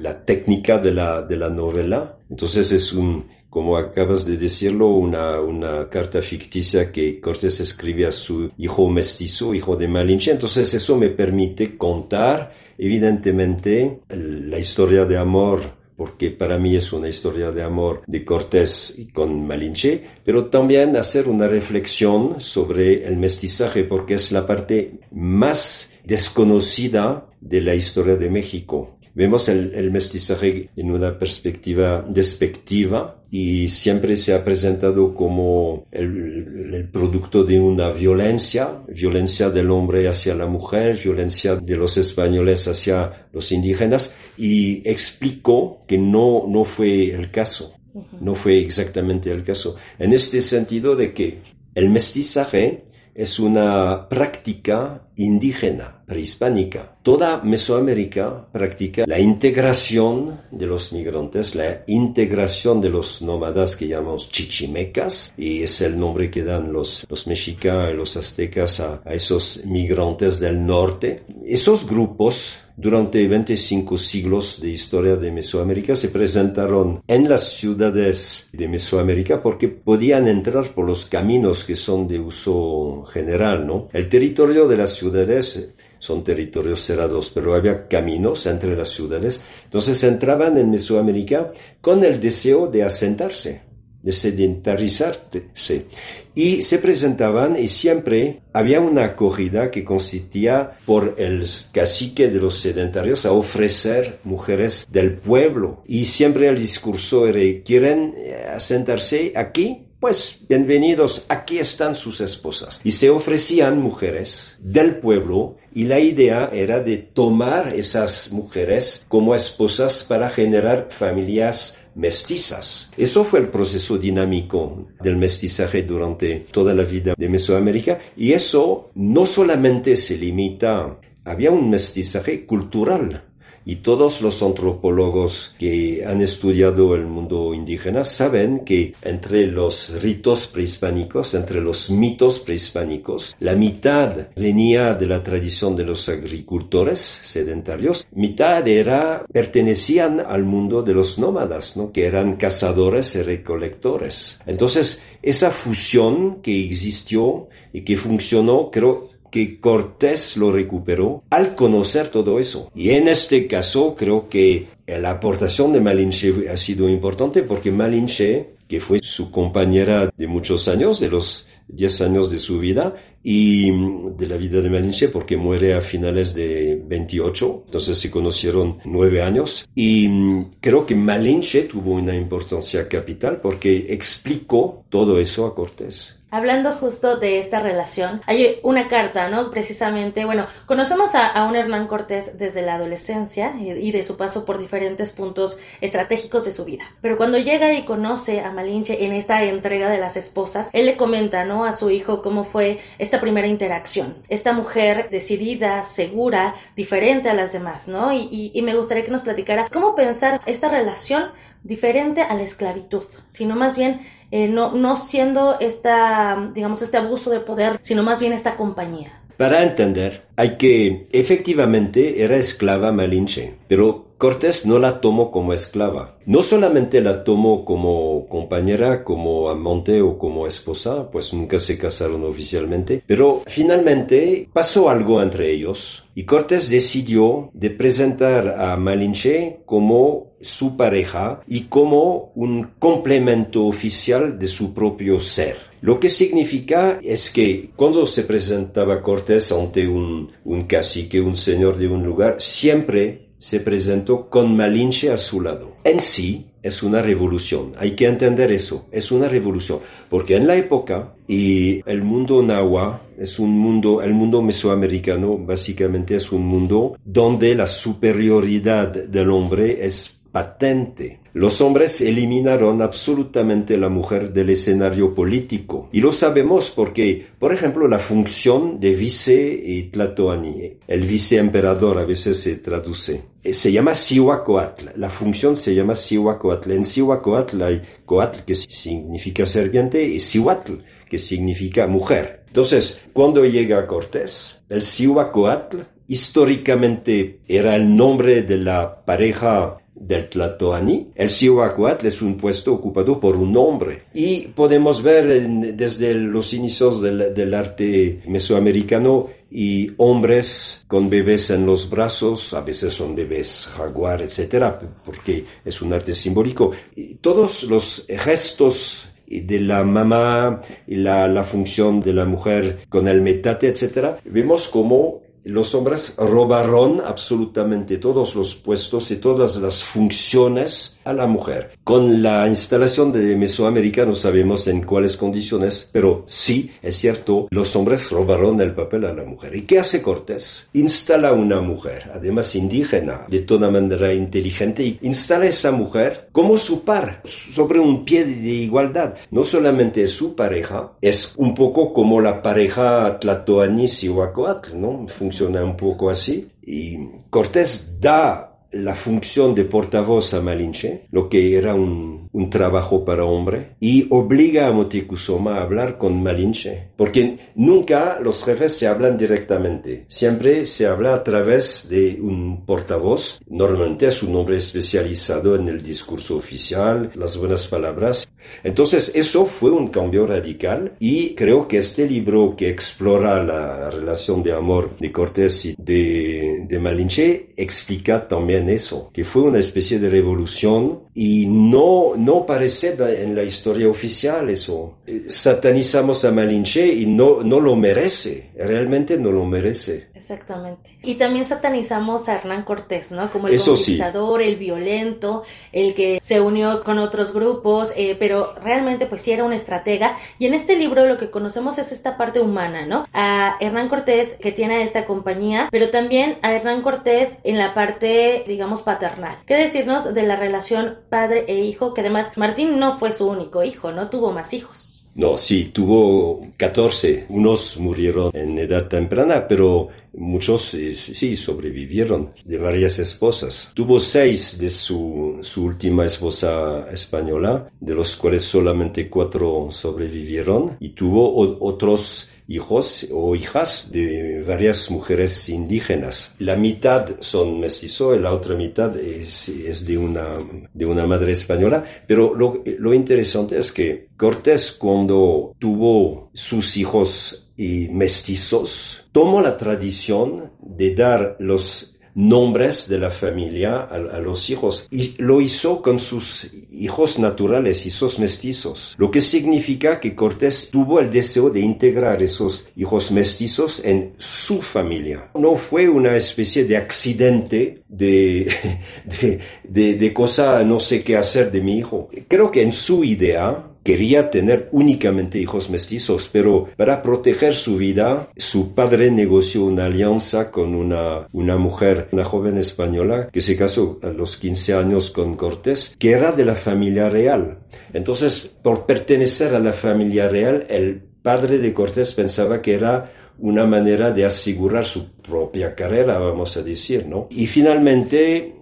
[0.00, 2.16] la técnica de la, de la novela.
[2.30, 8.12] Entonces es un, como acabas de decirlo, una, una carta ficticia que Cortés escribe a
[8.12, 10.30] su hijo mestizo, hijo de Malinche.
[10.30, 17.10] Entonces eso me permite contar, evidentemente, la historia de amor porque para mí es una
[17.10, 23.84] historia de amor de Cortés con Malinche, pero también hacer una reflexión sobre el mestizaje,
[23.84, 28.96] porque es la parte más desconocida de la historia de México.
[29.14, 36.88] Vemos el, mestizaje en una perspectiva despectiva y siempre se ha presentado como el, el,
[36.88, 43.28] producto de una violencia, violencia del hombre hacia la mujer, violencia de los españoles hacia
[43.32, 47.72] los indígenas y explicó que no, no fue el caso,
[48.20, 51.38] no fue exactamente el caso, en este sentido de que
[51.74, 52.84] el mestizaje
[53.14, 56.89] es una práctica indígena, prehispánica.
[57.02, 64.28] Toda Mesoamérica practica la integración de los migrantes, la integración de los nómadas que llamamos
[64.28, 69.14] chichimecas, y es el nombre que dan los, los mexicas y los aztecas a, a
[69.14, 71.22] esos migrantes del norte.
[71.42, 78.68] Esos grupos durante 25 siglos de historia de Mesoamérica se presentaron en las ciudades de
[78.68, 83.88] Mesoamérica porque podían entrar por los caminos que son de uso general, ¿no?
[83.92, 89.44] El territorio de las ciudades son territorios cerrados, pero había caminos entre las ciudades.
[89.64, 93.62] Entonces entraban en Mesoamérica con el deseo de asentarse,
[94.02, 95.86] de sedentarizarse.
[96.34, 102.58] Y se presentaban y siempre había una acogida que consistía por el cacique de los
[102.58, 105.82] sedentarios a ofrecer mujeres del pueblo.
[105.86, 108.14] Y siempre el discurso era, ¿quieren
[108.54, 109.86] asentarse aquí?
[110.00, 112.80] Pues bienvenidos, aquí están sus esposas.
[112.82, 119.34] Y se ofrecían mujeres del pueblo y la idea era de tomar esas mujeres como
[119.34, 122.92] esposas para generar familias mestizas.
[122.96, 128.90] Eso fue el proceso dinámico del mestizaje durante toda la vida de Mesoamérica y eso
[128.94, 133.29] no solamente se limita, había un mestizaje cultural
[133.70, 140.48] y todos los antropólogos que han estudiado el mundo indígena saben que entre los ritos
[140.48, 148.04] prehispánicos, entre los mitos prehispánicos, la mitad venía de la tradición de los agricultores sedentarios,
[148.10, 151.92] mitad era, pertenecían al mundo de los nómadas, ¿no?
[151.92, 154.40] que eran cazadores y recolectores.
[154.46, 162.08] Entonces, esa fusión que existió y que funcionó, creo, que Cortés lo recuperó al conocer
[162.08, 162.70] todo eso.
[162.74, 168.50] Y en este caso creo que la aportación de Malinche ha sido importante porque Malinche,
[168.68, 173.70] que fue su compañera de muchos años, de los 10 años de su vida, y
[173.70, 178.78] mm, de la vida de Malinche porque muere a finales de 28, entonces se conocieron
[178.84, 185.46] nueve años y mm, creo que Malinche tuvo una importancia capital porque explicó todo eso
[185.46, 186.19] a Cortés.
[186.32, 189.50] Hablando justo de esta relación, hay una carta, ¿no?
[189.50, 194.58] Precisamente, bueno, conocemos a, un Hernán Cortés desde la adolescencia y, de su paso por
[194.58, 196.84] diferentes puntos estratégicos de su vida.
[197.00, 200.96] Pero cuando llega y conoce a Malinche en esta entrega de las esposas, él le
[200.96, 201.64] comenta, ¿no?
[201.64, 204.18] A su hijo cómo fue esta primera interacción.
[204.28, 208.12] Esta mujer decidida, segura, diferente a las demás, ¿no?
[208.12, 211.32] Y, y me gustaría que nos platicara cómo pensar esta relación
[211.62, 214.00] diferente a la esclavitud, sino más bien
[214.30, 219.20] eh, no, no siendo esta, digamos, este abuso de poder, sino más bien esta compañía.
[219.36, 226.18] Para entender, hay que efectivamente era esclava Malinche, pero Cortés no la tomó como esclava.
[226.26, 232.22] No solamente la tomó como compañera, como amante o como esposa, pues nunca se casaron
[232.24, 240.29] oficialmente, pero finalmente pasó algo entre ellos y Cortés decidió de presentar a Malinche como
[240.40, 245.56] su pareja y como un complemento oficial de su propio ser.
[245.82, 251.78] Lo que significa es que cuando se presentaba Cortés ante un, un cacique, un señor
[251.78, 255.76] de un lugar, siempre se presentó con Malinche a su lado.
[255.84, 259.78] En sí es una revolución, hay que entender eso, es una revolución,
[260.10, 266.16] porque en la época y el mundo nahua es un mundo, el mundo mesoamericano básicamente
[266.16, 271.20] es un mundo donde la superioridad del hombre es patente.
[271.32, 275.88] Los hombres eliminaron absolutamente la mujer del escenario político.
[275.92, 282.04] Y lo sabemos porque, por ejemplo, la función de vice y Tlatoani, el viceemperador a
[282.04, 284.88] veces se traduce, eh, se llama Sihuacoatl.
[284.96, 286.72] La función se llama Sihuacoatl.
[286.72, 290.74] En Sihuacoatl hay Coatl, que significa serpiente, y Sihuatl,
[291.08, 292.42] que significa mujer.
[292.48, 295.78] Entonces, cuando llega Cortés, el Sihuacoatl
[296.08, 303.20] históricamente era el nombre de la pareja del Tlatoani, el Sihuacuatl es un puesto ocupado
[303.20, 304.04] por un hombre.
[304.14, 311.90] Y podemos ver desde los inicios del, arte mesoamericano y hombres con bebés en los
[311.90, 316.70] brazos, a veces son bebés jaguar, etcétera, porque es un arte simbólico.
[316.96, 323.06] Y todos los gestos de la mamá y la, la función de la mujer con
[323.06, 329.82] el metate, etcétera, vemos como los hombres robaron absolutamente todos los puestos y todas las
[329.82, 331.72] funciones a la mujer.
[331.84, 337.74] Con la instalación de Mesoamérica no sabemos en cuáles condiciones, pero sí, es cierto, los
[337.76, 339.56] hombres robaron el papel a la mujer.
[339.56, 340.68] ¿Y qué hace Cortés?
[340.72, 346.58] Instala una mujer, además indígena, de toda manera inteligente, y instala a esa mujer como
[346.58, 349.14] su par, sobre un pie de igualdad.
[349.30, 355.06] No solamente su pareja, es un poco como la pareja Tlatoani-Sihuacoatl, ¿no?
[355.30, 356.50] Funciona un poco así.
[356.62, 356.98] Y
[357.30, 363.24] Cortés da la función de portavoz a Malinche, lo que era un, un trabajo para
[363.24, 369.16] hombre, y obliga a Motecuzoma a hablar con Malinche, porque nunca los jefes se hablan
[369.16, 375.68] directamente, siempre se habla a través de un portavoz, normalmente es un hombre especializado en
[375.68, 378.28] el discurso oficial, las buenas palabras.
[378.64, 384.42] Entonces eso fue un cambio radical y creo que este libro que explora la relación
[384.42, 389.98] de amor de Cortés y de, de Malinche explica también eso, que fue una especie
[389.98, 394.98] de revolución y no, no parece en la historia oficial eso.
[395.26, 400.09] Satanizamos a Malinche y no, no lo merece, realmente no lo merece.
[400.20, 400.98] Exactamente.
[401.02, 403.32] Y también satanizamos a Hernán Cortés, ¿no?
[403.32, 409.06] Como el conquistador, el violento, el que se unió con otros grupos, eh, pero realmente
[409.06, 410.18] pues sí era un estratega.
[410.38, 413.06] Y en este libro lo que conocemos es esta parte humana, ¿no?
[413.14, 418.44] A Hernán Cortés que tiene esta compañía, pero también a Hernán Cortés en la parte,
[418.46, 419.38] digamos, paternal.
[419.46, 421.94] ¿Qué decirnos de la relación padre e hijo?
[421.94, 424.10] Que además Martín no fue su único hijo, ¿no?
[424.10, 424.89] Tuvo más hijos.
[425.14, 427.26] No, sí, tuvo 14.
[427.28, 433.72] Unos murieron en edad temprana, pero muchos eh, sí sobrevivieron de varias esposas.
[433.74, 440.90] Tuvo seis de su, su última esposa española, de los cuales solamente cuatro sobrevivieron, y
[440.90, 446.34] tuvo otros hijos o hijas de varias mujeres indígenas.
[446.40, 450.38] La mitad son mestizos y la otra mitad es, es, de, una,
[450.74, 451.84] de una madre española.
[452.08, 459.56] Pero lo, lo interesante es que Cortés cuando tuvo sus hijos y mestizos, tomó la
[459.56, 465.98] tradición de dar los nombres de la familia a, los hijos y lo hizo con
[465.98, 472.22] sus hijos naturales, hijos mestizos, lo que significa que Cortés tuvo el deseo de integrar
[472.22, 475.30] esos hijos mestizos en su familia.
[475.34, 478.52] No fue una especie de accidente de,
[479.04, 482.08] de, de, de cosa no sé qué hacer de mi hijo.
[482.28, 488.28] Creo que en su idea quería tener únicamente hijos mestizos, pero para proteger su vida,
[488.36, 493.98] su padre negoció una alianza con una, una mujer, una joven española, que se casó
[494.02, 497.58] a los 15 años con Cortés, que era de la familia real.
[497.92, 503.66] Entonces, por pertenecer a la familia real, el padre de Cortés pensaba que era una
[503.66, 507.28] manera de asegurar su propia carrera, vamos a decir, ¿no?
[507.30, 508.54] Y finalmente,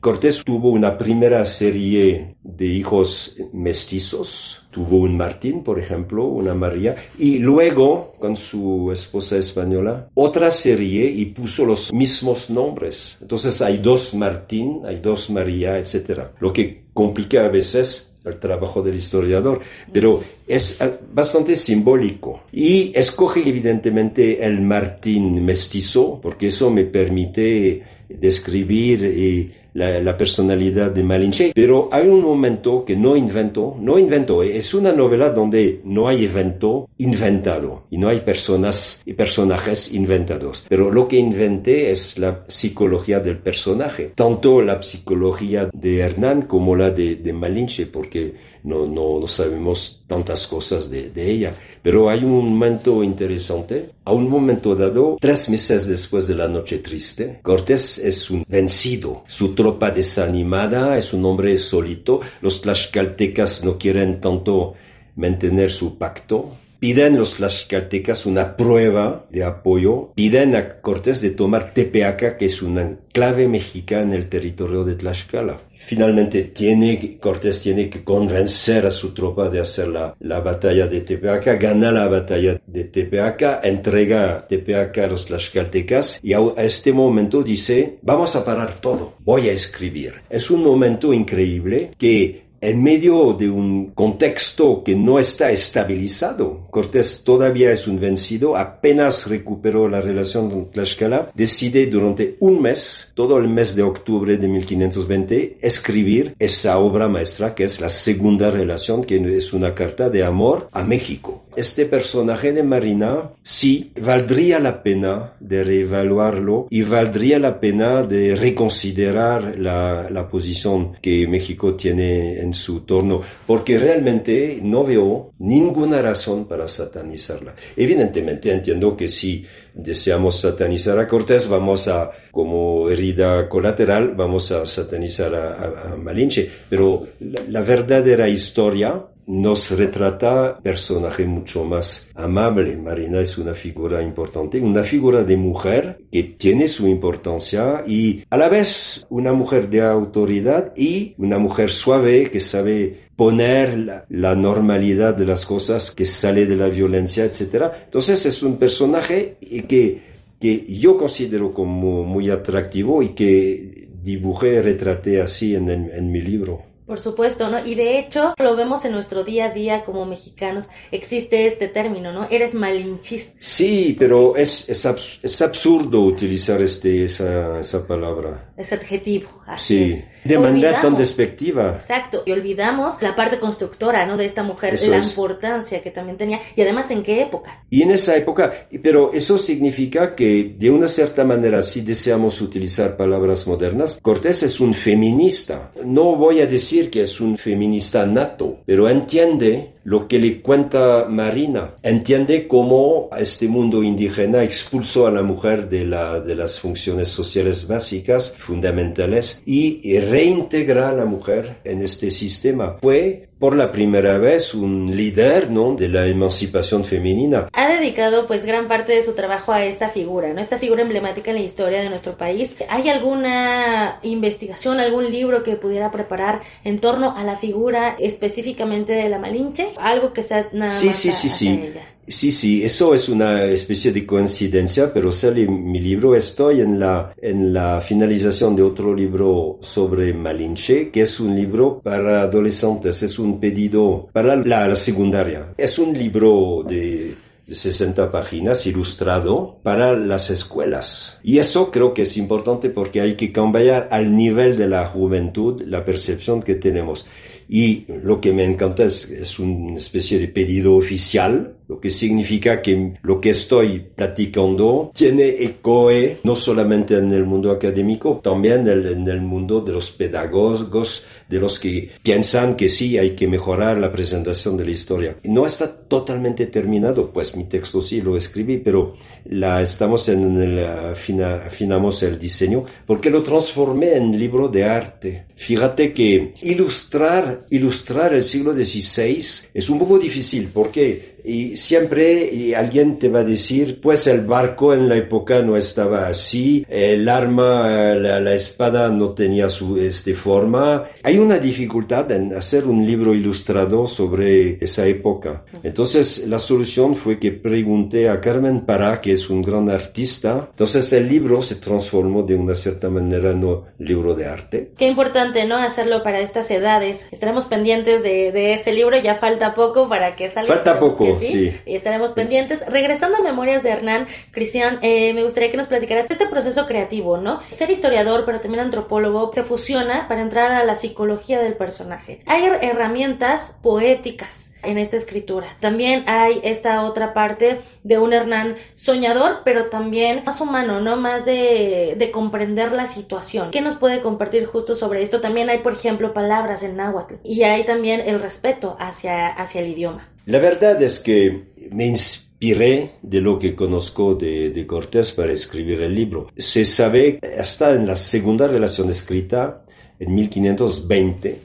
[0.00, 6.96] Cortés tuvo una primera serie de hijos mestizos, tuvo un Martín, por ejemplo, una María,
[7.18, 13.18] y luego, con su esposa española, otra serie y puso los mismos nombres.
[13.20, 16.20] Entonces hay dos Martín, hay dos María, etc.
[16.40, 19.60] Lo que complica a veces el trabajo del historiador,
[19.92, 22.42] pero es eh, bastante simbólico.
[22.52, 31.02] Y escoge evidentemente el Martín mestizo, porque eso me permite describir y la, personalidad de
[31.04, 36.08] Malinche, pero hay un momento que no invento, no invento, es una novela donde no
[36.08, 42.18] hay evento inventado y no hay personas y personajes inventados, pero lo que inventé es
[42.18, 48.34] la psicología del personaje, tanto la psicología de Hernán como la de, de Malinche, porque
[48.62, 51.54] no, no, sabemos tantas cosas de, de, ella.
[51.82, 53.90] Pero hay un momento interesante.
[54.04, 59.24] A un momento dado, tres meses después de la noche triste, Cortés es un vencido.
[59.26, 62.20] Su tropa desanimada es un hombre solito.
[62.40, 64.74] Los tlaxcaltecas no quieren tanto
[65.16, 71.74] mantener su pacto piden los tlaxcaltecas una prueba de apoyo, piden a Cortés de tomar
[71.74, 75.60] Tepeaca, que es una clave mexicana en el territorio de Tlaxcala.
[75.78, 81.00] Finalmente tiene, Cortés tiene que convencer a su tropa de hacer la, la batalla de
[81.00, 87.42] Tepeaca, gana la batalla de Tepeaca, entrega Tepeaca a los tlaxcaltecas y a este momento
[87.42, 90.14] dice, vamos a parar todo, voy a escribir.
[90.28, 96.66] Es un momento increíble que en medio de un contexto que no está estabilizado.
[96.70, 103.12] Cortés todavía es un vencido, apenas recuperó la relación con Tlaxcala, decide durante un mes,
[103.14, 108.50] todo el mes de octubre de 1520, escribir esa obra maestra que es la segunda
[108.50, 111.44] relación, que es una carta de amor a México.
[111.58, 118.36] Este personaje de Marina sí valdría la pena de reevaluarlo y valdría la pena de
[118.36, 126.00] reconsiderar la, la posición que México tiene en su torno, porque realmente no veo ninguna
[126.00, 127.56] razón para satanizarla.
[127.76, 129.44] Evidentemente entiendo que si
[129.74, 137.08] deseamos satanizar a Cortés, vamos a, como herida colateral, vamos a satanizar a, Malinche, pero
[137.48, 142.76] la verdadera historia nos retrata personaje mucho más amable.
[142.76, 148.36] Marina es una figura importante, una figura de mujer que tiene su importancia y a
[148.38, 155.14] la vez una mujer de autoridad y una mujer suave que sabe poner la, normalidad
[155.14, 157.64] de las cosas, que sale de la violencia, etc.
[157.84, 159.36] Entonces es un personaje
[159.68, 160.00] que,
[160.40, 166.62] que yo considero como muy atractivo y que dibujé retraté así en mi libro.
[166.88, 167.62] Por supuesto, ¿no?
[167.66, 172.14] Y de hecho, lo vemos en nuestro día a día como mexicanos, existe este término,
[172.14, 172.26] ¿no?
[172.30, 173.36] Eres malinchista.
[173.38, 178.47] Sí, pero es, es, absurdo utilizar este, esa, esa palabra.
[178.58, 180.04] Es adjetivo, así sí.
[180.24, 181.76] De manera tan despectiva.
[181.80, 184.16] Exacto, y olvidamos la parte constructora, ¿no?
[184.16, 187.62] De esta mujer, la importancia que también tenía, y además en qué época.
[187.70, 188.52] Y en esa época,
[188.82, 194.58] pero eso significa que de una cierta manera, si deseamos utilizar palabras modernas, Cortés es
[194.58, 195.70] un feminista.
[195.84, 201.06] No voy a decir que es un feminista nato, pero entiende lo que le cuenta
[201.08, 201.76] Marina.
[201.82, 207.66] Entiende cómo este mundo indígena expulsó a la mujer de, la, de las funciones sociales
[207.66, 212.76] básicas, fundamentales, y reintegra a la mujer en este sistema.
[212.82, 215.74] Fue por la primera vez un líder ¿no?
[215.74, 217.48] de la emancipación femenina.
[217.52, 220.40] Ha dedicado pues gran parte de su trabajo a esta figura, ¿no?
[220.40, 222.56] esta figura emblemática en la historia de nuestro país.
[222.68, 229.08] ¿Hay alguna investigación, algún libro que pudiera preparar en torno a la figura específicamente de
[229.08, 229.68] la Malinche?
[229.78, 231.72] Algo que sea nada sí, sí, sí, sí.
[232.08, 236.14] Sí, sí, eso es una especie de coincidencia, pero sale mi libro.
[236.16, 241.82] Estoy en la, en la finalización de otro libro sobre Malinche, que es un libro
[241.84, 245.52] para adolescentes, es un pedido para la, la secundaria.
[245.58, 247.14] Es un libro de
[247.46, 251.20] 60 páginas ilustrado para las escuelas.
[251.22, 255.62] Y eso creo que es importante porque hay que cambiar al nivel de la juventud
[255.66, 257.06] la percepción que tenemos.
[257.50, 262.62] Y lo que me encanta es, es una especie de pedido oficial lo que significa
[262.62, 265.90] que lo que estoy platicando tiene eco
[266.24, 271.58] no solamente en el mundo académico, también en el mundo de los pedagogos, de los
[271.58, 275.16] que piensan que sí hay que mejorar la presentación de la historia.
[275.24, 280.58] No está totalmente terminado, pues mi texto sí lo escribí, pero la estamos en el
[280.64, 285.26] afinamos el diseño porque lo transformé en libro de arte.
[285.36, 289.18] Fíjate que ilustrar ilustrar el siglo XVI
[289.54, 294.22] es un poco difícil porque y siempre y alguien te va a decir, pues el
[294.22, 300.14] barco en la época no estaba así, el arma, la, espada no tenía su este,
[300.14, 300.84] forma.
[301.02, 305.44] Hay una dificultad en hacer un libro ilustrado sobre esa época.
[305.62, 310.48] Entonces la solución fue que pregunté a Carmen Pará, que es un gran artista.
[310.50, 314.72] Entonces el libro se transformó de una cierta manera en un libro de arte.
[314.78, 315.56] Qué importante, ¿no?
[315.56, 317.04] Hacerlo para estas edades.
[317.10, 320.54] Estaremos pendientes de, de ese libro, ya falta poco para que salga.
[320.54, 321.17] Falta poco.
[321.18, 321.58] ¿Sí?
[321.66, 322.66] Y estaremos pendientes.
[322.66, 327.18] Regresando a Memorias de Hernán, Cristian, eh, me gustaría que nos platicara este proceso creativo,
[327.18, 327.40] ¿no?
[327.50, 332.20] Ser historiador, pero también antropólogo, se fusiona para entrar a la psicología del personaje.
[332.26, 335.46] Hay herramientas poéticas en esta escritura.
[335.60, 340.96] También hay esta otra parte de un Hernán soñador, pero también más humano, ¿no?
[340.96, 343.50] Más de, de, comprender la situación.
[343.50, 345.20] ¿Qué nos puede compartir justo sobre esto?
[345.20, 349.68] También hay, por ejemplo, palabras en náhuatl y hay también el respeto hacia, hacia el
[349.68, 350.08] idioma.
[350.28, 355.94] La verdad es que me inspiré de lo que conozco de, Cortés para escribir el
[355.94, 356.28] libro.
[356.36, 359.64] Se sabe, hasta en la segunda relación escrita,
[359.98, 361.40] en 1520,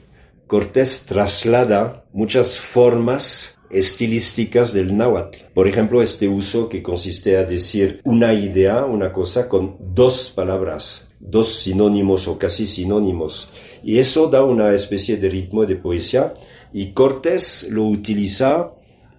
[0.46, 5.38] Cortés traslada muchas formas estilísticas del náhuatl.
[5.54, 11.08] Por ejemplo, este uso que consiste a decir una idea, una cosa, con dos palabras,
[11.20, 13.48] dos sinónimos o casi sinónimos.
[13.82, 16.34] Y eso da una especie de ritmo de poesía
[16.74, 18.72] y Cortés lo utiliza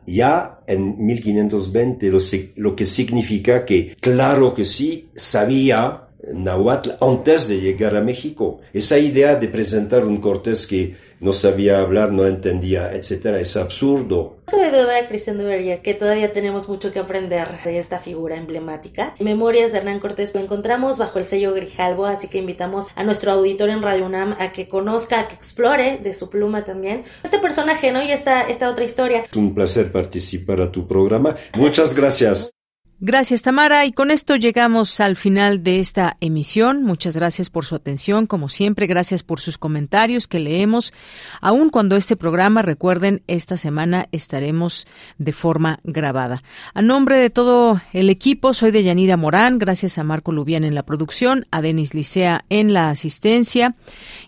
[0.05, 2.19] ya en 1520, lo,
[2.57, 8.59] lo que significa que claro que sí sabía Nahuatl antes de llegar a México.
[8.73, 14.37] Esa idea de presentar un Cortés que no sabía hablar, no entendía, etcétera, es absurdo.
[14.47, 19.15] No cabe duda, Cristian Duvería, que todavía tenemos mucho que aprender de esta figura emblemática.
[19.19, 23.31] Memorias de Hernán Cortés lo encontramos bajo el sello Grijalbo, así que invitamos a nuestro
[23.31, 27.39] auditor en Radio UNAM a que conozca, a que explore de su pluma también este
[27.39, 28.03] personaje, ¿no?
[28.03, 29.25] Y esta, esta otra historia.
[29.31, 31.35] Es un placer participar a tu programa.
[31.55, 32.54] Muchas gracias.
[33.01, 33.85] Gracias, Tamara.
[33.85, 36.83] Y con esto llegamos al final de esta emisión.
[36.83, 38.25] Muchas gracias por su atención.
[38.25, 40.93] Como siempre, gracias por sus comentarios que leemos.
[41.41, 46.41] Aun cuando este programa, recuerden, esta semana estaremos de forma grabada.
[46.73, 49.59] A nombre de todo el equipo, soy de Yanira Morán.
[49.59, 53.75] Gracias a Marco Lubián en la producción, a Denis Licea en la asistencia.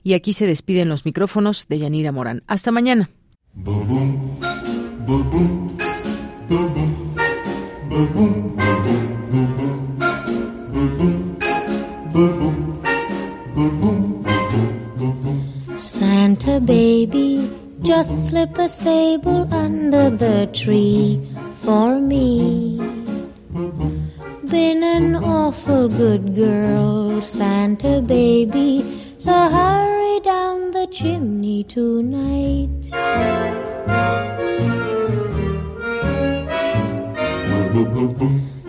[0.03, 2.43] Y aquí se despiden los micrófonos de Yanira Morán.
[2.47, 3.09] Hasta mañana.
[15.77, 17.49] Santa baby,
[17.81, 22.77] just slip a sable under the tree for me.
[24.45, 28.85] Been an awful good girl, Santa baby,
[29.17, 32.93] so hurry down the chimney tonight.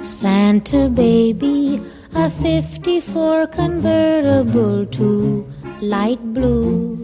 [0.03, 1.81] Santa baby,
[2.15, 5.47] a 54 convertible to
[5.81, 6.99] light blue.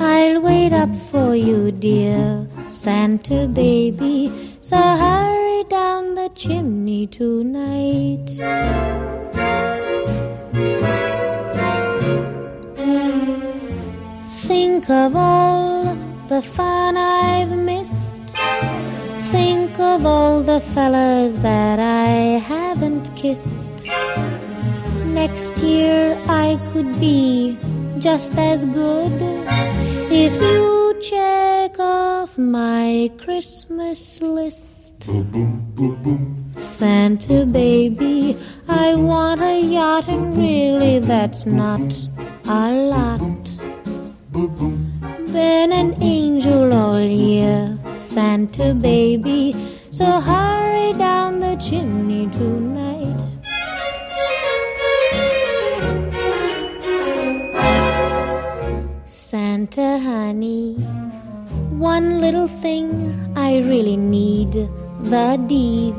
[0.00, 4.32] I'll wait up for you, dear Santa baby.
[4.60, 8.26] So hurry down the chimney tonight.
[14.48, 15.94] Think of all
[16.26, 18.22] the fun I've missed
[19.34, 23.72] think of all the fellas that I haven't kissed.
[25.06, 27.56] Next year I could be
[27.98, 29.12] just as good
[30.10, 35.08] if you check off my Christmas list.
[36.58, 38.36] Santa baby,
[38.68, 42.08] I want a yacht, and really that's not
[42.46, 43.44] a lot.
[45.34, 49.52] Been an angel all year Santa baby,
[49.90, 53.18] so hurry down the chimney tonight.
[59.06, 60.74] Santa honey,
[61.94, 62.88] one little thing
[63.34, 64.52] I really need
[65.02, 65.98] the deed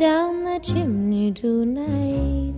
[0.00, 2.54] Down the chimney tonight.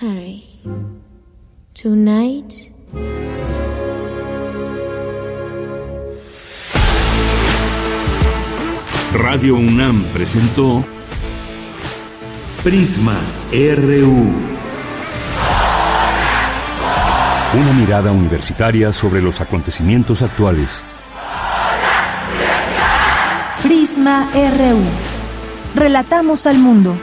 [0.00, 0.42] Hurry.
[1.72, 2.72] Tonight.
[9.12, 10.84] Radio UNAM presentó
[12.64, 13.16] Prisma
[13.52, 14.32] RU.
[17.54, 20.84] Una mirada universitaria sobre los acontecimientos actuales.
[25.74, 26.94] Relatamos al mundo.